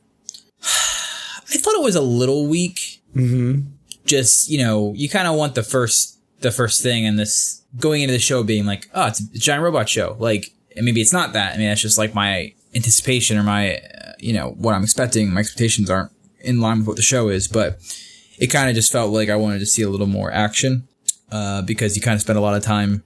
I 0.63 1.57
thought 1.57 1.75
it 1.75 1.83
was 1.83 1.97
a 1.97 2.03
little 2.03 2.47
weak. 2.47 3.03
Mm-hmm. 3.17 3.69
Just 4.05 4.51
you 4.51 4.59
know, 4.59 4.93
you 4.95 5.09
kind 5.09 5.29
of 5.29 5.37
want 5.37 5.55
the 5.55 5.63
first 5.63 6.19
the 6.41 6.51
first 6.51 6.83
thing 6.83 7.05
in 7.05 7.17
this 7.17 7.63
going 7.79 8.03
into 8.03 8.13
the 8.13 8.19
show 8.19 8.43
being 8.43 8.67
like, 8.67 8.89
oh, 8.95 9.07
it's 9.07 9.21
a 9.21 9.39
giant 9.39 9.63
robot 9.63 9.89
show. 9.89 10.17
Like, 10.19 10.53
and 10.77 10.85
maybe 10.85 11.01
it's 11.01 11.13
not 11.13 11.33
that. 11.33 11.55
I 11.55 11.59
mean, 11.59 11.69
that's 11.69 11.81
just 11.81 11.99
like 11.99 12.15
my 12.15 12.53
anticipation 12.75 13.39
or 13.39 13.43
my 13.43 13.77
uh, 13.77 14.13
you 14.19 14.33
know 14.33 14.51
what 14.59 14.75
I'm 14.75 14.83
expecting. 14.83 15.33
My 15.33 15.41
expectations 15.41 15.91
aren't 15.91 16.13
in 16.41 16.61
line 16.61 16.79
with 16.79 16.87
what 16.87 16.97
the 16.97 17.03
show 17.03 17.29
is, 17.29 17.49
but 17.49 17.79
it 18.39 18.49
kind 18.49 18.69
of 18.69 18.75
just 18.75 18.91
felt 18.91 19.13
like 19.13 19.29
I 19.29 19.37
wanted 19.37 19.61
to 19.61 19.67
see 19.67 19.83
a 19.83 19.89
little 19.89 20.07
more 20.07 20.33
action 20.33 20.89
uh, 21.31 21.63
because 21.63 21.97
you 21.97 22.03
kind 22.03 22.15
of 22.15 22.21
spend 22.21 22.39
a 22.39 22.43
lot 22.43 22.55
of 22.55 22.63
time 22.63 23.05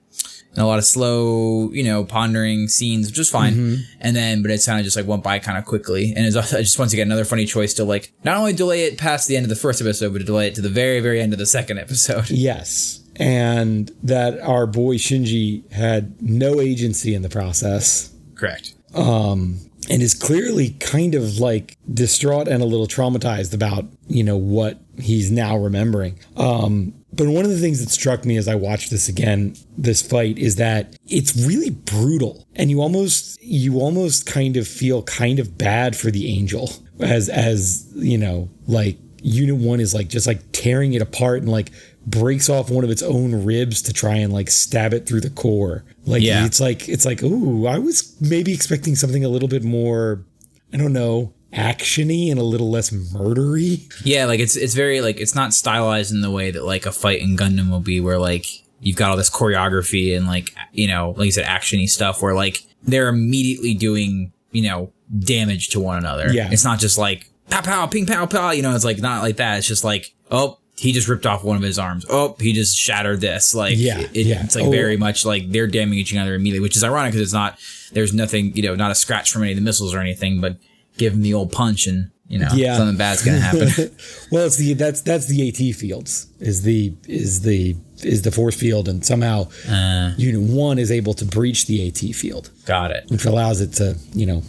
and 0.56 0.64
a 0.64 0.66
lot 0.66 0.78
of 0.78 0.86
slow, 0.86 1.70
you 1.70 1.84
know, 1.84 2.02
pondering 2.02 2.66
scenes, 2.66 3.08
which 3.08 3.18
is 3.18 3.28
fine. 3.28 3.84
And 4.00 4.16
then, 4.16 4.40
but 4.40 4.50
it 4.50 4.64
kind 4.64 4.78
of 4.78 4.84
just 4.84 4.96
like 4.96 5.06
went 5.06 5.22
by 5.22 5.38
kind 5.38 5.58
of 5.58 5.66
quickly. 5.66 6.14
And 6.16 6.24
it's 6.24 6.34
also, 6.34 6.56
I 6.58 6.62
just 6.62 6.78
once 6.78 6.94
again 6.94 7.08
another 7.08 7.26
funny 7.26 7.44
choice 7.44 7.74
to 7.74 7.84
like 7.84 8.12
not 8.24 8.38
only 8.38 8.54
delay 8.54 8.84
it 8.84 8.96
past 8.96 9.28
the 9.28 9.36
end 9.36 9.44
of 9.44 9.50
the 9.50 9.56
first 9.56 9.82
episode, 9.82 10.12
but 10.14 10.20
to 10.20 10.24
delay 10.24 10.48
it 10.48 10.54
to 10.54 10.62
the 10.62 10.70
very, 10.70 11.00
very 11.00 11.20
end 11.20 11.34
of 11.34 11.38
the 11.38 11.46
second 11.46 11.78
episode. 11.78 12.30
Yes. 12.46 13.02
And 13.16 13.90
that 14.02 14.40
our 14.40 14.66
boy 14.66 14.96
Shinji 14.96 15.70
had 15.72 16.20
no 16.22 16.60
agency 16.60 17.14
in 17.14 17.22
the 17.22 17.28
process. 17.30 18.12
Correct. 18.34 18.74
Um, 18.94 19.58
and 19.90 20.02
is 20.02 20.14
clearly 20.14 20.70
kind 20.70 21.14
of 21.14 21.38
like 21.38 21.76
distraught 21.92 22.48
and 22.48 22.62
a 22.62 22.66
little 22.66 22.86
traumatized 22.86 23.54
about 23.54 23.84
you 24.06 24.22
know 24.24 24.36
what 24.36 24.80
he's 24.98 25.30
now 25.30 25.56
remembering. 25.56 26.18
Um, 26.36 26.94
but 27.16 27.26
one 27.28 27.44
of 27.44 27.50
the 27.50 27.58
things 27.58 27.80
that 27.84 27.90
struck 27.90 28.24
me 28.24 28.36
as 28.36 28.48
I 28.48 28.54
watched 28.54 28.90
this 28.90 29.08
again, 29.08 29.56
this 29.76 30.02
fight, 30.02 30.38
is 30.38 30.56
that 30.56 30.96
it's 31.08 31.36
really 31.46 31.70
brutal, 31.70 32.46
and 32.54 32.70
you 32.70 32.80
almost 32.80 33.40
you 33.42 33.78
almost 33.80 34.26
kind 34.26 34.56
of 34.56 34.66
feel 34.68 35.02
kind 35.02 35.38
of 35.38 35.56
bad 35.56 35.96
for 35.96 36.10
the 36.10 36.28
angel 36.36 36.70
as 37.00 37.28
as 37.28 37.86
you 37.94 38.16
know 38.18 38.48
like 38.66 38.96
unit 39.22 39.56
one 39.56 39.80
is 39.80 39.92
like 39.94 40.08
just 40.08 40.26
like 40.26 40.40
tearing 40.52 40.92
it 40.94 41.02
apart 41.02 41.42
and 41.42 41.50
like 41.50 41.70
breaks 42.06 42.48
off 42.48 42.70
one 42.70 42.84
of 42.84 42.90
its 42.90 43.02
own 43.02 43.44
ribs 43.44 43.82
to 43.82 43.92
try 43.92 44.14
and 44.16 44.32
like 44.32 44.48
stab 44.48 44.94
it 44.94 45.06
through 45.06 45.20
the 45.20 45.30
core. 45.30 45.84
Like 46.04 46.22
Yeah. 46.22 46.44
it's 46.46 46.60
like 46.60 46.88
it's 46.88 47.04
like 47.04 47.22
ooh, 47.22 47.66
I 47.66 47.78
was 47.78 48.14
maybe 48.20 48.52
expecting 48.52 48.94
something 48.94 49.24
a 49.24 49.28
little 49.28 49.48
bit 49.48 49.64
more 49.64 50.24
I 50.72 50.76
don't 50.76 50.92
know, 50.92 51.32
actiony 51.52 52.30
and 52.30 52.38
a 52.38 52.44
little 52.44 52.70
less 52.70 52.90
murdery. 52.90 53.90
Yeah, 54.04 54.26
like 54.26 54.40
it's 54.40 54.56
it's 54.56 54.74
very 54.74 55.00
like 55.00 55.20
it's 55.20 55.34
not 55.34 55.54
stylized 55.54 56.12
in 56.12 56.20
the 56.20 56.30
way 56.30 56.50
that 56.50 56.64
like 56.64 56.86
a 56.86 56.92
fight 56.92 57.20
in 57.20 57.36
Gundam 57.36 57.70
will 57.70 57.80
be, 57.80 58.00
where 58.00 58.18
like 58.18 58.46
you've 58.80 58.96
got 58.96 59.10
all 59.10 59.16
this 59.16 59.30
choreography 59.30 60.16
and 60.16 60.26
like 60.26 60.54
you 60.72 60.88
know, 60.88 61.14
like 61.16 61.26
you 61.26 61.32
said, 61.32 61.44
actiony 61.44 61.88
stuff, 61.88 62.22
where 62.22 62.34
like 62.34 62.58
they're 62.82 63.08
immediately 63.08 63.74
doing 63.74 64.32
you 64.52 64.62
know 64.62 64.92
damage 65.18 65.68
to 65.70 65.80
one 65.80 65.98
another. 65.98 66.30
Yeah. 66.32 66.48
it's 66.50 66.64
not 66.64 66.78
just 66.78 66.98
like 66.98 67.30
pow 67.50 67.60
pow 67.62 67.86
ping 67.86 68.06
pow 68.06 68.26
pow. 68.26 68.50
You 68.50 68.62
know, 68.62 68.74
it's 68.74 68.84
like 68.84 68.98
not 68.98 69.22
like 69.22 69.36
that. 69.36 69.58
It's 69.58 69.68
just 69.68 69.84
like 69.84 70.14
oh. 70.30 70.58
He 70.78 70.92
just 70.92 71.08
ripped 71.08 71.24
off 71.24 71.42
one 71.42 71.56
of 71.56 71.62
his 71.62 71.78
arms. 71.78 72.04
Oh, 72.10 72.36
he 72.38 72.52
just 72.52 72.76
shattered 72.76 73.22
this. 73.22 73.54
Like, 73.54 73.78
Yeah, 73.78 73.98
it, 74.12 74.26
yeah. 74.26 74.44
it's 74.44 74.54
like 74.54 74.66
Oh. 74.66 74.70
very 74.70 74.98
much 74.98 75.24
like 75.24 75.50
they're 75.50 75.66
damaging 75.66 75.98
each 76.00 76.14
other 76.14 76.34
immediately, 76.34 76.60
which 76.60 76.76
is 76.76 76.84
ironic 76.84 77.12
because 77.12 77.22
it's 77.22 77.32
not. 77.32 77.58
There's 77.94 78.12
nothing, 78.12 78.54
you 78.54 78.62
know, 78.62 78.74
not 78.74 78.90
a 78.90 78.94
scratch 78.94 79.30
from 79.32 79.40
any 79.44 79.52
of 79.52 79.56
the 79.56 79.62
missiles 79.62 79.94
or 79.94 80.00
anything, 80.00 80.38
but 80.42 80.58
give 80.98 81.12
him 81.12 81.22
the 81.22 81.34
old 81.34 81.52
punch 81.52 81.86
and 81.86 82.10
you 82.28 82.38
know 82.38 82.48
Yeah. 82.54 82.76
something 82.76 82.96
bad's 82.96 83.24
gonna 83.24 83.38
happen. 83.40 83.68
well, 84.32 84.46
it's 84.46 84.56
the 84.56 84.74
that's 84.74 85.00
that's 85.02 85.26
the 85.26 85.48
AT 85.48 85.74
fields 85.76 86.26
is 86.40 86.62
the 86.62 86.94
is 87.06 87.42
the 87.42 87.76
is 88.02 88.22
the 88.22 88.30
force 88.30 88.54
field, 88.56 88.88
and 88.88 89.04
somehow 89.04 89.48
Uh. 89.68 90.12
Unit 90.18 90.40
One 90.50 90.78
is 90.78 90.90
able 90.90 91.14
to 91.14 91.24
breach 91.24 91.66
the 91.66 91.86
AT 91.88 92.14
field, 92.14 92.50
Got 92.66 92.90
it. 92.90 93.04
which 93.08 93.24
allows 93.24 93.60
it 93.60 93.72
to 93.74 93.96
you 94.12 94.26
know 94.26 94.42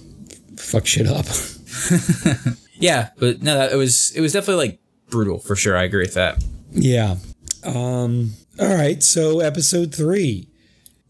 fuck 0.57 0.85
shit 0.85 1.07
up. 1.07 1.25
Yeah, 2.79 3.09
but 3.17 3.41
no, 3.41 3.55
that, 3.57 3.71
it 3.71 3.75
was 3.75 4.11
it 4.15 4.21
was 4.21 4.33
definitely 4.33 4.67
like 4.67 4.79
brutal 5.09 5.39
for 5.39 5.55
sure. 5.55 5.75
I 5.75 5.83
agree 5.83 6.03
with 6.03 6.13
that. 6.13 6.43
yeah. 6.71 7.15
Um. 7.63 8.33
All 8.59 8.67
right. 8.73 9.01
So 9.01 9.39
episode 9.39 9.93
three. 9.95 10.47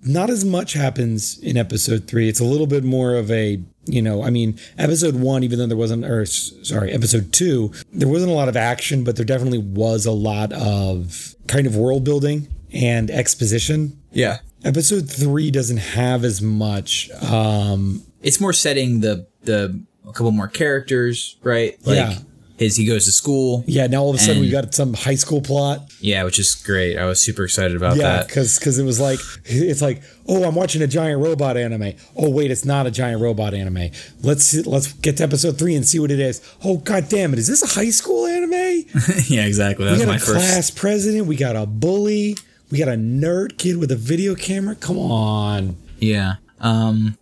Not 0.02 0.30
as 0.30 0.46
much 0.46 0.74
happens 0.74 1.38
in 1.40 1.58
episode 1.58 2.08
three. 2.08 2.30
It's 2.30 2.40
a 2.40 2.46
little 2.46 2.68
bit 2.68 2.84
more 2.86 3.16
of 3.16 3.30
a, 3.32 3.62
you 3.88 4.02
know, 4.02 4.24
I 4.24 4.30
mean, 4.30 4.60
episode 4.78 5.16
one, 5.16 5.44
even 5.44 5.60
though 5.60 5.68
there 5.68 5.78
wasn't, 5.78 6.06
or 6.06 6.26
sorry, 6.26 6.92
episode 6.92 7.34
two, 7.34 7.72
there 7.92 8.08
wasn't 8.08 8.32
a 8.32 8.36
lot 8.36 8.50
of 8.50 8.56
action, 8.56 9.04
but 9.04 9.16
there 9.16 9.26
definitely 9.26 9.60
was 9.60 10.06
a 10.06 10.12
lot 10.12 10.54
of 10.54 11.36
kind 11.48 11.66
of 11.66 11.76
world 11.76 12.04
building 12.04 12.48
and 12.74 13.10
exposition. 13.10 14.00
Yeah, 14.12 14.40
Episode 14.64 15.10
three 15.10 15.52
doesn't 15.52 15.78
have 15.78 16.24
as 16.24 16.42
much. 16.42 17.12
Um, 17.22 18.04
it's 18.22 18.42
more 18.42 18.54
setting 18.54 19.02
the 19.02 19.28
the 19.44 19.82
a 20.04 20.12
couple 20.12 20.32
more 20.32 20.48
characters, 20.48 21.38
right? 21.44 21.78
Like 21.86 21.98
Yeah. 21.98 22.18
His 22.58 22.76
he 22.76 22.86
goes 22.86 23.06
to 23.06 23.12
school. 23.12 23.64
yeah, 23.68 23.88
now 23.88 24.02
all 24.04 24.10
of 24.10 24.16
a 24.16 24.20
sudden 24.20 24.42
we 24.42 24.50
got 24.50 24.74
some 24.74 24.94
high 24.94 25.16
school 25.16 25.42
plot. 25.42 25.82
Yeah, 26.02 26.24
which 26.24 26.40
is 26.40 26.56
great. 26.56 26.98
I 26.98 27.06
was 27.06 27.22
super 27.22 27.44
excited 27.44 27.78
about 27.78 27.98
Yeah, 27.98 28.04
that. 28.18 28.28
because 28.28 28.58
because 28.60 28.80
it 28.80 28.84
was 28.84 29.00
like 29.00 29.20
it's 29.46 29.82
like 29.82 30.02
oh 30.28 30.44
I'm 30.44 30.56
watching 30.56 30.82
a 30.82 30.88
giant 30.88 31.22
robot 31.22 31.56
anime. 31.58 31.94
Oh 32.16 32.30
wait, 32.30 32.50
it's 32.52 32.66
not 32.66 32.88
a 32.88 32.92
giant 32.92 33.22
robot 33.22 33.54
anime. 33.54 33.92
Let's 34.22 34.54
let's 34.66 34.92
get 34.94 35.18
to 35.18 35.24
episode 35.24 35.58
three 35.60 35.76
and 35.76 35.86
see 35.88 36.00
what 36.00 36.12
it 36.12 36.20
is. 36.20 36.42
Oh 36.64 36.78
god 36.78 37.10
damn 37.10 37.32
it, 37.34 37.40
is 37.40 37.48
this 37.48 37.62
a 37.64 37.68
high 37.80 37.90
school 37.92 38.26
anime? 38.26 38.52
yeah, 39.28 39.46
exactly. 39.46 39.86
That 39.86 39.92
We 39.92 39.98
was 39.98 40.06
got 40.06 40.08
my 40.12 40.16
a 40.16 40.20
first. 40.20 40.32
class 40.32 40.72
president. 40.72 41.28
We 41.28 41.36
got 41.36 41.56
a 41.56 41.66
bully. 41.66 42.38
We 42.72 42.80
got 42.80 42.90
a 42.90 42.98
nerd 42.98 43.58
kid 43.58 43.78
with 43.78 43.92
a 43.92 43.96
video 43.96 44.36
camera. 44.36 44.76
Come 44.76 44.98
on. 44.98 45.78
Yeah. 46.00 46.36
Um. 46.60 47.18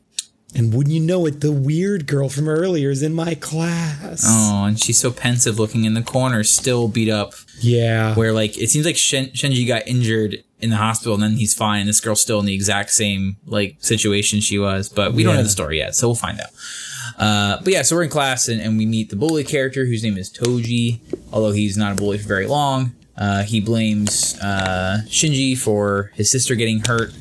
And 0.58 0.74
wouldn't 0.74 0.94
you 0.94 1.02
know 1.02 1.26
it, 1.26 1.42
the 1.42 1.52
weird 1.52 2.08
girl 2.08 2.30
from 2.30 2.48
earlier 2.48 2.90
is 2.90 3.04
in 3.04 3.14
my 3.14 3.36
class. 3.36 4.24
Oh, 4.26 4.64
and 4.64 4.80
she's 4.80 4.98
so 4.98 5.12
pensive, 5.12 5.60
looking 5.60 5.84
in 5.84 5.96
the 5.96 6.02
corner, 6.02 6.46
still 6.46 6.88
beat 6.88 7.10
up. 7.10 7.34
Yeah. 7.60 8.16
Where 8.16 8.32
like 8.32 8.58
it 8.58 8.70
seems 8.70 8.86
like 8.86 8.96
Shen- 8.96 9.32
Shinji 9.32 9.68
got 9.68 9.86
injured 9.86 10.44
in 10.62 10.70
the 10.70 10.78
hospital, 10.78 11.14
and 11.14 11.22
then 11.22 11.34
he's 11.34 11.54
fine. 11.54 11.86
This 11.86 12.00
girl's 12.00 12.22
still 12.22 12.40
in 12.40 12.46
the 12.46 12.56
exact 12.56 12.92
same 12.92 13.36
like 13.46 13.76
situation 13.80 14.40
she 14.40 14.58
was, 14.58 14.88
but 14.88 15.14
we 15.14 15.24
don't 15.24 15.36
know 15.36 15.44
the 15.44 15.50
story 15.50 15.80
yet, 15.80 15.94
so 15.94 16.08
we'll 16.08 16.16
find 16.16 16.40
out. 16.40 16.50
Uh, 17.20 17.62
but 17.62 17.74
yeah, 17.74 17.82
so 17.82 17.96
we're 17.96 18.04
in 18.04 18.10
class, 18.10 18.48
and, 18.48 18.62
and 18.62 18.78
we 18.78 18.86
meet 18.86 19.10
the 19.10 19.16
bully 19.18 19.44
character 19.44 19.86
whose 19.86 20.04
name 20.04 20.18
is 20.18 20.32
Toji. 20.32 21.00
Although 21.34 21.52
he's 21.52 21.76
not 21.76 21.92
a 21.92 21.96
bully 21.96 22.18
for 22.18 22.28
very 22.30 22.48
long, 22.48 22.96
uh, 23.18 23.44
he 23.44 23.60
blames 23.60 24.40
uh, 24.40 25.00
Shinji 25.08 25.58
for 25.58 26.12
his 26.16 26.32
sister 26.32 26.56
getting 26.56 26.80
hurt, 26.80 27.12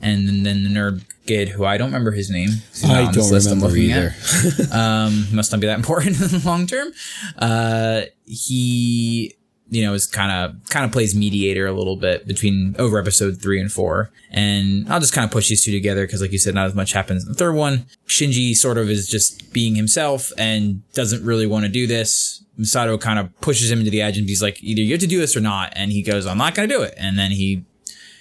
and 0.00 0.26
then, 0.26 0.42
then 0.42 0.64
the 0.64 0.70
nerd 0.70 1.02
kid 1.28 1.50
who 1.50 1.64
I 1.64 1.76
don't 1.76 1.88
remember 1.88 2.10
his 2.10 2.30
name. 2.30 2.48
I 2.84 3.10
don't 3.12 3.30
remember 3.30 3.76
either. 3.76 4.14
um, 4.72 5.26
must 5.32 5.52
not 5.52 5.60
be 5.60 5.66
that 5.66 5.78
important 5.78 6.20
in 6.20 6.28
the 6.28 6.42
long 6.44 6.66
term. 6.66 6.92
Uh, 7.36 8.02
he, 8.24 9.36
you 9.70 9.82
know, 9.82 9.92
is 9.92 10.06
kind 10.06 10.32
of 10.32 10.68
kind 10.70 10.84
of 10.84 10.92
plays 10.92 11.14
mediator 11.14 11.66
a 11.66 11.72
little 11.72 11.96
bit 11.96 12.26
between 12.26 12.74
over 12.78 12.98
episode 12.98 13.40
three 13.40 13.60
and 13.60 13.70
four, 13.70 14.10
and 14.30 14.90
I'll 14.90 15.00
just 15.00 15.12
kind 15.12 15.24
of 15.24 15.30
push 15.30 15.48
these 15.48 15.62
two 15.62 15.72
together 15.72 16.06
because, 16.06 16.22
like 16.22 16.32
you 16.32 16.38
said, 16.38 16.54
not 16.54 16.66
as 16.66 16.74
much 16.74 16.92
happens 16.92 17.24
in 17.24 17.28
the 17.28 17.34
third 17.38 17.54
one. 17.54 17.86
Shinji 18.06 18.54
sort 18.56 18.78
of 18.78 18.88
is 18.88 19.06
just 19.06 19.52
being 19.52 19.74
himself 19.74 20.32
and 20.38 20.82
doesn't 20.94 21.24
really 21.24 21.46
want 21.46 21.66
to 21.66 21.70
do 21.70 21.86
this. 21.86 22.42
Misato 22.58 23.00
kind 23.00 23.20
of 23.20 23.40
pushes 23.40 23.70
him 23.70 23.78
into 23.78 23.90
the 23.90 24.02
edge 24.02 24.18
and 24.18 24.28
he's 24.28 24.42
like, 24.42 24.60
either 24.64 24.82
you 24.82 24.92
have 24.92 25.00
to 25.00 25.06
do 25.06 25.20
this 25.20 25.36
or 25.36 25.40
not, 25.40 25.72
and 25.76 25.92
he 25.92 26.02
goes, 26.02 26.26
I'm 26.26 26.38
not 26.38 26.54
going 26.56 26.68
to 26.68 26.74
do 26.74 26.82
it, 26.82 26.94
and 26.96 27.18
then 27.18 27.30
he. 27.30 27.64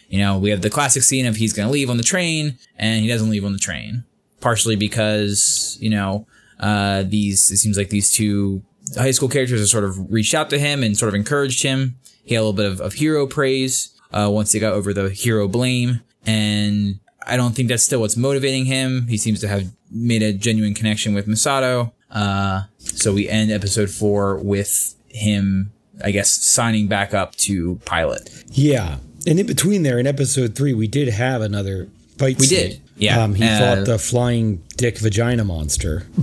You 0.09 0.19
know, 0.19 0.37
we 0.37 0.49
have 0.51 0.61
the 0.61 0.69
classic 0.69 1.03
scene 1.03 1.25
of 1.25 1.35
he's 1.35 1.53
going 1.53 1.67
to 1.67 1.71
leave 1.71 1.89
on 1.89 1.97
the 1.97 2.03
train 2.03 2.57
and 2.77 3.01
he 3.01 3.07
doesn't 3.07 3.29
leave 3.29 3.45
on 3.45 3.53
the 3.53 3.59
train. 3.59 4.03
Partially 4.39 4.75
because 4.75 5.77
you 5.81 5.89
know 5.89 6.27
uh, 6.59 7.03
these 7.03 7.51
it 7.51 7.57
seems 7.57 7.77
like 7.77 7.89
these 7.89 8.11
two 8.11 8.63
high 8.95 9.11
school 9.11 9.29
characters 9.29 9.59
have 9.59 9.69
sort 9.69 9.83
of 9.83 10.11
reached 10.11 10.33
out 10.33 10.49
to 10.51 10.59
him 10.59 10.83
and 10.83 10.97
sort 10.97 11.09
of 11.09 11.15
encouraged 11.15 11.63
him. 11.63 11.97
He 12.23 12.35
had 12.35 12.41
a 12.41 12.43
little 12.43 12.53
bit 12.53 12.65
of, 12.65 12.79
of 12.79 12.93
hero 12.93 13.25
praise 13.25 13.99
uh, 14.11 14.29
once 14.31 14.51
he 14.51 14.59
got 14.59 14.73
over 14.73 14.93
the 14.93 15.09
hero 15.09 15.47
blame. 15.47 16.01
And 16.25 16.99
i 17.25 17.35
don't 17.35 17.55
think 17.55 17.67
that's 17.67 17.83
still 17.83 18.01
what's 18.01 18.15
motivating 18.15 18.65
him. 18.65 19.07
He 19.07 19.17
seems 19.17 19.39
to 19.41 19.47
have 19.47 19.71
made 19.91 20.23
a 20.23 20.33
genuine 20.33 20.73
connection 20.73 21.13
with 21.13 21.27
misato. 21.27 21.91
Uh, 22.11 22.63
so 22.77 23.13
we 23.13 23.27
end 23.27 23.51
episode 23.51 23.89
four 23.89 24.37
with 24.37 24.95
him 25.09 25.71
i 26.03 26.11
guess 26.11 26.29
signing 26.29 26.87
back 26.87 27.13
up 27.13 27.35
to 27.35 27.79
pilot. 27.85 28.29
Yeah. 28.49 28.97
And 29.25 29.39
in 29.39 29.45
between 29.47 29.83
there, 29.83 29.99
in 29.99 30.07
episode 30.07 30.55
three, 30.55 30.73
we 30.73 30.87
did 30.87 31.07
have 31.09 31.41
another 31.41 31.87
fight. 32.17 32.37
We 32.39 32.45
scene. 32.45 32.69
did, 32.71 32.81
yeah. 32.97 33.21
Um, 33.23 33.35
he 33.35 33.43
Uh, 33.43 33.59
fought 33.75 33.85
the 33.85 33.97
flying 33.99 34.61
dick 34.77 34.97
vagina 34.99 35.43
monster. 35.43 36.05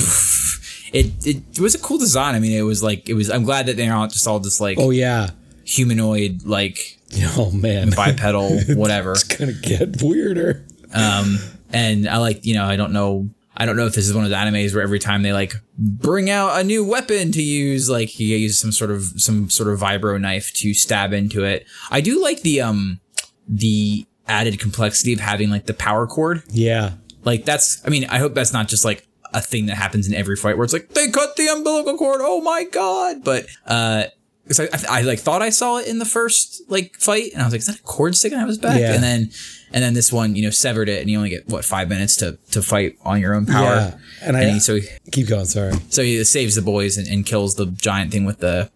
it, 0.92 1.12
it 1.26 1.58
was 1.60 1.74
a 1.74 1.78
cool 1.78 1.98
design 1.98 2.34
i 2.36 2.38
mean 2.38 2.52
it 2.52 2.62
was 2.62 2.80
like 2.82 3.08
it 3.08 3.14
was 3.14 3.28
i'm 3.28 3.42
glad 3.42 3.66
that 3.66 3.76
they're 3.76 3.88
not 3.90 4.12
just 4.12 4.28
all 4.28 4.38
just 4.38 4.60
like 4.60 4.78
Oh 4.78 4.90
yeah. 4.90 5.30
humanoid 5.64 6.42
like 6.44 6.98
Oh 7.36 7.50
man. 7.50 7.90
bipedal 7.90 8.58
whatever 8.76 9.12
it's 9.12 9.24
gonna 9.24 9.52
get 9.52 10.00
weirder. 10.02 10.64
um 10.94 11.38
and 11.72 12.08
i 12.08 12.18
like 12.18 12.44
you 12.46 12.54
know 12.54 12.64
i 12.64 12.76
don't 12.76 12.92
know 12.92 13.28
i 13.56 13.64
don't 13.66 13.76
know 13.76 13.86
if 13.86 13.94
this 13.94 14.06
is 14.06 14.14
one 14.14 14.24
of 14.24 14.30
the 14.30 14.36
animes 14.36 14.74
where 14.74 14.82
every 14.82 14.98
time 14.98 15.22
they 15.22 15.32
like 15.32 15.54
bring 15.78 16.30
out 16.30 16.58
a 16.60 16.64
new 16.64 16.84
weapon 16.84 17.32
to 17.32 17.42
use 17.42 17.88
like 17.88 18.08
he 18.08 18.36
uses 18.36 18.58
some 18.58 18.72
sort 18.72 18.90
of 18.90 19.02
some 19.16 19.48
sort 19.50 19.68
of 19.72 19.80
vibro 19.80 20.20
knife 20.20 20.52
to 20.54 20.72
stab 20.74 21.12
into 21.12 21.44
it. 21.44 21.66
I 21.90 22.00
do 22.00 22.20
like 22.22 22.42
the 22.42 22.60
um 22.60 23.00
the 23.48 24.06
added 24.26 24.58
complexity 24.58 25.12
of 25.12 25.20
having 25.20 25.50
like 25.50 25.66
the 25.66 25.74
power 25.74 26.06
cord. 26.06 26.42
Yeah. 26.50 26.92
like 27.24 27.44
that's 27.44 27.80
i 27.86 27.90
mean 27.90 28.04
i 28.06 28.18
hope 28.18 28.34
that's 28.34 28.52
not 28.52 28.68
just 28.68 28.84
like 28.84 29.06
a 29.32 29.40
thing 29.40 29.66
that 29.66 29.76
happens 29.76 30.06
in 30.06 30.14
every 30.14 30.36
fight 30.36 30.56
where 30.56 30.64
it's 30.64 30.72
like 30.72 30.90
they 30.90 31.10
cut 31.10 31.34
the 31.36 31.48
umbilical 31.48 31.96
cord. 31.98 32.20
Oh 32.22 32.40
my 32.40 32.64
god. 32.64 33.24
But 33.24 33.46
uh 33.66 34.04
because 34.44 34.60
I, 34.60 34.64
I, 34.64 34.98
I 34.98 35.02
like 35.02 35.18
thought 35.18 35.42
I 35.42 35.50
saw 35.50 35.78
it 35.78 35.88
in 35.88 35.98
the 35.98 36.04
first 36.04 36.62
like 36.68 36.96
fight, 36.96 37.32
and 37.32 37.42
I 37.42 37.44
was 37.44 37.52
like, 37.52 37.60
"Is 37.60 37.66
that 37.66 37.80
a 37.80 37.82
cord 37.82 38.14
sticking 38.16 38.38
out 38.38 38.42
of 38.42 38.48
his 38.48 38.58
back?" 38.58 38.78
Yeah. 38.78 38.92
And 38.92 39.02
then, 39.02 39.30
and 39.72 39.82
then 39.82 39.94
this 39.94 40.12
one, 40.12 40.36
you 40.36 40.42
know, 40.42 40.50
severed 40.50 40.88
it, 40.88 41.00
and 41.00 41.10
you 41.10 41.16
only 41.16 41.30
get 41.30 41.48
what 41.48 41.64
five 41.64 41.88
minutes 41.88 42.16
to 42.16 42.38
to 42.52 42.62
fight 42.62 42.98
on 43.02 43.20
your 43.20 43.34
own 43.34 43.46
power. 43.46 43.74
Yeah. 43.74 43.98
And 44.22 44.36
I 44.36 44.50
he, 44.50 44.60
so 44.60 44.76
he, 44.76 44.88
keep 45.10 45.28
going. 45.28 45.46
Sorry. 45.46 45.72
so 45.88 46.02
he 46.02 46.22
saves 46.24 46.54
the 46.54 46.62
boys 46.62 46.96
and, 46.96 47.08
and 47.08 47.24
kills 47.24 47.54
the 47.54 47.66
giant 47.66 48.12
thing 48.12 48.24
with 48.24 48.38
the 48.38 48.70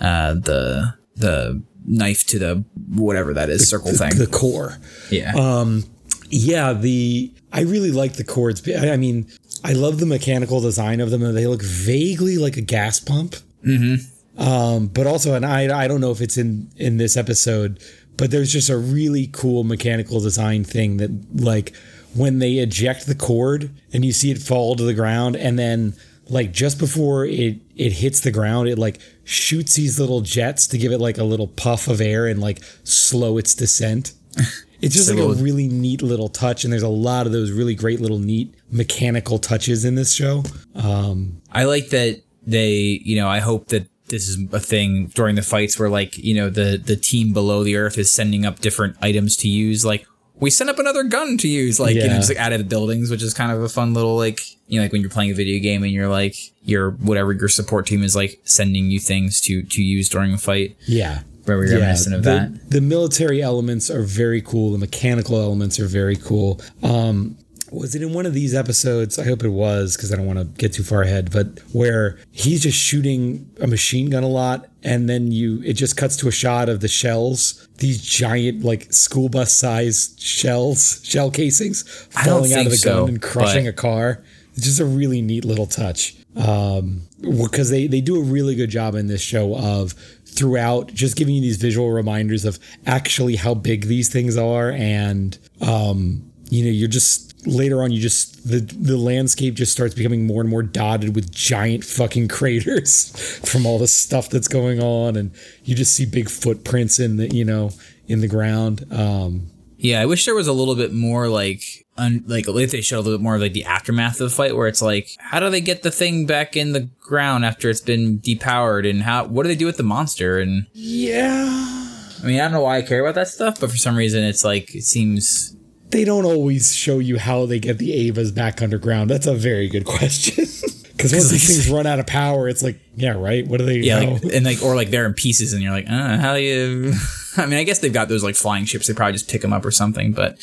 uh 0.00 0.34
the 0.34 0.94
the 1.16 1.62
knife 1.86 2.26
to 2.28 2.38
the 2.38 2.64
whatever 2.88 3.34
that 3.34 3.50
is 3.50 3.68
circle 3.68 3.92
thing. 3.92 4.16
The 4.16 4.26
core. 4.26 4.78
yeah. 5.10 5.34
Um, 5.34 5.84
yeah, 6.30 6.72
the 6.72 7.32
I 7.52 7.60
really 7.60 7.92
like 7.92 8.14
the 8.14 8.24
cords. 8.24 8.66
I 8.68 8.90
I 8.92 8.96
mean, 8.96 9.28
I 9.62 9.72
love 9.72 10.00
the 10.00 10.06
mechanical 10.06 10.60
design 10.60 11.00
of 11.00 11.10
them, 11.10 11.22
and 11.22 11.36
they 11.36 11.46
look 11.46 11.62
vaguely 11.62 12.36
like 12.36 12.56
a 12.56 12.60
gas 12.60 13.00
pump. 13.00 13.36
Mm-hmm. 13.64 14.13
Um, 14.36 14.88
but 14.88 15.06
also, 15.06 15.34
and 15.34 15.46
I 15.46 15.84
I 15.84 15.88
don't 15.88 16.00
know 16.00 16.10
if 16.10 16.20
it's 16.20 16.36
in 16.36 16.70
in 16.76 16.96
this 16.96 17.16
episode, 17.16 17.80
but 18.16 18.30
there's 18.30 18.52
just 18.52 18.68
a 18.68 18.76
really 18.76 19.28
cool 19.32 19.64
mechanical 19.64 20.20
design 20.20 20.64
thing 20.64 20.96
that 20.98 21.10
like 21.40 21.74
when 22.14 22.38
they 22.38 22.54
eject 22.54 23.06
the 23.06 23.14
cord 23.14 23.70
and 23.92 24.04
you 24.04 24.12
see 24.12 24.30
it 24.30 24.38
fall 24.38 24.76
to 24.76 24.84
the 24.84 24.94
ground 24.94 25.36
and 25.36 25.58
then 25.58 25.94
like 26.28 26.52
just 26.52 26.78
before 26.78 27.24
it 27.26 27.58
it 27.76 27.92
hits 27.92 28.20
the 28.20 28.30
ground 28.30 28.68
it 28.68 28.78
like 28.78 28.98
shoots 29.24 29.74
these 29.74 29.98
little 29.98 30.20
jets 30.20 30.66
to 30.68 30.78
give 30.78 30.92
it 30.92 30.98
like 30.98 31.18
a 31.18 31.24
little 31.24 31.48
puff 31.48 31.88
of 31.88 32.00
air 32.00 32.26
and 32.26 32.40
like 32.40 32.62
slow 32.84 33.38
its 33.38 33.54
descent. 33.54 34.12
It's 34.80 34.94
just 34.94 35.08
So 35.08 35.14
like 35.14 35.38
a 35.38 35.42
really 35.42 35.66
neat 35.66 36.02
little 36.02 36.28
touch 36.28 36.64
and 36.64 36.70
there's 36.70 36.82
a 36.82 36.88
lot 36.88 37.24
of 37.24 37.32
those 37.32 37.50
really 37.50 37.74
great 37.74 38.00
little 38.00 38.18
neat 38.18 38.54
mechanical 38.70 39.38
touches 39.38 39.82
in 39.86 39.94
this 39.94 40.12
show. 40.12 40.42
Um 40.74 41.40
I 41.50 41.64
like 41.64 41.88
that 41.90 42.20
they, 42.46 43.00
you 43.02 43.16
know, 43.16 43.26
I 43.26 43.38
hope 43.38 43.68
that 43.68 43.88
this 44.14 44.28
is 44.28 44.38
a 44.52 44.60
thing 44.60 45.06
during 45.14 45.34
the 45.34 45.42
fights 45.42 45.78
where 45.78 45.88
like, 45.88 46.16
you 46.16 46.34
know, 46.34 46.48
the 46.48 46.80
the 46.82 46.96
team 46.96 47.32
below 47.32 47.64
the 47.64 47.76
earth 47.76 47.98
is 47.98 48.10
sending 48.12 48.46
up 48.46 48.60
different 48.60 48.96
items 49.02 49.36
to 49.38 49.48
use. 49.48 49.84
Like 49.84 50.06
we 50.36 50.50
sent 50.50 50.70
up 50.70 50.78
another 50.78 51.04
gun 51.04 51.38
to 51.38 51.48
use 51.48 51.78
like 51.78 51.94
you 51.94 52.08
know 52.08 52.16
just 52.16 52.28
like 52.28 52.38
out 52.38 52.52
of 52.52 52.58
the 52.58 52.64
buildings 52.64 53.08
which 53.08 53.22
is 53.22 53.32
kind 53.32 53.52
of 53.52 53.62
a 53.62 53.68
fun 53.68 53.94
little 53.94 54.16
like 54.16 54.40
you 54.66 54.78
know 54.78 54.84
like 54.84 54.92
when 54.92 55.00
you're 55.00 55.10
playing 55.10 55.30
a 55.30 55.34
video 55.34 55.62
game 55.62 55.84
and 55.84 55.92
you're 55.92 56.08
like 56.08 56.34
your 56.64 56.90
whatever 56.90 57.32
your 57.32 57.48
support 57.48 57.86
team 57.86 58.02
is 58.02 58.16
like 58.16 58.40
sending 58.42 58.90
you 58.90 58.98
things 58.98 59.40
to 59.40 59.62
to 59.62 59.82
use 59.82 60.08
during 60.08 60.32
a 60.32 60.38
fight. 60.38 60.76
Yeah. 60.86 61.20
Very 61.44 61.70
reminiscent 61.70 62.14
of 62.14 62.22
the, 62.22 62.30
that 62.30 62.70
The 62.70 62.80
military 62.80 63.42
elements 63.42 63.90
are 63.90 64.02
very 64.02 64.40
cool. 64.40 64.72
The 64.72 64.78
mechanical 64.78 65.36
elements 65.38 65.78
are 65.78 65.86
very 65.86 66.16
cool. 66.16 66.58
Um, 66.82 67.36
was 67.74 67.94
it 67.94 68.02
in 68.02 68.12
one 68.12 68.26
of 68.26 68.34
these 68.34 68.54
episodes? 68.54 69.18
I 69.18 69.24
hope 69.24 69.42
it 69.42 69.48
was 69.48 69.96
because 69.96 70.12
I 70.12 70.16
don't 70.16 70.26
want 70.26 70.38
to 70.38 70.44
get 70.44 70.72
too 70.72 70.82
far 70.82 71.02
ahead. 71.02 71.30
But 71.30 71.60
where 71.72 72.18
he's 72.32 72.62
just 72.62 72.78
shooting 72.78 73.50
a 73.60 73.66
machine 73.66 74.10
gun 74.10 74.22
a 74.22 74.28
lot, 74.28 74.68
and 74.82 75.08
then 75.08 75.30
you 75.32 75.60
it 75.62 75.74
just 75.74 75.96
cuts 75.96 76.16
to 76.18 76.28
a 76.28 76.32
shot 76.32 76.68
of 76.68 76.80
the 76.80 76.88
shells, 76.88 77.68
these 77.78 78.02
giant 78.02 78.64
like 78.64 78.92
school 78.92 79.28
bus 79.28 79.52
size 79.52 80.14
shells, 80.18 81.00
shell 81.04 81.30
casings 81.30 81.82
falling 82.10 82.52
out 82.52 82.66
of 82.66 82.72
the 82.72 82.78
so, 82.78 83.00
gun 83.00 83.08
and 83.10 83.22
crushing 83.22 83.64
but- 83.64 83.70
a 83.70 83.72
car. 83.74 84.22
It's 84.56 84.66
just 84.66 84.78
a 84.78 84.84
really 84.84 85.20
neat 85.20 85.44
little 85.44 85.66
touch. 85.66 86.14
Um, 86.36 87.02
because 87.20 87.70
they 87.70 87.86
they 87.86 88.00
do 88.00 88.16
a 88.20 88.22
really 88.22 88.54
good 88.54 88.70
job 88.70 88.94
in 88.94 89.06
this 89.06 89.20
show 89.22 89.56
of 89.56 89.92
throughout 90.26 90.92
just 90.92 91.16
giving 91.16 91.34
you 91.34 91.40
these 91.40 91.56
visual 91.56 91.90
reminders 91.90 92.44
of 92.44 92.58
actually 92.86 93.36
how 93.36 93.54
big 93.54 93.86
these 93.86 94.08
things 94.08 94.36
are 94.36 94.70
and 94.72 95.38
um 95.60 96.28
you 96.50 96.64
know 96.64 96.70
you're 96.70 96.88
just 96.88 97.34
later 97.46 97.82
on 97.82 97.90
you 97.90 98.00
just 98.00 98.48
the 98.48 98.60
the 98.60 98.96
landscape 98.96 99.54
just 99.54 99.72
starts 99.72 99.94
becoming 99.94 100.26
more 100.26 100.40
and 100.40 100.50
more 100.50 100.62
dotted 100.62 101.14
with 101.14 101.30
giant 101.32 101.84
fucking 101.84 102.28
craters 102.28 103.10
from 103.44 103.66
all 103.66 103.78
the 103.78 103.88
stuff 103.88 104.28
that's 104.28 104.48
going 104.48 104.80
on. 104.80 105.16
And 105.16 105.30
you 105.64 105.74
just 105.74 105.94
see 105.94 106.06
big 106.06 106.28
footprints 106.28 106.98
in 106.98 107.16
the 107.16 107.34
you 107.34 107.44
know 107.44 107.70
in 108.06 108.20
the 108.20 108.28
ground. 108.28 108.84
Um 108.92 109.48
Yeah, 109.76 110.00
I 110.00 110.06
wish 110.06 110.24
there 110.24 110.34
was 110.34 110.48
a 110.48 110.52
little 110.52 110.74
bit 110.74 110.92
more 110.92 111.28
like 111.28 111.86
un, 111.96 112.24
like 112.26 112.46
if 112.48 112.70
they 112.70 112.80
showed 112.80 112.98
a 112.98 113.02
little 113.02 113.18
bit 113.18 113.22
more 113.22 113.36
of 113.36 113.40
like 113.40 113.52
the 113.52 113.64
aftermath 113.64 114.20
of 114.20 114.30
the 114.30 114.36
fight 114.36 114.56
where 114.56 114.68
it's 114.68 114.82
like 114.82 115.10
how 115.18 115.40
do 115.40 115.50
they 115.50 115.60
get 115.60 115.82
the 115.82 115.90
thing 115.90 116.26
back 116.26 116.56
in 116.56 116.72
the 116.72 116.88
ground 117.00 117.44
after 117.44 117.70
it's 117.70 117.80
been 117.80 118.18
depowered? 118.18 118.88
And 118.88 119.02
how 119.02 119.24
what 119.26 119.42
do 119.42 119.48
they 119.48 119.56
do 119.56 119.66
with 119.66 119.76
the 119.76 119.82
monster? 119.82 120.38
And 120.38 120.66
yeah. 120.72 121.90
I 122.22 122.26
mean 122.26 122.40
I 122.40 122.44
don't 122.44 122.52
know 122.52 122.62
why 122.62 122.78
I 122.78 122.82
care 122.82 123.00
about 123.00 123.14
that 123.16 123.28
stuff 123.28 123.60
but 123.60 123.70
for 123.70 123.76
some 123.76 123.96
reason 123.96 124.24
it's 124.24 124.44
like 124.44 124.74
it 124.74 124.84
seems 124.84 125.54
they 125.90 126.04
don't 126.04 126.24
always 126.24 126.74
show 126.74 126.98
you 126.98 127.18
how 127.18 127.46
they 127.46 127.58
get 127.58 127.78
the 127.78 128.10
Evas 128.10 128.34
back 128.34 128.60
underground. 128.62 129.10
That's 129.10 129.26
a 129.26 129.34
very 129.34 129.68
good 129.68 129.84
question. 129.84 130.46
Because 130.96 131.12
once 131.12 131.28
these 131.28 131.46
things 131.46 131.68
run 131.70 131.86
out 131.86 131.98
of 131.98 132.06
power, 132.06 132.48
it's 132.48 132.62
like, 132.62 132.80
yeah, 132.94 133.10
right. 133.10 133.46
What 133.46 133.58
do 133.58 133.66
they? 133.66 133.78
yeah 133.80 133.98
like, 133.98 134.22
and 134.32 134.44
like 134.44 134.62
or 134.62 134.74
like 134.76 134.90
they're 134.90 135.04
in 135.04 135.12
pieces 135.12 135.52
and 135.52 135.60
you're 135.60 135.72
like 135.72 135.86
uh, 135.86 136.16
how 136.18 136.34
do 136.34 136.40
you 136.40 136.94
I 137.36 137.44
mean 137.46 137.58
I 137.58 137.64
guess 137.64 137.80
they've 137.80 137.92
got 137.92 138.08
those 138.08 138.22
like 138.22 138.36
flying 138.36 138.64
ships 138.64 138.86
they 138.86 138.94
probably 138.94 139.12
just 139.12 139.28
pick 139.28 139.42
them 139.42 139.52
up 139.52 139.66
or 139.66 139.72
something 139.72 140.12
but 140.12 140.38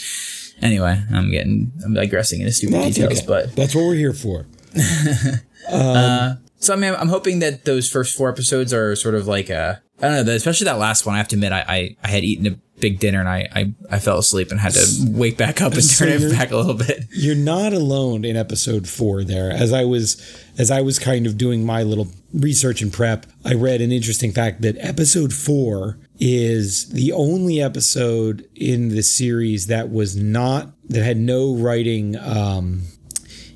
anyway 0.61 1.01
I'm 1.09 1.31
getting 1.31 1.71
I'm 1.83 1.93
digressing 1.93 2.41
into 2.41 2.51
stupid 2.51 2.75
That's 2.75 2.95
details 2.95 3.19
okay. 3.19 3.27
but 3.27 3.55
that's 3.55 3.73
what 3.73 3.85
we're 3.85 3.95
here 3.95 4.13
for. 4.13 4.45
So 6.61 6.73
I 6.73 6.75
mean, 6.75 6.93
I'm 6.93 7.07
hoping 7.07 7.39
that 7.39 7.65
those 7.65 7.89
first 7.89 8.15
four 8.15 8.29
episodes 8.29 8.71
are 8.71 8.95
sort 8.95 9.15
of 9.15 9.27
like 9.27 9.49
uh, 9.49 9.75
I 9.99 10.01
don't 10.07 10.25
know, 10.27 10.33
especially 10.33 10.65
that 10.65 10.77
last 10.77 11.07
one. 11.07 11.15
I 11.15 11.17
have 11.17 11.27
to 11.29 11.35
admit, 11.35 11.51
I 11.51 11.65
I, 11.67 11.97
I 12.03 12.07
had 12.07 12.23
eaten 12.23 12.45
a 12.45 12.70
big 12.81 12.99
dinner 12.99 13.19
and 13.19 13.29
I, 13.29 13.47
I 13.53 13.73
I 13.89 13.99
fell 13.99 14.17
asleep 14.17 14.51
and 14.51 14.59
had 14.59 14.73
to 14.73 15.05
wake 15.09 15.37
back 15.37 15.61
up 15.61 15.73
and 15.73 15.83
So 15.83 16.05
turn 16.05 16.21
it 16.21 16.31
back 16.31 16.51
a 16.51 16.57
little 16.57 16.73
bit. 16.73 17.05
You're 17.11 17.35
not 17.35 17.71
alone 17.71 18.25
in 18.25 18.35
episode 18.35 18.87
four. 18.89 19.23
There, 19.23 19.51
as 19.51 19.71
I 19.71 19.85
was, 19.85 20.21
as 20.57 20.71
I 20.71 20.81
was 20.81 20.99
kind 20.99 21.25
of 21.27 21.37
doing 21.37 21.65
my 21.65 21.83
little 21.83 22.07
research 22.33 22.81
and 22.81 22.91
prep, 22.91 23.25
I 23.45 23.53
read 23.53 23.81
an 23.81 23.91
interesting 23.91 24.31
fact 24.31 24.61
that 24.63 24.75
episode 24.79 25.33
four 25.33 25.97
is 26.19 26.89
the 26.89 27.11
only 27.11 27.61
episode 27.61 28.47
in 28.55 28.89
the 28.89 29.03
series 29.03 29.67
that 29.67 29.89
was 29.91 30.15
not 30.15 30.71
that 30.89 31.03
had 31.03 31.17
no 31.17 31.55
writing 31.55 32.17
um, 32.17 32.83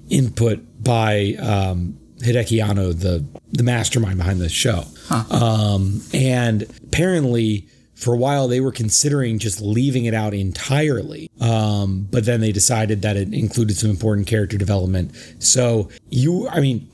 input 0.09 0.59
by 0.83 1.35
um, 1.39 1.97
Hideaki 2.19 2.63
Anno, 2.63 2.93
the 2.93 3.25
the 3.51 3.63
mastermind 3.63 4.17
behind 4.17 4.39
the 4.39 4.49
show. 4.49 4.83
Um, 5.29 6.01
and 6.13 6.63
apparently, 6.87 7.67
for 7.95 8.13
a 8.13 8.17
while, 8.17 8.47
they 8.47 8.59
were 8.61 8.71
considering 8.71 9.39
just 9.39 9.61
leaving 9.61 10.05
it 10.05 10.13
out 10.13 10.33
entirely. 10.33 11.29
Um, 11.39 12.07
but 12.11 12.25
then 12.25 12.41
they 12.41 12.51
decided 12.51 13.01
that 13.03 13.15
it 13.17 13.33
included 13.33 13.77
some 13.77 13.89
important 13.89 14.27
character 14.27 14.57
development. 14.57 15.11
So 15.39 15.89
you, 16.09 16.47
I 16.49 16.59
mean. 16.61 16.89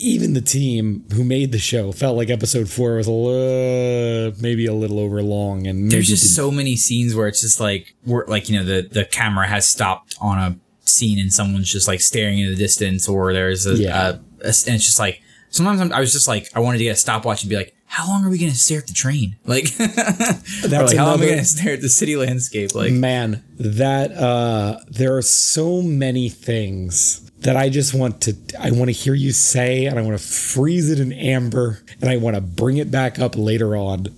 Even 0.00 0.32
the 0.32 0.40
team 0.40 1.04
who 1.12 1.24
made 1.24 1.50
the 1.50 1.58
show 1.58 1.90
felt 1.90 2.16
like 2.16 2.30
episode 2.30 2.68
four 2.70 2.94
was 2.98 3.08
a 3.08 3.10
little, 3.10 4.32
maybe 4.40 4.64
a 4.66 4.72
little 4.72 5.00
over 5.00 5.20
long, 5.24 5.66
and 5.66 5.90
There's 5.90 6.06
just 6.06 6.36
so 6.36 6.52
many 6.52 6.76
scenes 6.76 7.16
where 7.16 7.26
it's 7.26 7.40
just 7.40 7.58
like 7.58 7.96
we're 8.06 8.24
like 8.26 8.48
you 8.48 8.56
know 8.60 8.64
the 8.64 8.82
the 8.88 9.04
camera 9.04 9.48
has 9.48 9.68
stopped 9.68 10.14
on 10.20 10.38
a 10.38 10.56
scene 10.88 11.18
and 11.18 11.32
someone's 11.32 11.68
just 11.68 11.88
like 11.88 12.00
staring 12.00 12.38
in 12.38 12.48
the 12.48 12.54
distance 12.54 13.08
or 13.08 13.32
there's 13.32 13.66
a, 13.66 13.74
Yeah. 13.74 14.08
a- 14.10 14.12
a- 14.12 14.54
and 14.68 14.76
it's 14.76 14.84
just 14.86 15.00
like 15.00 15.20
sometimes 15.50 15.80
I'm, 15.80 15.92
I 15.92 15.98
was 15.98 16.12
just 16.12 16.28
like 16.28 16.48
I 16.54 16.60
wanted 16.60 16.78
to 16.78 16.84
get 16.84 16.90
a 16.92 16.96
stopwatch 16.96 17.42
and 17.42 17.50
be 17.50 17.56
like 17.56 17.74
how 17.88 18.06
long 18.06 18.24
are 18.24 18.30
we 18.30 18.38
gonna 18.38 18.52
stare 18.54 18.78
at 18.78 18.86
the 18.86 18.92
train? 18.92 19.36
Like 19.44 19.74
That's 19.76 20.70
like 20.70 20.96
how 20.96 21.06
long 21.06 21.18
are 21.18 21.20
we 21.22 21.28
gonna 21.30 21.44
stare 21.44 21.72
at 21.72 21.80
the 21.80 21.88
city 21.88 22.16
landscape? 22.16 22.74
Like 22.74 22.92
man 22.92 23.42
that 23.58 24.12
uh 24.12 24.78
there 24.88 25.16
are 25.16 25.22
so 25.22 25.82
many 25.82 26.28
things 26.28 27.24
that 27.40 27.56
i 27.56 27.68
just 27.68 27.94
want 27.94 28.20
to 28.20 28.36
i 28.60 28.70
want 28.70 28.86
to 28.88 28.92
hear 28.92 29.14
you 29.14 29.30
say 29.32 29.86
and 29.86 29.96
i 29.98 30.02
want 30.02 30.18
to 30.18 30.24
freeze 30.24 30.90
it 30.90 30.98
in 30.98 31.12
amber 31.12 31.80
and 32.00 32.10
i 32.10 32.16
want 32.16 32.34
to 32.34 32.40
bring 32.40 32.76
it 32.78 32.90
back 32.90 33.18
up 33.18 33.36
later 33.36 33.76
on. 33.76 34.06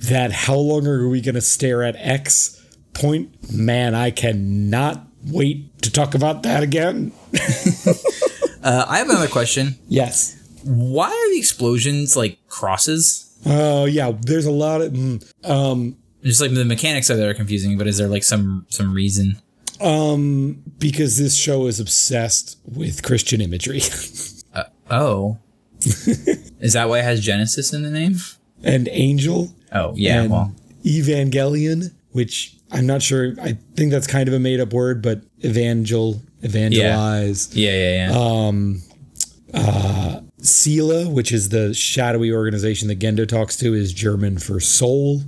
That 0.00 0.30
how 0.32 0.54
long 0.54 0.86
are 0.86 1.08
we 1.08 1.20
going 1.20 1.34
to 1.34 1.40
stare 1.40 1.82
at 1.82 1.96
x 1.98 2.64
point? 2.94 3.52
Man 3.52 3.94
i 3.94 4.10
cannot 4.12 5.04
wait 5.26 5.82
to 5.82 5.90
talk 5.90 6.14
about 6.14 6.44
that 6.44 6.62
again. 6.62 7.12
Uh, 8.60 8.84
I 8.88 8.98
have 8.98 9.08
another 9.08 9.28
question. 9.28 9.76
yes 9.88 10.34
why 10.64 11.06
are 11.10 11.30
the 11.32 11.38
explosions 11.38 12.16
like 12.16 12.38
crosses? 12.48 13.24
oh 13.46 13.84
yeah 13.84 14.10
there's 14.22 14.46
a 14.46 14.50
lot 14.50 14.80
of 14.80 14.92
mm, 14.92 15.48
um 15.48 15.96
Just 16.24 16.40
like 16.40 16.52
the 16.52 16.64
mechanics 16.64 17.08
of 17.10 17.18
it 17.20 17.22
are 17.24 17.34
confusing, 17.34 17.78
but 17.78 17.86
is 17.86 17.98
there 17.98 18.08
like 18.08 18.24
some 18.24 18.66
some 18.68 18.92
reason? 18.92 19.36
um 19.80 20.60
because 20.78 21.18
this 21.18 21.36
show 21.36 21.66
is 21.68 21.78
obsessed 21.78 22.58
with 22.64 23.02
christian 23.04 23.40
imagery 23.40 23.80
Oh, 24.90 25.38
is 25.80 26.72
that 26.72 26.88
why 26.88 26.98
it 27.00 27.04
has 27.04 27.20
Genesis 27.20 27.72
in 27.72 27.82
the 27.82 27.90
name? 27.90 28.16
and 28.64 28.88
angel 28.90 29.54
Oh 29.72 29.92
yeah, 29.96 30.26
well, 30.26 30.52
evangelion, 30.84 31.92
which 32.12 32.56
I'm 32.72 32.86
not 32.86 33.02
sure. 33.02 33.34
I 33.40 33.56
think 33.76 33.92
that's 33.92 34.06
kind 34.06 34.28
of 34.28 34.34
a 34.34 34.38
made 34.40 34.60
up 34.60 34.72
word, 34.72 35.00
but 35.02 35.22
evangel, 35.44 36.20
evangelize. 36.42 37.54
yeah, 37.54 37.72
yeah, 37.72 38.08
yeah. 39.54 40.20
Seele, 40.40 41.10
which 41.10 41.32
is 41.32 41.48
the 41.48 41.74
shadowy 41.74 42.32
organization 42.32 42.88
that 42.88 42.98
Gendo 42.98 43.26
talks 43.26 43.56
to, 43.56 43.74
is 43.74 43.92
German 43.92 44.38
for 44.38 44.60
soul. 44.60 45.22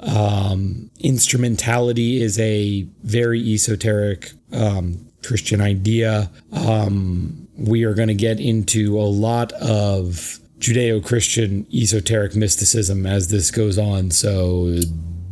Um, 0.00 0.90
instrumentality 0.98 2.20
is 2.20 2.38
a 2.38 2.82
very 3.02 3.40
esoteric 3.40 4.32
um, 4.52 5.08
Christian 5.24 5.60
idea. 5.60 6.30
Um, 6.52 7.48
we 7.56 7.84
are 7.84 7.94
going 7.94 8.08
to 8.08 8.14
get 8.14 8.40
into 8.40 8.98
a 8.98 9.02
lot 9.02 9.52
of 9.52 10.38
Judeo 10.58 11.04
Christian 11.04 11.66
esoteric 11.72 12.34
mysticism 12.34 13.06
as 13.06 13.28
this 13.28 13.50
goes 13.50 13.78
on. 13.78 14.10
So 14.10 14.80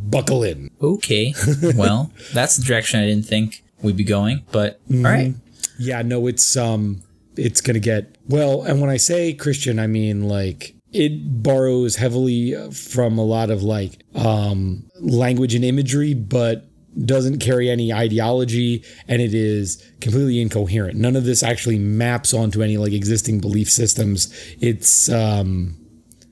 buckle 0.03 0.43
in. 0.43 0.69
okay, 0.81 1.33
well, 1.75 2.11
that's 2.33 2.57
the 2.57 2.63
direction 2.63 2.99
I 2.99 3.05
didn't 3.05 3.25
think 3.25 3.63
we'd 3.81 3.97
be 3.97 4.03
going, 4.03 4.43
but 4.51 4.79
all 4.93 5.01
right. 5.01 5.33
Yeah, 5.79 6.01
no, 6.01 6.27
it's 6.27 6.55
um 6.57 7.01
it's 7.35 7.61
gonna 7.61 7.79
get 7.79 8.17
well, 8.27 8.63
and 8.63 8.81
when 8.81 8.89
I 8.89 8.97
say 8.97 9.33
Christian, 9.33 9.79
I 9.79 9.87
mean 9.87 10.27
like 10.27 10.75
it 10.93 11.43
borrows 11.43 11.95
heavily 11.95 12.53
from 12.71 13.17
a 13.17 13.23
lot 13.23 13.49
of 13.49 13.63
like 13.63 14.03
um 14.15 14.89
language 14.99 15.55
and 15.55 15.63
imagery, 15.63 16.13
but 16.13 16.67
doesn't 17.05 17.39
carry 17.39 17.69
any 17.69 17.93
ideology 17.93 18.83
and 19.07 19.21
it 19.21 19.33
is 19.33 19.81
completely 20.01 20.41
incoherent. 20.41 20.97
None 20.97 21.15
of 21.15 21.23
this 21.23 21.41
actually 21.41 21.79
maps 21.79 22.33
onto 22.33 22.61
any 22.61 22.75
like 22.77 22.91
existing 22.91 23.39
belief 23.39 23.69
systems. 23.71 24.27
It's 24.59 25.09
um 25.09 25.77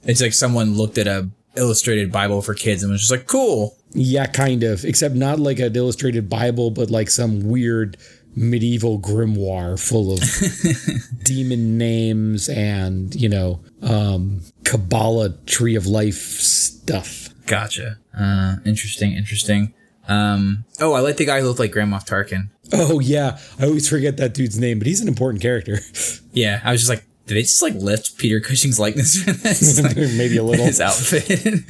It's 0.04 0.22
like 0.22 0.34
someone 0.34 0.76
looked 0.76 0.97
at 0.97 1.08
a 1.08 1.30
illustrated 1.56 2.12
Bible 2.12 2.41
for 2.41 2.54
kids 2.54 2.84
and 2.84 2.91
was 2.91 3.02
just 3.02 3.12
like, 3.12 3.26
"Cool, 3.28 3.76
Yeah, 3.93 4.28
kind 4.28 4.64
of. 4.64 4.86
Except 4.86 5.16
not 5.16 5.39
like 5.39 5.60
an 5.60 5.76
illustrated 5.76 6.30
Bible, 6.30 6.70
but 6.72 6.91
like 6.91 7.10
some 7.10 7.50
weird 7.50 7.97
medieval 8.36 9.00
grimoire 9.00 9.80
full 9.80 10.14
of 10.14 10.22
demon 11.24 11.78
names 11.78 12.48
and, 12.50 13.14
you 13.16 13.28
know, 13.30 13.60
um, 13.82 14.42
Kabbalah 14.64 15.30
tree 15.46 15.76
of 15.76 15.86
life 15.88 16.16
stuff. 16.16 17.30
Gotcha. 17.46 17.98
Uh, 18.18 18.58
interesting, 18.66 19.14
interesting. 19.14 19.74
Um, 20.08 20.66
oh, 20.80 20.94
I 20.94 21.00
like 21.02 21.18
the 21.18 21.26
guy 21.26 21.40
who 21.42 21.48
looked 21.48 21.60
like 21.60 21.72
Grand 21.72 21.92
Moff 21.92 22.08
Tarkin. 22.08 22.50
Oh, 22.74 23.00
yeah. 23.00 23.38
I 23.60 23.66
always 23.66 23.88
forget 23.90 24.18
that 24.18 24.34
dude's 24.34 24.58
name, 24.60 24.80
but 24.80 24.88
he's 24.88 25.02
an 25.02 25.08
important 25.08 25.42
character. 25.42 25.80
Yeah, 26.32 26.62
I 26.64 26.72
was 26.72 26.82
just 26.82 26.90
like, 26.92 27.04
did 27.26 27.36
they 27.38 27.42
just 27.42 27.64
like 27.64 27.74
lift 27.74 28.20
Peter 28.20 28.40
Cushing's 28.40 28.80
likeness 28.80 29.24
for 29.24 29.32
this? 29.32 29.82
Like, 29.84 29.96
Maybe 29.98 30.38
a 30.38 30.44
little. 30.44 30.64
his 30.66 30.80
outfit. 30.80 31.64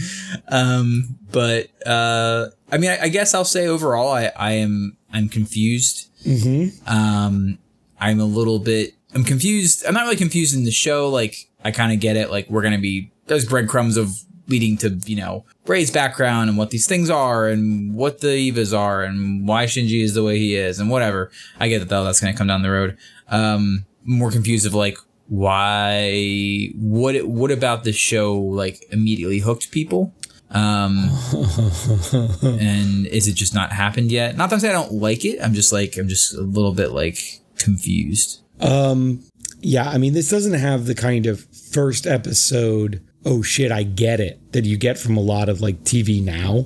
um, 0.49 1.18
but 1.32 1.70
uh, 1.88 2.47
I 2.70 2.78
mean, 2.78 2.89
I, 2.91 3.03
I 3.03 3.07
guess 3.07 3.34
I'll 3.34 3.45
say 3.45 3.68
overall, 3.68 4.12
I, 4.12 4.32
I 4.36 4.51
am 4.53 4.97
I'm 5.14 5.30
confused. 5.30 6.09
Mm-hmm. 6.24 6.88
Um, 6.88 7.57
I'm 7.99 8.20
a 8.20 8.26
little 8.26 8.59
bit. 8.59 8.93
I'm 9.13 9.24
confused. 9.24 9.86
I'm 9.86 9.93
not 9.93 10.03
really 10.03 10.15
confused 10.15 10.55
in 10.55 10.63
the 10.63 10.72
show. 10.72 11.09
Like, 11.09 11.49
I 11.63 11.72
kind 11.72 11.91
of 11.91 11.99
get 11.99 12.15
it. 12.15 12.30
Like, 12.30 12.49
we're 12.49 12.61
gonna 12.61 12.78
be 12.78 13.11
there's 13.28 13.45
breadcrumbs 13.45 13.97
of 13.97 14.24
leading 14.47 14.78
to 14.78 14.99
you 15.05 15.15
know 15.15 15.45
Rei's 15.67 15.91
background 15.91 16.49
and 16.49 16.57
what 16.57 16.72
these 16.72 16.88
things 16.88 17.09
are 17.09 17.47
and 17.47 17.95
what 17.95 18.22
the 18.22 18.51
Evas 18.51 18.78
are 18.78 19.03
and 19.03 19.47
why 19.47 19.65
Shinji 19.65 20.03
is 20.03 20.15
the 20.15 20.24
way 20.24 20.38
he 20.38 20.55
is 20.55 20.80
and 20.80 20.89
whatever. 20.89 21.32
I 21.59 21.70
get 21.70 21.80
that 21.80 21.89
though. 21.89 22.03
That's 22.03 22.20
gonna 22.20 22.36
come 22.36 22.47
down 22.47 22.63
the 22.63 22.72
road. 22.72 22.97
Um, 23.30 23.86
more 24.03 24.32
confused 24.32 24.65
of 24.65 24.74
like 24.74 24.97
why 25.28 26.70
what 26.76 27.24
what 27.28 27.51
about 27.51 27.84
the 27.84 27.93
show 27.93 28.36
like 28.36 28.84
immediately 28.91 29.39
hooked 29.39 29.72
people 29.72 30.11
um 30.52 31.10
and 32.43 33.06
is 33.08 33.28
it 33.28 33.34
just 33.36 33.54
not 33.54 33.72
happened 33.72 34.12
yet 34.12 34.36
not 34.36 34.50
that 34.50 34.64
i 34.64 34.72
don't 34.72 34.93
like 34.93 35.24
it 35.24 35.39
i'm 35.43 35.54
just 35.54 35.72
like 35.72 35.97
i'm 35.97 36.08
just 36.08 36.34
a 36.34 36.41
little 36.41 36.74
bit 36.74 36.91
like 36.91 37.41
confused 37.58 38.41
Um, 38.62 39.24
yeah, 39.62 39.89
I 39.89 39.97
mean, 39.97 40.14
this 40.14 40.30
doesn't 40.30 40.54
have 40.54 40.86
the 40.86 40.95
kind 40.95 41.26
of 41.26 41.41
first 41.72 42.08
episode, 42.08 43.02
oh 43.26 43.41
shit, 43.41 43.72
I 43.72 43.84
get 43.84 44.20
it, 44.20 44.39
that 44.54 44.66
you 44.66 44.78
get 44.78 44.97
from 44.97 45.18
a 45.18 45.22
lot 45.22 45.50
of 45.50 45.60
like 45.62 45.84
TV 45.84 46.22
now. 46.24 46.66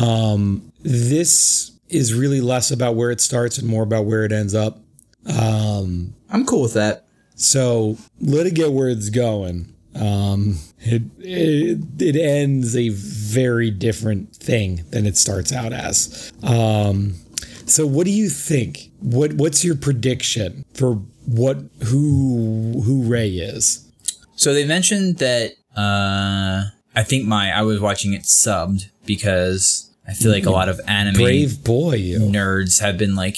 Um, 0.00 0.72
this 0.82 1.72
is 1.88 2.14
really 2.14 2.40
less 2.40 2.70
about 2.70 2.94
where 2.96 3.10
it 3.10 3.20
starts 3.20 3.58
and 3.58 3.66
more 3.68 3.82
about 3.82 4.04
where 4.06 4.24
it 4.24 4.32
ends 4.32 4.54
up. 4.54 4.78
Um, 5.26 6.14
i'm 6.30 6.46
cool 6.46 6.62
with 6.62 6.74
that 6.74 7.06
so 7.34 7.96
let 8.20 8.46
it 8.46 8.54
get 8.54 8.72
where 8.72 8.88
it's 8.88 9.08
going. 9.10 9.72
Um, 9.94 10.58
it, 10.78 11.02
it 11.18 11.78
it 11.98 12.16
ends 12.16 12.76
a 12.76 12.90
very 12.90 13.70
different 13.70 14.34
thing 14.36 14.84
than 14.90 15.06
it 15.06 15.16
starts 15.16 15.52
out 15.52 15.72
as. 15.72 16.32
Um, 16.42 17.14
so 17.66 17.86
what 17.86 18.04
do 18.04 18.10
you 18.10 18.28
think? 18.28 18.90
What 19.00 19.34
what's 19.34 19.64
your 19.64 19.76
prediction 19.76 20.64
for 20.74 20.94
what 21.26 21.58
who 21.84 22.82
who 22.84 23.02
Rei 23.02 23.30
is? 23.30 23.86
So 24.36 24.54
they 24.54 24.64
mentioned 24.64 25.18
that 25.18 25.52
uh 25.76 26.64
I 26.94 27.02
think 27.02 27.26
my 27.26 27.52
I 27.52 27.62
was 27.62 27.80
watching 27.80 28.12
it 28.12 28.22
subbed 28.22 28.88
because 29.06 29.90
I 30.06 30.12
feel 30.12 30.32
like 30.32 30.46
a 30.46 30.50
lot 30.50 30.68
of 30.68 30.80
anime 30.86 31.14
Brave 31.14 31.62
boy, 31.62 31.96
you. 31.96 32.18
nerds 32.20 32.80
have 32.80 32.98
been 32.98 33.14
like, 33.14 33.36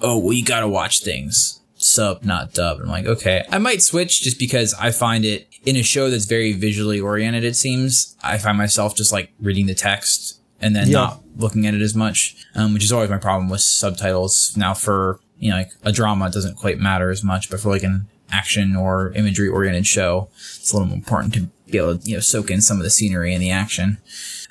"Oh, 0.00 0.18
well, 0.18 0.32
you 0.32 0.44
gotta 0.44 0.68
watch 0.68 1.02
things 1.02 1.60
sub, 1.84 2.24
not 2.24 2.52
dub." 2.54 2.80
I'm 2.80 2.88
like, 2.88 3.06
okay, 3.06 3.44
I 3.50 3.58
might 3.58 3.82
switch 3.82 4.20
just 4.22 4.38
because 4.38 4.74
I 4.74 4.90
find 4.90 5.24
it 5.24 5.48
in 5.64 5.76
a 5.76 5.82
show 5.82 6.10
that's 6.10 6.24
very 6.26 6.52
visually 6.52 7.00
oriented. 7.00 7.44
It 7.44 7.56
seems 7.56 8.16
I 8.22 8.38
find 8.38 8.58
myself 8.58 8.94
just 8.96 9.12
like 9.12 9.30
reading 9.40 9.66
the 9.66 9.74
text 9.74 10.40
and 10.60 10.74
then 10.74 10.88
Yeah. 10.88 10.98
not 10.98 11.22
looking 11.36 11.66
at 11.66 11.74
it 11.74 11.82
as 11.82 11.94
much, 11.94 12.36
um, 12.54 12.74
which 12.74 12.84
is 12.84 12.92
always 12.92 13.10
my 13.10 13.18
problem 13.18 13.48
with 13.48 13.60
subtitles. 13.60 14.52
Now, 14.56 14.74
for 14.74 15.20
you 15.38 15.50
know, 15.50 15.56
like 15.58 15.70
a 15.82 15.92
drama, 15.92 16.26
it 16.26 16.32
doesn't 16.32 16.56
quite 16.56 16.78
matter 16.78 17.10
as 17.10 17.22
much, 17.24 17.50
but 17.50 17.60
for 17.60 17.70
like 17.70 17.82
an 17.82 18.06
action 18.30 18.74
or 18.76 19.12
imagery 19.14 19.48
oriented 19.48 19.86
show, 19.86 20.28
it's 20.36 20.72
a 20.72 20.76
little 20.76 20.88
more 20.88 20.96
important 20.96 21.34
to 21.34 21.48
be 21.70 21.78
able 21.78 21.98
to 21.98 22.08
you 22.08 22.14
know 22.16 22.20
soak 22.20 22.50
in 22.50 22.60
some 22.60 22.76
of 22.78 22.84
the 22.84 22.90
scenery 22.90 23.32
and 23.34 23.42
the 23.42 23.50
action 23.50 23.98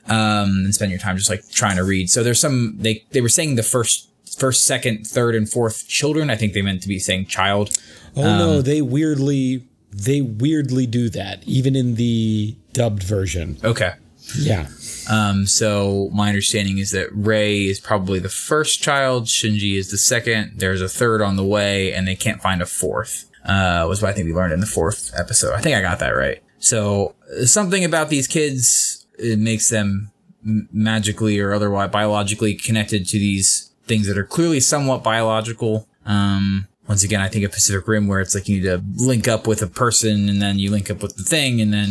um, 0.08 0.66
and 0.66 0.76
spend 0.76 0.92
your 0.92 1.00
time 1.00 1.16
just 1.18 1.30
like 1.30 1.48
trying 1.52 1.78
to 1.78 1.84
read. 1.84 2.10
So 2.10 2.24
there's 2.24 2.40
some 2.40 2.76
they 2.80 3.04
they 3.12 3.22
were 3.22 3.30
saying 3.30 3.56
the 3.56 3.64
first 3.64 4.10
first, 4.38 4.66
second, 4.66 5.06
third, 5.06 5.36
and 5.36 5.50
fourth 5.50 5.88
children. 5.88 6.30
I 6.30 6.36
think 6.36 6.54
they 6.54 6.62
meant 6.62 6.82
to 6.84 6.88
be 6.88 7.00
saying 7.00 7.28
child. 7.28 7.78
Oh 8.16 8.22
no, 8.22 8.62
they 8.62 8.82
weirdly 8.82 9.68
they 9.92 10.22
weirdly 10.22 10.88
do 10.88 11.10
that 11.10 11.44
even 11.46 11.76
in 11.76 11.96
the 11.96 12.56
dubbed 12.74 13.04
version. 13.04 13.58
Okay. 13.64 13.94
Yeah. 14.38 14.68
Um, 15.12 15.46
so 15.46 16.10
my 16.14 16.30
understanding 16.30 16.78
is 16.78 16.92
that 16.92 17.10
Rei 17.12 17.66
is 17.66 17.80
probably 17.80 18.20
the 18.20 18.30
first 18.30 18.82
child, 18.82 19.26
Shinji 19.26 19.78
is 19.78 19.92
the 19.92 19.98
second, 19.98 20.54
there's 20.60 20.82
a 20.82 20.88
third 20.88 21.22
on 21.22 21.36
the 21.36 21.44
way, 21.44 21.94
and 21.94 22.08
they 22.08 22.16
can't 22.16 22.42
find 22.42 22.62
a 22.62 22.66
fourth. 22.66 23.30
Uh, 23.44 23.86
was 23.90 24.02
what 24.02 24.10
I 24.10 24.14
think 24.14 24.28
we 24.28 24.34
learned 24.34 24.54
in 24.54 24.62
the 24.62 24.66
fourth 24.66 25.12
episode. 25.18 25.54
I 25.54 25.60
think 25.60 25.76
I 25.76 25.82
got 25.82 26.00
that 26.00 26.12
right. 26.12 26.42
So 26.60 27.16
something 27.44 27.84
about 27.84 28.10
these 28.10 28.28
kids 28.28 29.06
it 29.20 29.38
makes 29.40 29.70
them 29.70 30.12
magically 30.44 31.40
or 31.40 31.54
otherwise 31.54 31.90
biologically 31.90 32.56
connected 32.56 33.08
to 33.08 33.20
these 33.20 33.72
things 33.86 34.08
that 34.08 34.18
are 34.18 34.24
clearly 34.24 34.60
somewhat 34.60 35.04
biological. 35.04 35.88
Um, 36.06 36.68
once 36.88 37.04
again, 37.04 37.22
I 37.22 37.30
think 37.30 37.46
of 37.46 37.52
Pacific 37.52 37.88
Rim 37.88 38.08
where 38.08 38.20
it's 38.20 38.36
like 38.36 38.50
you 38.50 38.58
need 38.58 38.66
to 38.68 38.84
link 39.04 39.28
up 39.28 39.48
with 39.48 39.62
a 39.62 39.68
person 39.68 40.28
and 40.28 40.42
then 40.42 40.60
you 40.60 40.70
link 40.70 40.90
up 40.92 41.02
with 41.02 41.16
the 41.16 41.24
thing 41.24 41.62
and 41.62 41.74
then, 41.74 41.90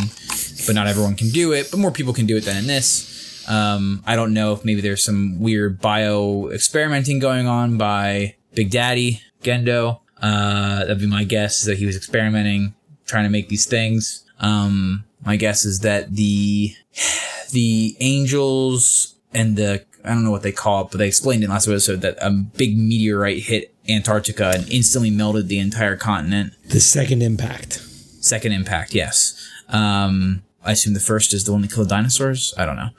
but 0.67 0.75
not 0.75 0.87
everyone 0.87 1.15
can 1.15 1.31
do 1.31 1.53
it, 1.53 1.71
but 1.71 1.79
more 1.79 1.91
people 1.91 2.13
can 2.13 2.27
do 2.27 2.37
it 2.37 2.45
than 2.45 2.57
in 2.57 2.67
this. 2.67 3.49
Um, 3.49 4.03
I 4.07 4.17
don't 4.17 4.35
know 4.35 4.53
if 4.53 4.65
maybe 4.65 4.81
there's 4.81 5.03
some 5.03 5.41
weird 5.41 5.81
bio 5.81 6.51
experimenting 6.51 7.19
going 7.19 7.47
on 7.47 7.79
by 7.79 8.37
Big 8.55 8.71
Daddy 8.71 9.21
Gendo. 9.43 10.01
Uh, 10.21 10.81
that'd 10.81 11.01
be 11.01 11.07
my 11.07 11.25
guess 11.25 11.61
is 11.61 11.67
that 11.67 11.79
he 11.79 11.87
was 11.87 11.97
experimenting, 11.97 12.75
trying 13.07 13.25
to 13.25 13.31
make 13.31 13.49
these 13.49 13.67
things. 13.67 14.25
Um, 14.41 15.05
my 15.25 15.37
guess 15.37 15.65
is 15.65 15.81
that 15.81 16.15
the, 16.15 16.75
the 17.51 17.97
angels 18.01 19.17
and 19.33 19.57
the, 19.57 19.85
I 20.05 20.09
don't 20.09 20.25
know 20.25 20.31
what 20.31 20.43
they 20.43 20.53
call 20.53 20.83
it, 20.83 20.89
but 20.91 20.99
they 20.99 21.07
explained 21.07 21.45
in 21.45 21.51
last 21.51 21.69
episode 21.69 22.01
that 22.01 22.19
a 22.21 22.31
big 22.31 22.77
meteorite 22.77 23.45
hit 23.45 23.75
Antarctica 23.89 24.53
and 24.55 24.69
instantly 24.71 25.11
melted 25.11 25.49
the 25.49 25.59
entire 25.59 25.97
continent. 25.97 26.55
The 26.69 26.81
second 26.81 27.23
impact. 27.23 27.75
Second 28.21 28.53
impact, 28.53 28.95
yes. 28.95 29.35
Um, 29.69 30.43
I 30.65 30.73
assume 30.73 30.95
the 30.95 31.01
first 31.01 31.35
is 31.35 31.45
the 31.45 31.53
one 31.53 31.63
that 31.63 31.73
killed 31.73 31.89
dinosaurs. 31.89 32.55
I 32.57 32.67
don't 32.67 32.77
know. 32.77 32.91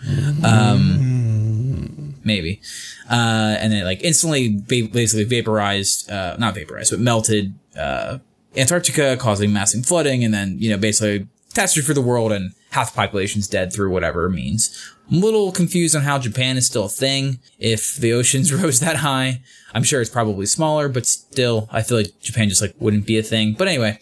Um, 0.43 2.15
maybe. 2.23 2.61
Uh, 3.09 3.55
and 3.59 3.71
then 3.71 3.85
like 3.85 4.01
instantly, 4.03 4.49
ba- 4.49 4.89
basically 4.91 5.23
vaporized, 5.23 6.09
uh, 6.09 6.35
not 6.37 6.55
vaporized, 6.55 6.91
but 6.91 6.99
melted 6.99 7.53
uh, 7.77 8.19
Antarctica, 8.55 9.17
causing 9.17 9.51
massive 9.53 9.85
flooding, 9.85 10.23
and 10.23 10.33
then 10.33 10.57
you 10.59 10.69
know 10.69 10.77
basically 10.77 11.27
catastrophe 11.49 11.85
for 11.85 11.93
the 11.93 12.01
world, 12.01 12.31
and 12.31 12.53
half 12.73 12.91
the 12.91 12.95
population's 12.95 13.47
dead 13.47 13.71
through 13.71 13.91
whatever 13.91 14.29
means. 14.29 14.93
I'm 15.09 15.17
a 15.17 15.19
little 15.19 15.51
confused 15.51 15.95
on 15.95 16.01
how 16.01 16.17
Japan 16.17 16.57
is 16.57 16.65
still 16.65 16.85
a 16.85 16.89
thing. 16.89 17.39
If 17.59 17.95
the 17.95 18.13
oceans 18.13 18.53
rose 18.61 18.79
that 18.79 18.97
high, 18.97 19.41
I'm 19.73 19.83
sure 19.83 20.01
it's 20.01 20.09
probably 20.09 20.45
smaller, 20.45 20.89
but 20.89 21.05
still, 21.05 21.67
I 21.71 21.81
feel 21.81 21.97
like 21.97 22.19
Japan 22.19 22.49
just 22.49 22.61
like 22.61 22.73
wouldn't 22.79 23.05
be 23.05 23.17
a 23.17 23.23
thing. 23.23 23.53
But 23.53 23.67
anyway, 23.67 23.99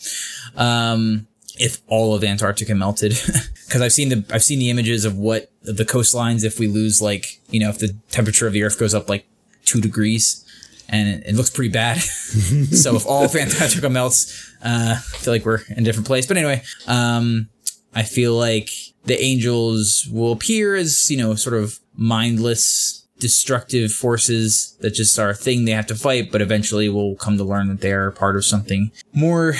um, 0.55 1.27
if 1.59 1.81
all 1.87 2.15
of 2.15 2.23
Antarctica 2.23 2.73
melted, 2.73 3.11
because 3.67 3.81
I've 3.81 3.93
seen 3.93 4.09
the 4.09 4.25
I've 4.31 4.43
seen 4.43 4.59
the 4.59 4.69
images 4.69 5.05
of 5.05 5.17
what 5.17 5.51
the 5.61 5.83
coastlines 5.83 6.43
if 6.43 6.59
we 6.59 6.67
lose 6.67 7.01
like 7.01 7.39
you 7.49 7.59
know 7.59 7.69
if 7.69 7.79
the 7.79 7.95
temperature 8.09 8.47
of 8.47 8.53
the 8.53 8.63
Earth 8.63 8.79
goes 8.79 8.93
up 8.93 9.09
like 9.09 9.25
two 9.65 9.81
degrees, 9.81 10.45
and 10.87 11.09
it, 11.09 11.23
it 11.27 11.35
looks 11.35 11.49
pretty 11.49 11.71
bad. 11.71 11.97
so 12.01 12.95
if 12.95 13.05
all 13.05 13.25
of 13.25 13.35
Antarctica 13.35 13.89
melts, 13.89 14.53
uh, 14.63 14.95
I 14.97 15.17
feel 15.17 15.33
like 15.33 15.45
we're 15.45 15.61
in 15.69 15.79
a 15.79 15.83
different 15.83 16.07
place. 16.07 16.25
But 16.25 16.37
anyway, 16.37 16.63
um, 16.87 17.49
I 17.93 18.03
feel 18.03 18.33
like 18.33 18.69
the 19.05 19.21
angels 19.21 20.07
will 20.11 20.31
appear 20.31 20.75
as, 20.75 21.09
you 21.09 21.17
know, 21.17 21.35
sort 21.35 21.55
of 21.55 21.79
mindless, 21.95 23.05
destructive 23.19 23.91
forces 23.91 24.77
that 24.81 24.93
just 24.93 25.17
are 25.19 25.29
a 25.29 25.35
thing 25.35 25.65
they 25.65 25.71
have 25.71 25.87
to 25.87 25.95
fight, 25.95 26.31
but 26.31 26.41
eventually 26.41 26.89
we'll 26.89 27.15
come 27.15 27.37
to 27.37 27.43
learn 27.43 27.67
that 27.67 27.81
they're 27.81 28.11
part 28.11 28.35
of 28.35 28.45
something 28.45 28.91
more, 29.13 29.55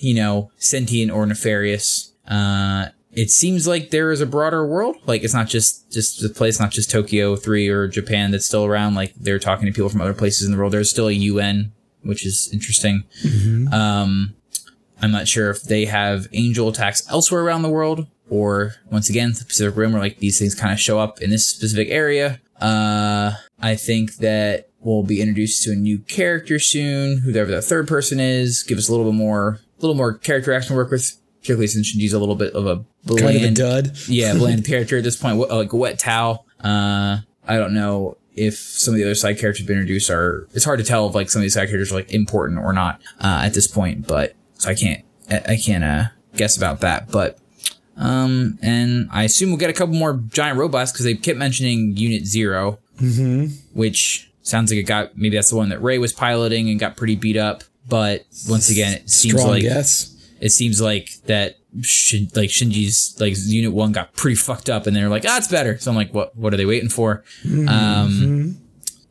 you 0.00 0.14
know, 0.14 0.50
sentient 0.58 1.10
or 1.10 1.26
nefarious. 1.26 2.12
Uh, 2.28 2.86
it 3.12 3.30
seems 3.30 3.66
like 3.68 3.90
there 3.90 4.10
is 4.10 4.20
a 4.20 4.26
broader 4.26 4.66
world. 4.66 4.96
Like 5.06 5.22
it's 5.22 5.34
not 5.34 5.46
just 5.48 5.90
just 5.92 6.20
the 6.20 6.28
place, 6.28 6.58
not 6.58 6.70
just 6.70 6.90
Tokyo 6.90 7.36
three 7.36 7.68
or 7.68 7.86
Japan 7.86 8.30
that's 8.30 8.46
still 8.46 8.64
around. 8.64 8.94
Like 8.94 9.14
they're 9.16 9.38
talking 9.38 9.66
to 9.66 9.72
people 9.72 9.88
from 9.88 10.00
other 10.00 10.14
places 10.14 10.46
in 10.46 10.52
the 10.52 10.58
world. 10.58 10.72
There's 10.72 10.90
still 10.90 11.08
a 11.08 11.12
UN, 11.12 11.72
which 12.02 12.26
is 12.26 12.48
interesting. 12.52 13.04
Um, 13.72 14.34
I'm 15.02 15.10
not 15.10 15.28
sure 15.28 15.50
if 15.50 15.62
they 15.62 15.84
have 15.86 16.26
angel 16.32 16.68
attacks 16.68 17.08
elsewhere 17.10 17.42
around 17.42 17.62
the 17.62 17.68
world, 17.68 18.06
or 18.30 18.74
once 18.90 19.10
again, 19.10 19.32
the 19.38 19.44
Pacific 19.44 19.76
Rim, 19.76 19.92
where 19.92 20.00
like 20.00 20.18
these 20.18 20.38
things 20.38 20.54
kind 20.54 20.72
of 20.72 20.80
show 20.80 20.98
up 20.98 21.20
in 21.20 21.30
this 21.30 21.46
specific 21.46 21.88
area. 21.90 22.40
Uh, 22.60 23.32
I 23.60 23.74
think 23.74 24.16
that 24.16 24.68
we'll 24.80 25.02
be 25.02 25.20
introduced 25.20 25.62
to 25.64 25.72
a 25.72 25.76
new 25.76 25.98
character 25.98 26.58
soon, 26.58 27.18
whoever 27.18 27.50
that 27.50 27.62
third 27.62 27.88
person 27.88 28.20
is. 28.20 28.62
Give 28.62 28.78
us 28.78 28.88
a 28.88 28.92
little 28.92 29.10
bit 29.10 29.16
more, 29.16 29.60
a 29.78 29.80
little 29.82 29.96
more 29.96 30.14
character 30.14 30.52
action 30.52 30.70
to 30.70 30.74
work 30.76 30.90
with, 30.90 31.18
particularly 31.40 31.66
since 31.66 31.94
Shinji's 31.94 32.12
a 32.12 32.18
little 32.18 32.36
bit 32.36 32.54
of 32.54 32.66
a 32.66 32.84
Kind 33.06 33.36
of 33.36 33.42
a 33.42 33.50
dud. 33.50 33.98
yeah, 34.08 34.32
bland 34.38 34.64
character 34.64 34.96
at 34.98 35.04
this 35.04 35.16
point, 35.16 35.36
like 35.36 35.72
a 35.72 35.76
wet 35.76 35.98
towel. 35.98 36.46
Uh, 36.62 37.18
I 37.46 37.56
don't 37.58 37.74
know 37.74 38.16
if 38.34 38.54
some 38.54 38.94
of 38.94 38.98
the 38.98 39.04
other 39.04 39.14
side 39.14 39.38
characters 39.38 39.66
been 39.66 39.76
introduced 39.76 40.08
are. 40.10 40.48
It's 40.54 40.64
hard 40.64 40.78
to 40.78 40.84
tell 40.84 41.06
if 41.08 41.14
like 41.14 41.28
some 41.28 41.40
of 41.40 41.42
these 41.42 41.52
side 41.54 41.68
characters 41.68 41.92
are 41.92 41.96
like 41.96 42.12
important 42.14 42.60
or 42.60 42.72
not 42.72 43.02
uh, 43.20 43.42
at 43.44 43.52
this 43.52 43.66
point. 43.66 44.06
But 44.06 44.34
so 44.54 44.70
I 44.70 44.74
can't 44.74 45.04
I, 45.30 45.56
can't 45.56 45.84
uh, 45.84 46.04
guess 46.36 46.56
about 46.56 46.80
that. 46.80 47.10
But 47.10 47.38
um, 47.96 48.58
and 48.62 49.08
I 49.12 49.24
assume 49.24 49.50
we'll 49.50 49.58
get 49.58 49.70
a 49.70 49.74
couple 49.74 49.94
more 49.94 50.14
giant 50.30 50.58
robots 50.58 50.92
because 50.92 51.04
they 51.04 51.14
kept 51.14 51.38
mentioning 51.38 51.96
Unit 51.96 52.26
0 52.26 52.78
which 53.72 54.30
sounds 54.42 54.70
like 54.70 54.78
it 54.78 54.84
got 54.84 55.16
maybe 55.16 55.36
that's 55.36 55.50
the 55.50 55.56
one 55.56 55.68
that 55.70 55.82
Rei 55.82 55.98
was 55.98 56.12
piloting 56.12 56.68
and 56.70 56.78
got 56.78 56.96
pretty 56.96 57.16
beat 57.16 57.36
up. 57.36 57.64
But 57.88 58.24
once 58.48 58.70
again, 58.70 58.94
it 58.94 59.10
seems 59.10 59.34
Strong 59.40 59.50
like 59.50 59.62
guess. 59.62 60.14
it 60.40 60.50
seems 60.50 60.80
like 60.80 61.10
that 61.26 61.56
Shin, 61.82 62.28
like 62.34 62.50
Shinji's 62.50 63.16
like 63.20 63.34
Unit 63.46 63.72
One 63.72 63.92
got 63.92 64.14
pretty 64.14 64.36
fucked 64.36 64.70
up, 64.70 64.86
and 64.86 64.94
they're 64.96 65.08
like, 65.08 65.24
ah, 65.26 65.36
it's 65.38 65.48
better. 65.48 65.76
So 65.78 65.90
I'm 65.90 65.96
like, 65.96 66.14
what 66.14 66.36
what 66.36 66.54
are 66.54 66.56
they 66.56 66.66
waiting 66.66 66.88
for? 66.88 67.24
Um, 67.68 68.58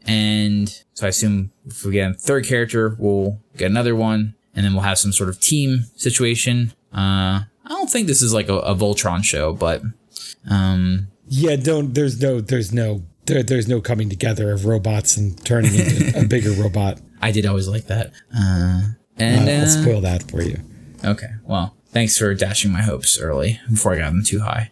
and 0.07 0.69
so 0.93 1.05
I 1.05 1.09
assume 1.09 1.51
if 1.65 1.83
we 1.85 1.91
get 1.91 2.11
a 2.11 2.13
third 2.13 2.45
character, 2.45 2.95
we'll 2.97 3.39
get 3.57 3.69
another 3.69 3.95
one, 3.95 4.35
and 4.55 4.65
then 4.65 4.73
we'll 4.73 4.83
have 4.83 4.97
some 4.99 5.11
sort 5.13 5.29
of 5.29 5.39
team 5.39 5.85
situation. 5.95 6.73
Uh, 6.93 7.43
I 7.65 7.69
don't 7.69 7.89
think 7.89 8.07
this 8.07 8.21
is 8.21 8.33
like 8.33 8.49
a, 8.49 8.55
a 8.59 8.75
Voltron 8.75 9.23
show, 9.23 9.53
but 9.53 9.81
um, 10.49 11.07
Yeah, 11.27 11.55
don't. 11.55 11.93
There's 11.93 12.21
no. 12.21 12.41
There's 12.41 12.73
no. 12.73 13.03
There, 13.25 13.41
there's 13.41 13.67
no 13.69 13.79
coming 13.79 14.09
together 14.09 14.51
of 14.51 14.65
robots 14.65 15.15
and 15.15 15.43
turning 15.45 15.73
into 15.73 16.19
a 16.19 16.25
bigger 16.27 16.51
robot. 16.51 16.99
I 17.21 17.31
did 17.31 17.45
always 17.45 17.67
like 17.69 17.87
that. 17.87 18.11
Uh, 18.35 18.81
and 19.17 19.47
Uh, 19.47 19.51
I'll 19.53 19.67
spoil 19.67 20.01
that 20.01 20.29
for 20.29 20.41
you. 20.41 20.59
Okay. 21.05 21.29
Well, 21.45 21.73
thanks 21.91 22.17
for 22.17 22.33
dashing 22.33 22.71
my 22.71 22.81
hopes 22.81 23.17
early 23.17 23.61
before 23.69 23.93
I 23.93 23.99
got 23.99 24.09
them 24.11 24.23
too 24.25 24.41
high. 24.41 24.69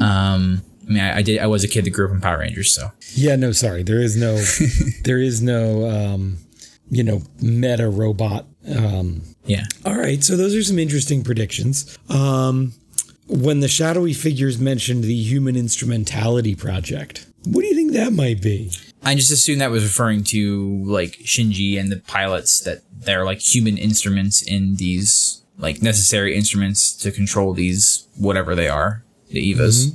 Um, 0.00 0.62
I 0.86 0.92
mean, 0.92 1.00
I, 1.02 1.16
I 1.18 1.22
did. 1.22 1.40
I 1.40 1.46
was 1.46 1.64
a 1.64 1.68
kid 1.68 1.84
that 1.84 1.90
grew 1.90 2.06
up 2.06 2.12
in 2.12 2.20
Power 2.20 2.38
Rangers, 2.38 2.72
so 2.72 2.90
Yeah, 3.14 3.34
no, 3.36 3.50
sorry. 3.52 3.82
There 3.82 4.00
is 4.00 4.16
no. 4.16 4.36
there 5.04 5.18
is 5.18 5.42
no. 5.42 5.88
Um, 5.90 6.38
you 6.90 7.02
know, 7.04 7.22
meta 7.40 7.88
robot. 7.88 8.46
Um, 8.68 9.22
yeah. 9.44 9.64
all 9.84 9.96
right, 9.96 10.22
so 10.22 10.36
those 10.36 10.54
are 10.54 10.62
some 10.62 10.78
interesting 10.78 11.24
predictions. 11.24 11.98
Um, 12.08 12.74
when 13.26 13.60
the 13.60 13.68
shadowy 13.68 14.12
figures 14.12 14.58
mentioned 14.58 15.04
the 15.04 15.14
Human 15.14 15.56
Instrumentality 15.56 16.54
Project, 16.54 17.26
what 17.44 17.62
do 17.62 17.68
you 17.68 17.74
think 17.74 17.92
that 17.92 18.12
might 18.12 18.42
be? 18.42 18.72
I 19.02 19.14
just 19.14 19.30
assumed 19.30 19.60
that 19.60 19.70
was 19.70 19.84
referring 19.84 20.24
to 20.24 20.84
like 20.84 21.12
Shinji 21.24 21.80
and 21.80 21.90
the 21.90 21.96
pilots 22.00 22.60
that 22.60 22.82
they're 22.92 23.24
like 23.24 23.38
human 23.40 23.78
instruments 23.78 24.42
in 24.42 24.76
these 24.76 25.42
like 25.56 25.82
necessary 25.82 26.36
instruments 26.36 26.94
to 26.96 27.10
control 27.10 27.54
these 27.54 28.06
whatever 28.18 28.54
they 28.54 28.68
are, 28.68 29.04
the 29.28 29.54
Evas. 29.54 29.94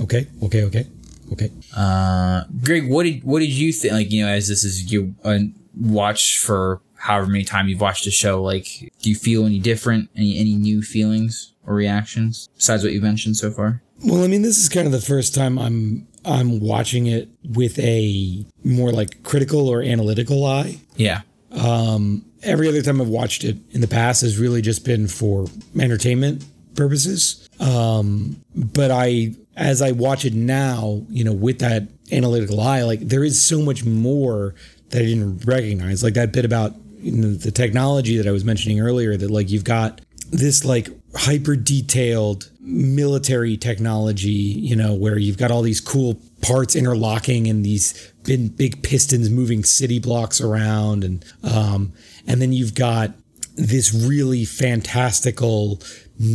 Okay, 0.00 0.26
okay, 0.44 0.64
okay, 0.64 0.86
okay. 1.32 1.50
Uh, 1.76 2.44
Greg, 2.62 2.88
what 2.88 3.04
did 3.04 3.24
what 3.24 3.40
did 3.40 3.50
you 3.50 3.72
think? 3.72 3.94
Like 3.94 4.12
you 4.12 4.24
know, 4.24 4.30
as 4.30 4.48
this 4.48 4.62
is 4.62 4.92
you 4.92 5.14
uh, 5.24 5.38
watch 5.80 6.38
for 6.38 6.80
however 6.96 7.26
many 7.26 7.44
time 7.44 7.68
you've 7.68 7.80
watched 7.80 8.04
the 8.04 8.10
show, 8.10 8.42
like 8.42 8.92
do 9.02 9.10
you 9.10 9.16
feel 9.16 9.46
any 9.46 9.58
different? 9.58 10.10
Any 10.16 10.38
any 10.38 10.54
new 10.54 10.82
feelings 10.82 11.54
or 11.66 11.74
reactions 11.74 12.48
besides 12.56 12.82
what 12.82 12.92
you've 12.92 13.02
mentioned 13.02 13.36
so 13.36 13.50
far? 13.50 13.82
Well, 14.04 14.22
I 14.22 14.28
mean, 14.28 14.42
this 14.42 14.58
is 14.58 14.68
kind 14.68 14.86
of 14.86 14.92
the 14.92 15.00
first 15.00 15.34
time 15.34 15.58
I'm 15.58 16.06
I'm 16.24 16.60
watching 16.60 17.06
it 17.06 17.28
with 17.44 17.78
a 17.78 18.44
more 18.64 18.92
like 18.92 19.22
critical 19.22 19.68
or 19.68 19.82
analytical 19.82 20.44
eye. 20.44 20.80
Yeah. 20.96 21.22
Every 22.42 22.68
other 22.68 22.82
time 22.82 23.00
I've 23.00 23.08
watched 23.08 23.44
it 23.44 23.56
in 23.70 23.80
the 23.80 23.88
past 23.88 24.22
has 24.22 24.38
really 24.38 24.62
just 24.62 24.84
been 24.84 25.08
for 25.08 25.46
entertainment 25.78 26.44
purposes. 26.76 27.48
Um, 27.58 28.42
but 28.54 28.90
I, 28.90 29.34
as 29.56 29.82
I 29.82 29.92
watch 29.92 30.24
it 30.24 30.34
now, 30.34 31.02
you 31.08 31.24
know, 31.24 31.32
with 31.32 31.58
that 31.58 31.88
analytical 32.12 32.60
eye, 32.60 32.82
like 32.82 33.00
there 33.00 33.24
is 33.24 33.42
so 33.42 33.60
much 33.60 33.84
more 33.84 34.54
that 34.90 35.02
I 35.02 35.04
didn't 35.04 35.44
recognize. 35.44 36.02
Like 36.02 36.14
that 36.14 36.32
bit 36.32 36.44
about 36.44 36.74
you 36.98 37.12
know, 37.12 37.34
the 37.34 37.50
technology 37.50 38.16
that 38.16 38.26
I 38.26 38.32
was 38.32 38.44
mentioning 38.44 38.80
earlier, 38.80 39.16
that 39.16 39.30
like 39.30 39.50
you've 39.50 39.64
got 39.64 40.00
this 40.30 40.64
like 40.64 40.88
hyper 41.14 41.56
detailed 41.56 42.50
military 42.60 43.56
technology, 43.56 44.28
you 44.28 44.76
know, 44.76 44.94
where 44.94 45.18
you've 45.18 45.38
got 45.38 45.50
all 45.50 45.62
these 45.62 45.80
cool 45.80 46.20
parts 46.42 46.76
interlocking 46.76 47.46
and 47.48 47.64
these 47.64 48.12
big, 48.24 48.56
big 48.56 48.82
pistons 48.82 49.30
moving 49.30 49.64
city 49.64 49.98
blocks 49.98 50.40
around, 50.40 51.04
and 51.04 51.24
um, 51.42 51.92
and 52.26 52.42
then 52.42 52.52
you've 52.52 52.74
got 52.74 53.12
this 53.56 53.92
really 53.92 54.44
fantastical, 54.44 55.80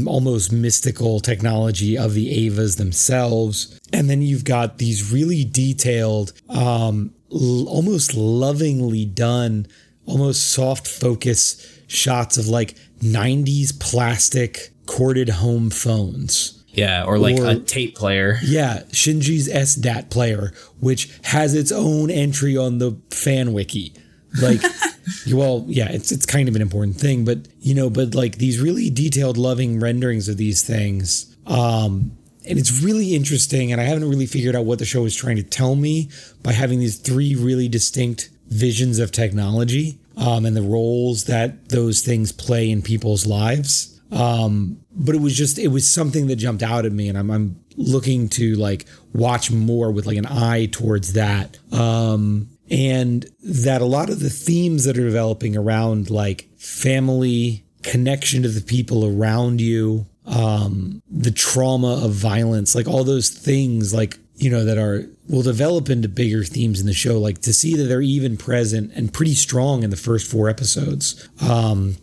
almost 0.05 0.51
mystical 0.51 1.19
technology 1.19 1.97
of 1.97 2.13
the 2.13 2.49
Evas 2.49 2.77
themselves, 2.77 3.79
and 3.93 4.09
then 4.09 4.21
you've 4.21 4.43
got 4.43 4.77
these 4.77 5.11
really 5.11 5.45
detailed, 5.45 6.33
um, 6.49 7.13
l- 7.33 7.67
almost 7.67 8.13
lovingly 8.15 9.05
done, 9.05 9.67
almost 10.05 10.49
soft 10.51 10.87
focus 10.87 11.57
shots 11.87 12.37
of 12.37 12.47
like 12.47 12.75
90s 13.01 13.77
plastic 13.79 14.71
corded 14.85 15.29
home 15.29 15.69
phones. 15.69 16.59
Yeah, 16.69 17.03
or 17.03 17.19
like 17.19 17.39
Or- 17.39 17.47
a 17.49 17.55
tape 17.59 17.95
player. 17.95 18.39
Yeah, 18.43 18.81
Shinji's 18.91 19.47
SDAT 19.47 20.09
player, 20.09 20.51
which 20.79 21.09
has 21.23 21.53
its 21.53 21.71
own 21.71 22.09
entry 22.09 22.57
on 22.57 22.79
the 22.79 22.97
fan 23.11 23.53
wiki. 23.53 23.93
Like, 24.41 24.61
well, 25.31 25.65
yeah, 25.67 25.89
it's 25.91 26.11
it's 26.11 26.25
kind 26.25 26.49
of 26.49 26.55
an 26.55 26.63
important 26.63 26.95
thing, 26.97 27.25
but 27.25 27.47
you 27.61 27.75
know, 27.75 27.91
but 27.91 28.15
like 28.15 28.39
these 28.39 28.59
really 28.59 28.89
detailed, 28.89 29.37
loving 29.37 29.79
renderings 29.79 30.27
of 30.27 30.37
these 30.37 30.63
things, 30.63 31.35
um, 31.45 32.17
and 32.47 32.59
it's 32.59 32.81
really 32.81 33.15
interesting. 33.15 33.71
And 33.71 33.79
I 33.79 33.85
haven't 33.85 34.09
really 34.09 34.25
figured 34.25 34.55
out 34.55 34.65
what 34.65 34.79
the 34.79 34.85
show 34.85 35.05
is 35.05 35.15
trying 35.15 35.37
to 35.37 35.43
tell 35.43 35.75
me 35.75 36.09
by 36.41 36.51
having 36.51 36.79
these 36.79 36.97
three 36.97 37.35
really 37.35 37.67
distinct 37.69 38.29
visions 38.47 38.99
of 38.99 39.11
technology 39.11 39.99
um, 40.17 40.45
and 40.45 40.55
the 40.55 40.61
roles 40.61 41.25
that 41.25 41.69
those 41.69 42.01
things 42.01 42.31
play 42.31 42.69
in 42.69 42.81
people's 42.81 43.25
lives 43.25 43.99
Um, 44.11 44.79
but 44.91 45.15
it 45.15 45.21
was 45.21 45.35
just 45.35 45.57
it 45.57 45.69
was 45.69 45.89
something 45.89 46.27
that 46.27 46.35
jumped 46.35 46.61
out 46.61 46.85
at 46.85 46.91
me 46.91 47.09
and 47.09 47.17
I'm, 47.17 47.31
I'm 47.31 47.59
looking 47.77 48.29
to 48.29 48.53
like 48.55 48.85
watch 49.13 49.49
more 49.49 49.91
with 49.91 50.05
like 50.05 50.17
an 50.17 50.27
eye 50.27 50.67
towards 50.67 51.13
that 51.13 51.57
um 51.71 52.49
and 52.69 53.25
that 53.43 53.81
a 53.81 53.85
lot 53.85 54.11
of 54.11 54.19
the 54.19 54.29
themes 54.29 54.83
that 54.83 54.97
are 54.99 55.03
developing 55.03 55.57
around 55.57 56.11
like 56.11 56.47
family 56.57 57.63
connection 57.81 58.43
to 58.43 58.49
the 58.49 58.61
people 58.61 59.03
around 59.05 59.59
you 59.61 60.05
um 60.25 61.01
the 61.09 61.31
trauma 61.31 62.03
of 62.05 62.11
violence 62.11 62.75
like 62.75 62.87
all 62.87 63.03
those 63.03 63.29
things 63.29 63.93
like 63.93 64.17
you 64.35 64.49
know 64.49 64.63
that 64.63 64.77
are 64.77 65.05
will 65.29 65.41
develop 65.41 65.89
into 65.89 66.07
bigger 66.07 66.43
themes 66.43 66.79
in 66.79 66.85
the 66.85 66.93
show 66.93 67.19
like 67.19 67.39
to 67.41 67.53
see 67.53 67.75
that 67.75 67.83
they're 67.83 68.01
even 68.01 68.37
present 68.37 68.91
and 68.95 69.13
pretty 69.13 69.33
strong 69.33 69.83
in 69.83 69.89
the 69.89 69.97
first 69.97 70.29
four 70.29 70.49
episodes. 70.49 71.27
Um 71.41 71.95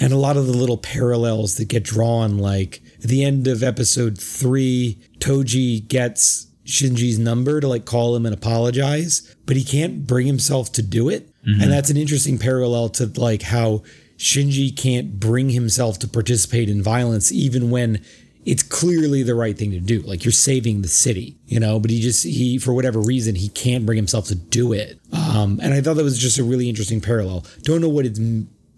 and 0.00 0.12
a 0.12 0.16
lot 0.16 0.36
of 0.36 0.46
the 0.46 0.52
little 0.56 0.78
parallels 0.78 1.56
that 1.56 1.66
get 1.66 1.84
drawn 1.84 2.38
like 2.38 2.80
at 2.96 3.08
the 3.08 3.24
end 3.24 3.46
of 3.46 3.62
episode 3.62 4.18
3 4.18 4.98
Toji 5.18 5.86
gets 5.86 6.46
Shinji's 6.64 7.18
number 7.18 7.60
to 7.60 7.68
like 7.68 7.84
call 7.84 8.16
him 8.16 8.26
and 8.26 8.34
apologize 8.34 9.34
but 9.46 9.56
he 9.56 9.64
can't 9.64 10.06
bring 10.06 10.26
himself 10.26 10.72
to 10.72 10.82
do 10.82 11.08
it. 11.08 11.28
And 11.62 11.72
that's 11.72 11.90
an 11.90 11.96
interesting 11.96 12.38
parallel 12.38 12.88
to 12.90 13.06
like 13.20 13.42
how 13.42 13.82
Shinji 14.20 14.76
can't 14.76 15.18
bring 15.18 15.48
himself 15.48 15.98
to 16.00 16.08
participate 16.08 16.68
in 16.68 16.82
violence 16.82 17.32
even 17.32 17.70
when 17.70 18.04
it's 18.44 18.62
clearly 18.62 19.22
the 19.22 19.34
right 19.34 19.56
thing 19.56 19.70
to 19.70 19.80
do. 19.80 20.00
Like 20.02 20.24
you're 20.24 20.32
saving 20.32 20.82
the 20.82 20.88
city 20.88 21.38
you 21.46 21.58
know? 21.58 21.80
But 21.80 21.90
he 21.90 22.00
just 22.00 22.24
he 22.24 22.58
for 22.58 22.74
whatever 22.74 23.00
reason 23.00 23.34
he 23.34 23.48
can't 23.48 23.86
bring 23.86 23.96
himself 23.96 24.26
to 24.26 24.34
do 24.34 24.74
it. 24.74 25.00
Um 25.12 25.58
and 25.62 25.72
i 25.72 25.80
thought 25.80 25.94
that 25.94 26.04
was 26.04 26.18
just 26.18 26.38
a 26.38 26.44
really 26.44 26.68
interesting 26.68 27.00
parallel. 27.00 27.46
Don't 27.62 27.80
know 27.80 27.88
what 27.88 28.04
it's 28.04 28.20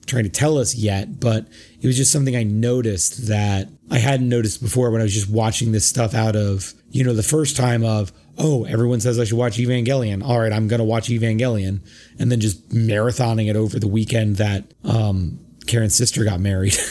trying 0.06 0.24
to 0.24 0.30
tell 0.30 0.58
us 0.58 0.74
yet 0.74 1.20
but 1.20 1.46
it 1.80 1.86
was 1.86 1.96
just 1.96 2.10
something 2.10 2.34
i 2.34 2.42
noticed 2.42 3.28
that 3.28 3.68
i 3.88 3.98
hadn't 3.98 4.28
noticed 4.28 4.60
before 4.60 4.90
when 4.90 5.00
i 5.00 5.04
was 5.04 5.14
just 5.14 5.30
watching 5.30 5.70
this 5.70 5.86
stuff 5.86 6.12
out 6.12 6.34
of 6.34 6.74
you 6.90 7.04
know 7.04 7.14
the 7.14 7.22
first 7.22 7.56
time 7.56 7.84
of 7.84 8.12
oh 8.38 8.64
everyone 8.64 9.00
says 9.00 9.18
i 9.18 9.24
should 9.24 9.38
watch 9.38 9.58
evangelion 9.58 10.22
all 10.22 10.40
right 10.40 10.52
i'm 10.52 10.68
gonna 10.68 10.84
watch 10.84 11.08
evangelion 11.08 11.80
and 12.18 12.30
then 12.30 12.40
just 12.40 12.70
marathoning 12.70 13.48
it 13.48 13.56
over 13.56 13.78
the 13.78 13.88
weekend 13.88 14.36
that 14.36 14.64
um 14.84 15.38
karen's 15.66 15.94
sister 15.94 16.24
got 16.24 16.40
married 16.40 16.74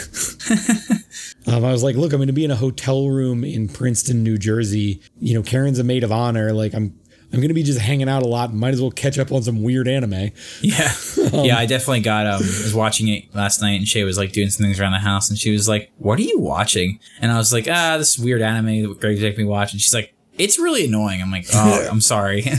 Um, 1.47 1.65
I 1.65 1.71
was 1.71 1.83
like, 1.83 1.95
look, 1.95 2.13
I'm 2.13 2.19
going 2.19 2.27
to 2.27 2.33
be 2.33 2.45
in 2.45 2.51
a 2.51 2.55
hotel 2.55 3.09
room 3.09 3.43
in 3.43 3.67
Princeton, 3.67 4.23
New 4.23 4.37
Jersey. 4.37 5.01
You 5.19 5.33
know, 5.33 5.43
Karen's 5.43 5.79
a 5.79 5.83
maid 5.83 6.03
of 6.03 6.11
honor. 6.11 6.53
Like, 6.53 6.73
I'm 6.73 6.97
I'm 7.33 7.39
going 7.39 7.47
to 7.47 7.53
be 7.53 7.63
just 7.63 7.79
hanging 7.79 8.09
out 8.09 8.23
a 8.23 8.27
lot. 8.27 8.53
Might 8.53 8.73
as 8.73 8.81
well 8.81 8.91
catch 8.91 9.17
up 9.17 9.31
on 9.31 9.41
some 9.41 9.63
weird 9.63 9.87
anime. 9.87 10.31
Yeah, 10.61 10.93
yeah. 11.31 11.57
I 11.57 11.65
definitely 11.65 12.01
got. 12.01 12.27
Um, 12.27 12.39
was 12.39 12.73
watching 12.73 13.07
it 13.07 13.33
last 13.33 13.61
night, 13.61 13.79
and 13.79 13.87
Shay 13.87 14.03
was 14.03 14.17
like 14.17 14.33
doing 14.33 14.49
some 14.49 14.65
things 14.65 14.79
around 14.79 14.91
the 14.91 14.99
house, 14.99 15.29
and 15.29 15.39
she 15.39 15.51
was 15.51 15.67
like, 15.67 15.91
"What 15.97 16.19
are 16.19 16.23
you 16.23 16.39
watching?" 16.39 16.99
And 17.21 17.31
I 17.31 17.37
was 17.37 17.53
like, 17.53 17.67
"Ah, 17.69 17.97
this 17.97 18.19
weird 18.19 18.41
anime 18.41 18.83
that 18.83 18.99
Greg 18.99 19.19
making 19.21 19.45
me 19.45 19.49
watch." 19.49 19.71
And 19.71 19.81
she's 19.81 19.93
like, 19.93 20.13
"It's 20.37 20.59
really 20.59 20.85
annoying." 20.85 21.21
I'm 21.21 21.31
like, 21.31 21.45
"Oh, 21.53 21.87
I'm 21.89 22.01
sorry." 22.01 22.45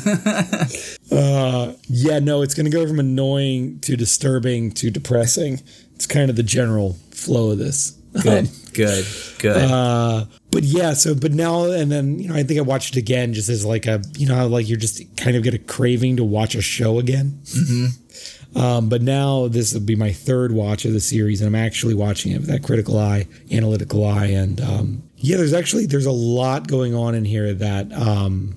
Uh, 1.12 1.74
yeah, 1.88 2.18
no, 2.20 2.40
it's 2.40 2.54
going 2.54 2.64
to 2.64 2.70
go 2.70 2.86
from 2.86 2.98
annoying 2.98 3.78
to 3.80 3.98
disturbing 3.98 4.70
to 4.70 4.90
depressing. 4.90 5.60
It's 5.94 6.06
kind 6.06 6.30
of 6.30 6.36
the 6.36 6.42
general 6.42 6.96
flow 7.10 7.50
of 7.50 7.58
this. 7.58 7.90
Good. 8.22 8.46
Um, 8.46 8.52
Good, 8.72 9.04
good. 9.38 9.70
Uh, 9.70 10.24
but 10.50 10.62
yeah, 10.62 10.94
so 10.94 11.14
but 11.14 11.32
now 11.32 11.64
and 11.64 11.92
then, 11.92 12.18
you 12.18 12.28
know, 12.28 12.34
I 12.34 12.42
think 12.42 12.58
I 12.58 12.62
watched 12.62 12.96
it 12.96 12.98
again 12.98 13.34
just 13.34 13.50
as 13.50 13.66
like 13.66 13.84
a, 13.86 14.00
you 14.16 14.26
know, 14.26 14.46
like 14.48 14.66
you're 14.66 14.78
just 14.78 15.14
kind 15.18 15.36
of 15.36 15.42
get 15.42 15.52
a 15.52 15.58
craving 15.58 16.16
to 16.16 16.24
watch 16.24 16.54
a 16.54 16.62
show 16.62 16.98
again. 16.98 17.38
Mm-hmm. 17.44 18.58
Um, 18.58 18.88
but 18.88 19.02
now 19.02 19.48
this 19.48 19.74
will 19.74 19.80
be 19.80 19.94
my 19.94 20.10
third 20.12 20.52
watch 20.52 20.86
of 20.86 20.94
the 20.94 21.00
series, 21.00 21.42
and 21.42 21.48
I'm 21.48 21.54
actually 21.54 21.92
watching 21.94 22.32
it 22.32 22.38
with 22.38 22.48
that 22.48 22.62
critical 22.62 22.98
eye, 22.98 23.26
analytical 23.50 24.06
eye, 24.06 24.26
and 24.26 24.58
um, 24.62 25.02
yeah, 25.22 25.36
there's 25.36 25.54
actually 25.54 25.86
there's 25.86 26.06
a 26.06 26.12
lot 26.12 26.66
going 26.66 26.96
on 26.96 27.14
in 27.14 27.24
here 27.24 27.54
that 27.54 27.92
um, 27.92 28.56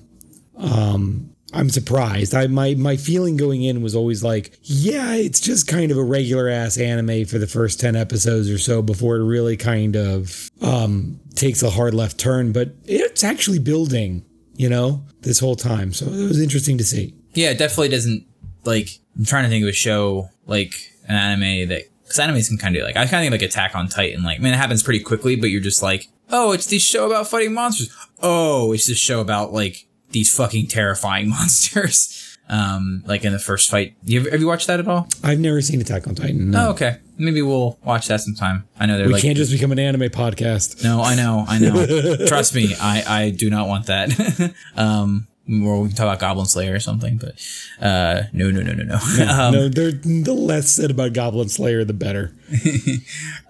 um, 0.56 1.30
I'm 1.52 1.70
surprised. 1.70 2.34
I 2.34 2.48
my 2.48 2.74
my 2.74 2.96
feeling 2.96 3.36
going 3.36 3.62
in 3.62 3.82
was 3.82 3.94
always 3.94 4.24
like, 4.24 4.58
yeah, 4.62 5.14
it's 5.14 5.38
just 5.38 5.68
kind 5.68 5.92
of 5.92 5.96
a 5.96 6.02
regular 6.02 6.48
ass 6.48 6.76
anime 6.76 7.24
for 7.24 7.38
the 7.38 7.46
first 7.46 7.78
ten 7.78 7.94
episodes 7.94 8.50
or 8.50 8.58
so 8.58 8.82
before 8.82 9.16
it 9.16 9.24
really 9.24 9.56
kind 9.56 9.96
of 9.96 10.50
um, 10.60 11.20
takes 11.36 11.62
a 11.62 11.70
hard 11.70 11.94
left 11.94 12.18
turn. 12.18 12.50
But 12.50 12.74
it's 12.84 13.22
actually 13.22 13.60
building, 13.60 14.24
you 14.56 14.68
know, 14.68 15.04
this 15.20 15.38
whole 15.38 15.56
time. 15.56 15.92
So 15.92 16.06
it 16.06 16.26
was 16.26 16.40
interesting 16.40 16.78
to 16.78 16.84
see. 16.84 17.14
Yeah, 17.34 17.50
it 17.50 17.58
definitely 17.58 17.90
doesn't 17.90 18.26
like. 18.64 18.88
I'm 19.16 19.24
trying 19.24 19.44
to 19.44 19.50
think 19.50 19.62
of 19.62 19.68
a 19.68 19.72
show 19.72 20.30
like 20.46 20.74
an 21.06 21.14
anime 21.14 21.68
that 21.68 21.84
because 22.02 22.18
animes 22.18 22.48
can 22.48 22.58
kind 22.58 22.74
of 22.74 22.82
like 22.82 22.96
I 22.96 23.06
kind 23.06 23.24
of 23.24 23.30
think 23.30 23.40
like 23.40 23.48
Attack 23.48 23.76
on 23.76 23.86
Titan. 23.86 24.24
Like, 24.24 24.40
I 24.40 24.42
mean, 24.42 24.52
it 24.52 24.56
happens 24.56 24.82
pretty 24.82 25.00
quickly, 25.00 25.36
but 25.36 25.50
you're 25.50 25.60
just 25.60 25.80
like, 25.80 26.08
oh, 26.30 26.52
it's 26.52 26.66
this 26.66 26.82
show 26.82 27.06
about 27.06 27.28
fighting 27.28 27.54
monsters. 27.54 27.94
Oh, 28.22 28.72
it's 28.72 28.86
this 28.86 28.98
show 28.98 29.20
about 29.20 29.52
like 29.52 29.86
these 30.10 30.34
fucking 30.34 30.68
terrifying 30.68 31.28
monsters. 31.30 32.22
Um, 32.48 33.02
like 33.06 33.24
in 33.24 33.32
the 33.32 33.40
first 33.40 33.68
fight. 33.68 33.96
You 34.04 34.20
have, 34.20 34.30
have 34.30 34.40
you 34.40 34.46
watched 34.46 34.68
that 34.68 34.78
at 34.78 34.86
all? 34.86 35.08
I've 35.24 35.40
never 35.40 35.60
seen 35.60 35.80
Attack 35.80 36.06
on 36.06 36.14
Titan. 36.14 36.52
No. 36.52 36.68
Oh, 36.68 36.70
okay. 36.70 36.98
Maybe 37.18 37.42
we'll 37.42 37.76
watch 37.82 38.06
that 38.06 38.20
sometime. 38.20 38.68
I 38.78 38.86
know 38.86 38.98
they're 38.98 39.08
we 39.08 39.14
like. 39.14 39.22
can't 39.22 39.36
just 39.36 39.50
become 39.50 39.72
an 39.72 39.80
anime 39.80 40.10
podcast. 40.10 40.84
No, 40.84 41.02
I 41.02 41.16
know, 41.16 41.44
I 41.48 41.58
know. 41.58 42.16
Trust 42.28 42.54
me, 42.54 42.72
I 42.80 43.02
I 43.24 43.30
do 43.30 43.50
not 43.50 43.66
want 43.66 43.86
that. 43.86 44.54
um, 44.76 45.26
or 45.48 45.80
we 45.82 45.88
can 45.88 45.96
talk 45.96 46.04
about 46.04 46.20
Goblin 46.20 46.46
Slayer 46.46 46.74
or 46.74 46.80
something, 46.80 47.18
but 47.18 47.34
uh, 47.80 48.22
no, 48.32 48.50
no, 48.50 48.60
no, 48.62 48.74
no, 48.74 48.84
no. 48.84 49.28
um, 49.28 49.52
no, 49.52 49.68
they're, 49.68 49.92
the 49.92 50.32
less 50.32 50.70
said 50.70 50.90
about 50.90 51.14
Goblin 51.14 51.48
Slayer, 51.48 51.84
the 51.84 51.92
better. 51.94 52.32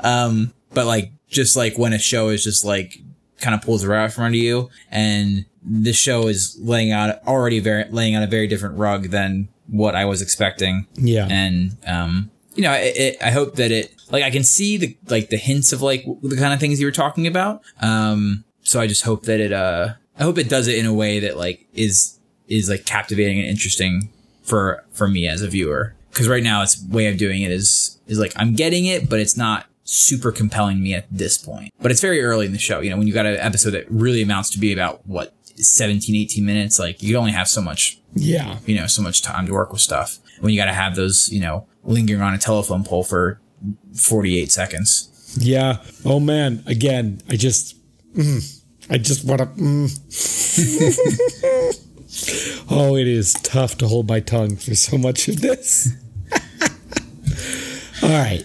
um, 0.01 0.53
but 0.73 0.87
like, 0.87 1.13
just 1.29 1.57
like 1.57 1.77
when 1.79 1.93
a 1.93 1.99
show 1.99 2.29
is 2.29 2.45
just 2.45 2.65
like 2.65 3.01
kind 3.41 3.55
of 3.55 3.63
pulls 3.63 3.83
the 3.83 3.89
rug 3.89 4.07
out 4.07 4.13
from 4.13 4.25
under 4.25 4.39
you, 4.39 4.71
and 4.91 5.45
the 5.63 5.93
show 5.93 6.29
is 6.29 6.57
laying 6.61 6.93
out 6.93 7.23
already 7.27 7.59
very 7.59 7.85
laying 7.91 8.15
out 8.15 8.23
a 8.23 8.27
very 8.27 8.47
different 8.47 8.79
rug 8.79 9.11
than 9.11 9.49
what 9.69 9.95
I 9.95 10.05
was 10.05 10.23
expecting. 10.23 10.87
Yeah, 10.95 11.27
and 11.31 11.77
um, 11.87 12.31
you 12.55 12.63
know, 12.63 12.73
it, 12.73 12.97
it, 12.97 13.23
I 13.23 13.31
hope 13.31 13.57
that 13.57 13.71
it 13.71 13.95
like 14.11 14.23
I 14.23 14.31
can 14.31 14.45
see 14.45 14.77
the 14.77 14.97
like 15.09 15.31
the 15.31 15.37
hints 15.37 15.73
of 15.73 15.83
like 15.83 16.05
the 16.23 16.37
kind 16.37 16.55
of 16.55 16.61
things 16.61 16.81
you 16.81 16.87
were 16.87 16.93
talking 16.93 17.27
about. 17.27 17.63
Um, 17.81 18.45
so 18.63 18.81
I 18.81 18.87
just 18.87 19.03
hope 19.03 19.25
that 19.25 19.41
it 19.41 19.53
uh, 19.53 19.95
I 20.19 20.23
hope 20.23 20.39
it 20.39 20.49
does 20.49 20.69
it 20.69 20.79
in 20.79 20.87
a 20.87 20.95
way 20.95 21.21
that 21.21 21.37
like 21.37 21.67
is 21.75 22.19
is 22.49 22.69
like 22.69 22.85
captivating 22.85 23.39
and 23.39 23.49
interesting 23.49 24.11
for 24.43 24.85
for 24.93 25.09
me 25.09 25.29
as 25.29 25.43
a 25.43 25.49
viewer. 25.49 25.95
Because 26.11 26.29
right 26.29 26.43
now, 26.43 26.63
its 26.63 26.83
way 26.83 27.09
of 27.09 27.19
doing 27.19 27.43
it 27.43 27.51
is 27.51 27.99
is 28.07 28.19
like 28.19 28.33
I'm 28.37 28.55
getting 28.55 28.87
it, 28.87 29.11
but 29.11 29.21
it's 29.21 29.37
not 29.37 29.67
super 29.87 30.33
compelling 30.33 30.83
me 30.83 30.93
at 30.93 31.07
this 31.11 31.39
point. 31.39 31.73
But 31.81 31.91
it's 31.91 32.01
very 32.01 32.23
early 32.23 32.45
in 32.45 32.53
the 32.53 32.59
show. 32.59 32.81
You 32.81 32.91
know, 32.91 32.99
when 32.99 33.07
you 33.07 33.15
got 33.15 33.25
an 33.25 33.37
episode 33.37 33.71
that 33.71 33.91
really 33.91 34.21
amounts 34.21 34.51
to 34.51 34.59
be 34.59 34.73
about 34.73 35.07
what 35.07 35.35
17, 35.57 36.15
18 36.15 36.45
minutes, 36.45 36.79
like 36.79 37.03
you 37.03 37.17
only 37.17 37.33
have 37.33 37.49
so 37.49 37.63
much, 37.63 37.99
yeah, 38.15 38.59
you 38.67 38.77
know, 38.77 38.87
so 38.87 39.01
much 39.01 39.23
time 39.23 39.47
to 39.47 39.53
work 39.53 39.73
with 39.73 39.81
stuff. 39.81 40.19
When 40.41 40.53
you 40.53 40.61
got 40.61 40.67
to 40.67 40.75
have 40.75 40.97
those, 40.97 41.31
you 41.31 41.41
know, 41.41 41.67
lingering 41.85 42.21
on 42.21 42.35
a 42.35 42.39
telephone 42.39 42.85
pole 42.85 43.05
for 43.05 43.41
48 43.95 44.53
seconds. 44.53 45.37
Yeah. 45.39 45.83
Oh 46.05 46.21
man. 46.21 46.63
Again, 46.67 47.23
I 47.29 47.37
just, 47.37 47.77
mm, 48.15 48.63
I 48.91 48.99
just 48.99 49.25
want 49.25 49.41
to. 49.41 49.47
Mm. 49.47 49.89
oh, 52.71 52.97
it 52.97 53.07
is 53.07 53.35
tough 53.35 53.79
to 53.79 53.87
hold 53.89 54.09
my 54.09 54.21
tongue 54.21 54.57
for 54.57 54.75
so 54.75 54.99
much 54.99 55.29
of 55.29 55.41
this. 55.41 55.95
All 58.03 58.11
right. 58.11 58.45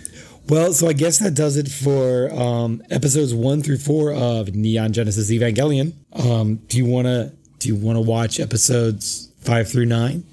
Well, 0.52 0.74
so 0.74 0.90
I 0.90 0.92
guess 0.92 1.20
that 1.20 1.34
does 1.34 1.56
it 1.56 1.70
for 1.70 2.30
um, 2.34 2.84
episodes 2.90 3.34
one 3.34 3.64
through 3.64 3.78
four 3.78 4.12
of 4.12 4.54
Neon 4.54 4.92
Genesis 4.92 5.32
Evangelion. 5.32 5.94
Um, 6.12 6.58
do 6.68 6.78
you 6.78 6.84
want 6.86 7.08
to 7.08 7.32
do 7.60 7.70
you 7.70 7.76
want 7.78 7.96
to 7.96 8.02
watch 8.02 8.38
episodes 8.38 9.32
five 9.40 9.72
through 9.72 9.86
nine? 9.86 10.26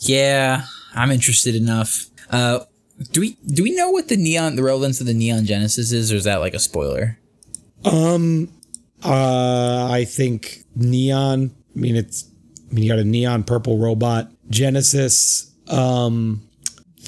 Yeah, 0.00 0.66
I'm 0.94 1.10
interested 1.10 1.54
enough. 1.54 2.10
Uh, 2.28 2.66
do 3.12 3.22
we 3.22 3.38
do 3.46 3.62
we 3.62 3.74
know 3.74 3.88
what 3.90 4.08
the 4.08 4.18
neon 4.18 4.56
the 4.56 4.62
relevance 4.62 5.00
of 5.00 5.06
the 5.06 5.14
Neon 5.14 5.46
Genesis 5.46 5.92
is, 5.92 6.12
or 6.12 6.16
is 6.16 6.24
that 6.24 6.40
like 6.40 6.52
a 6.52 6.58
spoiler? 6.58 7.18
Um, 7.86 8.52
uh, 9.02 9.88
I 9.90 10.04
think 10.04 10.64
neon. 10.76 11.54
I 11.74 11.78
mean, 11.78 11.96
it's. 11.96 12.28
I 12.70 12.74
mean, 12.74 12.84
you 12.84 12.90
got 12.90 12.98
a 12.98 13.04
neon 13.04 13.44
purple 13.44 13.78
robot 13.78 14.30
Genesis. 14.50 15.50
Um, 15.68 16.46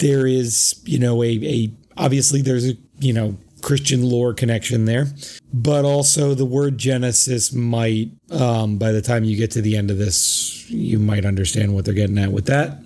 there 0.00 0.26
is, 0.26 0.80
you 0.86 0.98
know, 0.98 1.22
a 1.22 1.28
a 1.28 1.70
obviously 1.96 2.42
there's 2.42 2.68
a 2.68 2.76
you 2.98 3.12
know 3.12 3.36
Christian 3.62 4.08
lore 4.08 4.32
connection 4.34 4.84
there, 4.84 5.06
but 5.52 5.84
also 5.84 6.34
the 6.34 6.44
word 6.44 6.78
Genesis 6.78 7.52
might, 7.52 8.10
um, 8.30 8.78
by 8.78 8.92
the 8.92 9.02
time 9.02 9.24
you 9.24 9.36
get 9.36 9.50
to 9.52 9.62
the 9.62 9.76
end 9.76 9.90
of 9.90 9.98
this, 9.98 10.70
you 10.70 10.98
might 10.98 11.24
understand 11.24 11.74
what 11.74 11.84
they're 11.84 11.94
getting 11.94 12.18
at 12.18 12.30
with 12.30 12.46
that. 12.46 12.78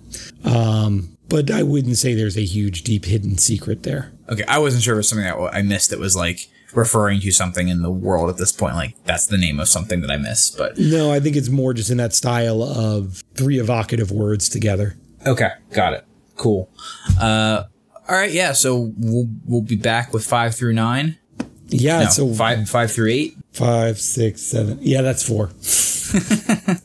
Um, 0.45 1.17
but 1.29 1.51
I 1.51 1.63
wouldn't 1.63 1.97
say 1.97 2.15
there's 2.15 2.39
a 2.39 2.45
huge, 2.45 2.83
deep, 2.83 3.05
hidden 3.05 3.37
secret 3.37 3.83
there. 3.83 4.13
Okay, 4.29 4.45
I 4.49 4.59
wasn't 4.59 4.83
sure 4.83 4.95
if 4.95 4.97
it 4.97 4.99
was 4.99 5.09
something 5.09 5.27
that 5.27 5.55
I 5.55 5.63
missed 5.63 5.91
that 5.91 5.99
was 5.99 6.17
like 6.17 6.49
referring 6.75 7.21
to 7.21 7.31
something 7.33 7.69
in 7.69 7.83
the 7.83 7.91
world 7.91 8.31
at 8.31 8.37
this 8.37 8.53
point. 8.53 8.75
Like 8.75 8.95
that's 9.05 9.27
the 9.27 9.39
name 9.39 9.61
of 9.61 9.69
something 9.69 10.01
that 10.01 10.11
I 10.11 10.17
missed, 10.17 10.57
but 10.57 10.79
no, 10.79 11.13
I 11.13 11.21
think 11.21 11.37
it's 11.37 11.49
more 11.49 11.75
just 11.75 11.91
in 11.91 11.99
that 11.99 12.15
style 12.15 12.63
of 12.63 13.23
three 13.35 13.59
evocative 13.59 14.11
words 14.11 14.49
together. 14.49 14.97
Okay, 15.27 15.51
got 15.73 15.93
it. 15.93 16.07
Cool. 16.37 16.71
Uh, 17.21 17.65
all 18.11 18.17
right, 18.17 18.33
yeah. 18.33 18.53
So 18.53 18.93
we'll 18.99 19.29
we'll 19.47 19.63
be 19.63 19.77
back 19.77 20.13
with 20.13 20.25
five 20.25 20.55
through 20.55 20.73
nine. 20.75 21.17
Yeah, 21.69 22.01
No, 22.05 22.09
so 22.11 22.35
five 22.35 22.69
five 22.69 22.91
through 22.91 23.11
eight. 23.11 23.37
five, 23.53 23.99
six, 24.01 24.43
seven. 24.43 24.79
Yeah, 24.83 25.03
that's 25.03 25.23
four. 25.23 25.51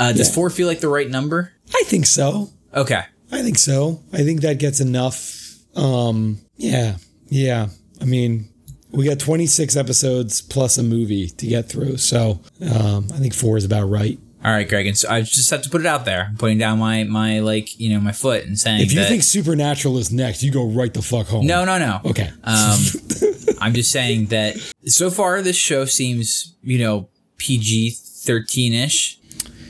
Uh, 0.00 0.12
does 0.12 0.28
Yeah. 0.28 0.34
four 0.34 0.48
feel 0.48 0.68
like 0.68 0.78
the 0.78 0.86
right 0.88 1.10
number? 1.10 1.52
I 1.74 1.82
think 1.86 2.06
so. 2.06 2.50
Okay. 2.72 3.02
I 3.32 3.42
think 3.42 3.58
so. 3.58 4.00
I 4.12 4.18
think 4.18 4.42
that 4.42 4.60
gets 4.60 4.78
enough. 4.78 5.56
Um, 5.74 6.38
yeah, 6.56 6.98
yeah. 7.28 7.70
I 8.00 8.04
mean, 8.04 8.48
we 8.92 9.04
got 9.08 9.18
26 9.18 9.76
episodes 9.76 10.40
plus 10.40 10.78
a 10.78 10.84
movie 10.84 11.26
to 11.30 11.46
get 11.48 11.68
through, 11.68 11.96
so 11.96 12.38
um, 12.62 13.08
I 13.12 13.16
think 13.18 13.34
four 13.34 13.56
is 13.56 13.64
about 13.64 13.88
right. 13.90 14.20
All 14.44 14.52
right, 14.52 14.68
Greg. 14.68 14.86
And 14.86 14.96
so 14.96 15.08
I 15.10 15.22
just 15.22 15.50
have 15.50 15.62
to 15.62 15.70
put 15.70 15.80
it 15.80 15.86
out 15.86 16.04
there. 16.04 16.26
I'm 16.30 16.36
putting 16.36 16.58
down 16.58 16.78
my 16.78 17.04
my 17.04 17.40
like 17.40 17.78
you 17.80 17.90
know 17.92 18.00
my 18.00 18.12
foot 18.12 18.44
and 18.44 18.58
saying 18.58 18.82
If 18.82 18.92
you 18.92 19.00
that, 19.00 19.08
think 19.08 19.22
Supernatural 19.24 19.98
is 19.98 20.12
next, 20.12 20.42
you 20.42 20.52
go 20.52 20.64
right 20.66 20.92
the 20.94 21.02
fuck 21.02 21.26
home. 21.26 21.46
no, 21.46 21.64
no, 21.64 21.78
no. 21.78 22.00
Okay. 22.04 22.30
Um, 22.44 22.78
I'm 23.60 23.74
just 23.74 23.90
saying 23.90 24.26
that 24.26 24.56
so 24.86 25.10
far 25.10 25.42
this 25.42 25.56
show 25.56 25.84
seems, 25.86 26.54
you 26.62 26.78
know, 26.78 27.08
PG 27.38 27.90
13 27.90 28.72
ish. 28.74 29.18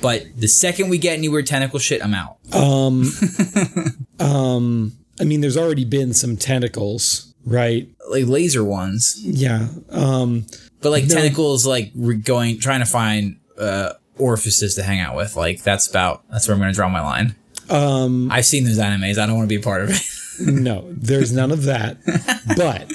But 0.03 0.27
the 0.37 0.47
second 0.49 0.91
we 0.91 0.99
get 0.99 1.17
any 1.19 1.29
weird 1.29 1.47
tentacle 1.47 1.79
shit, 1.81 2.05
I'm 2.05 2.15
out. 2.15 2.37
um, 2.55 3.05
um, 4.21 4.93
I 5.21 5.25
mean, 5.25 5.41
there's 5.41 5.57
already 5.57 5.85
been 5.85 6.13
some 6.15 6.37
tentacles, 6.37 7.35
right? 7.45 7.89
Like 8.11 8.27
laser 8.27 8.63
ones, 8.65 9.19
Yeah. 9.25 9.69
Um, 9.91 10.47
but 10.81 10.91
like 10.91 11.05
No. 11.09 11.15
tentacles, 11.17 11.67
like 11.67 11.91
re- 11.97 12.17
going 12.17 12.61
trying 12.61 12.81
to 12.81 12.87
find 12.87 13.39
uh, 13.59 13.95
orifices 14.19 14.75
to 14.77 14.83
hang 14.83 15.01
out 15.01 15.17
with. 15.17 15.37
Like 15.37 15.63
that's 15.63 15.89
about 15.89 16.25
that's 16.31 16.47
where 16.49 16.55
I'm 16.55 16.61
going 16.61 16.73
to 16.73 16.77
draw 16.77 16.89
my 16.89 17.01
line. 17.03 17.37
um, 17.71 18.31
I've 18.31 18.47
seen 18.47 18.65
those 18.65 18.79
animes. 18.79 19.19
I 19.19 19.27
don't 19.27 19.37
want 19.37 19.49
to 19.49 19.55
be 19.55 19.61
a 19.61 19.65
part 19.65 19.83
of 19.83 19.91
it. 19.91 20.01
no, 20.41 20.85
there's 20.91 21.33
none 21.33 21.51
of 21.51 21.65
that. 21.65 21.99
But 22.57 22.93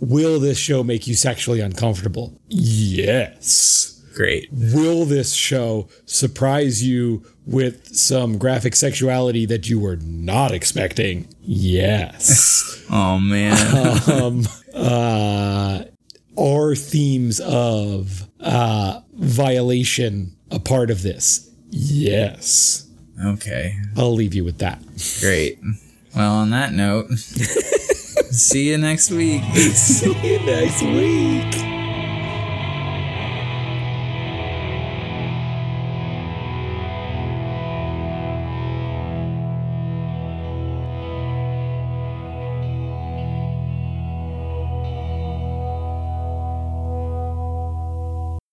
will 0.00 0.40
this 0.40 0.58
show 0.58 0.82
make 0.82 1.06
you 1.06 1.14
sexually 1.14 1.60
uncomfortable? 1.60 2.38
Yes. 2.48 3.94
Great. 4.14 4.48
Will 4.50 5.04
this 5.04 5.32
show 5.34 5.88
surprise 6.04 6.82
you 6.84 7.24
with 7.46 7.94
some 7.94 8.36
graphic 8.36 8.74
sexuality 8.74 9.46
that 9.46 9.68
you 9.68 9.78
were 9.78 9.96
not 9.96 10.52
expecting? 10.52 11.28
Yes. 11.40 12.64
Oh 12.90 13.18
man. 13.20 14.08
um, 14.10 14.46
uh, 14.74 15.84
are 16.38 16.74
themes 16.74 17.40
of 17.40 18.28
uh, 18.40 19.00
violation 19.14 20.36
a 20.50 20.58
part 20.58 20.90
of 20.90 21.02
this? 21.02 21.50
Yes. 21.70 22.88
okay. 23.24 23.74
I'll 23.96 24.14
leave 24.14 24.34
you 24.34 24.44
with 24.44 24.58
that. 24.58 24.80
Great. 25.20 25.58
Well, 26.14 26.34
on 26.34 26.50
that 26.50 26.72
note, 26.72 27.10
see 27.12 28.70
you 28.70 28.78
next 28.78 29.10
week. 29.10 29.42
See 29.54 30.14
you 30.26 30.38
next 30.46 30.82
week. 30.82 31.67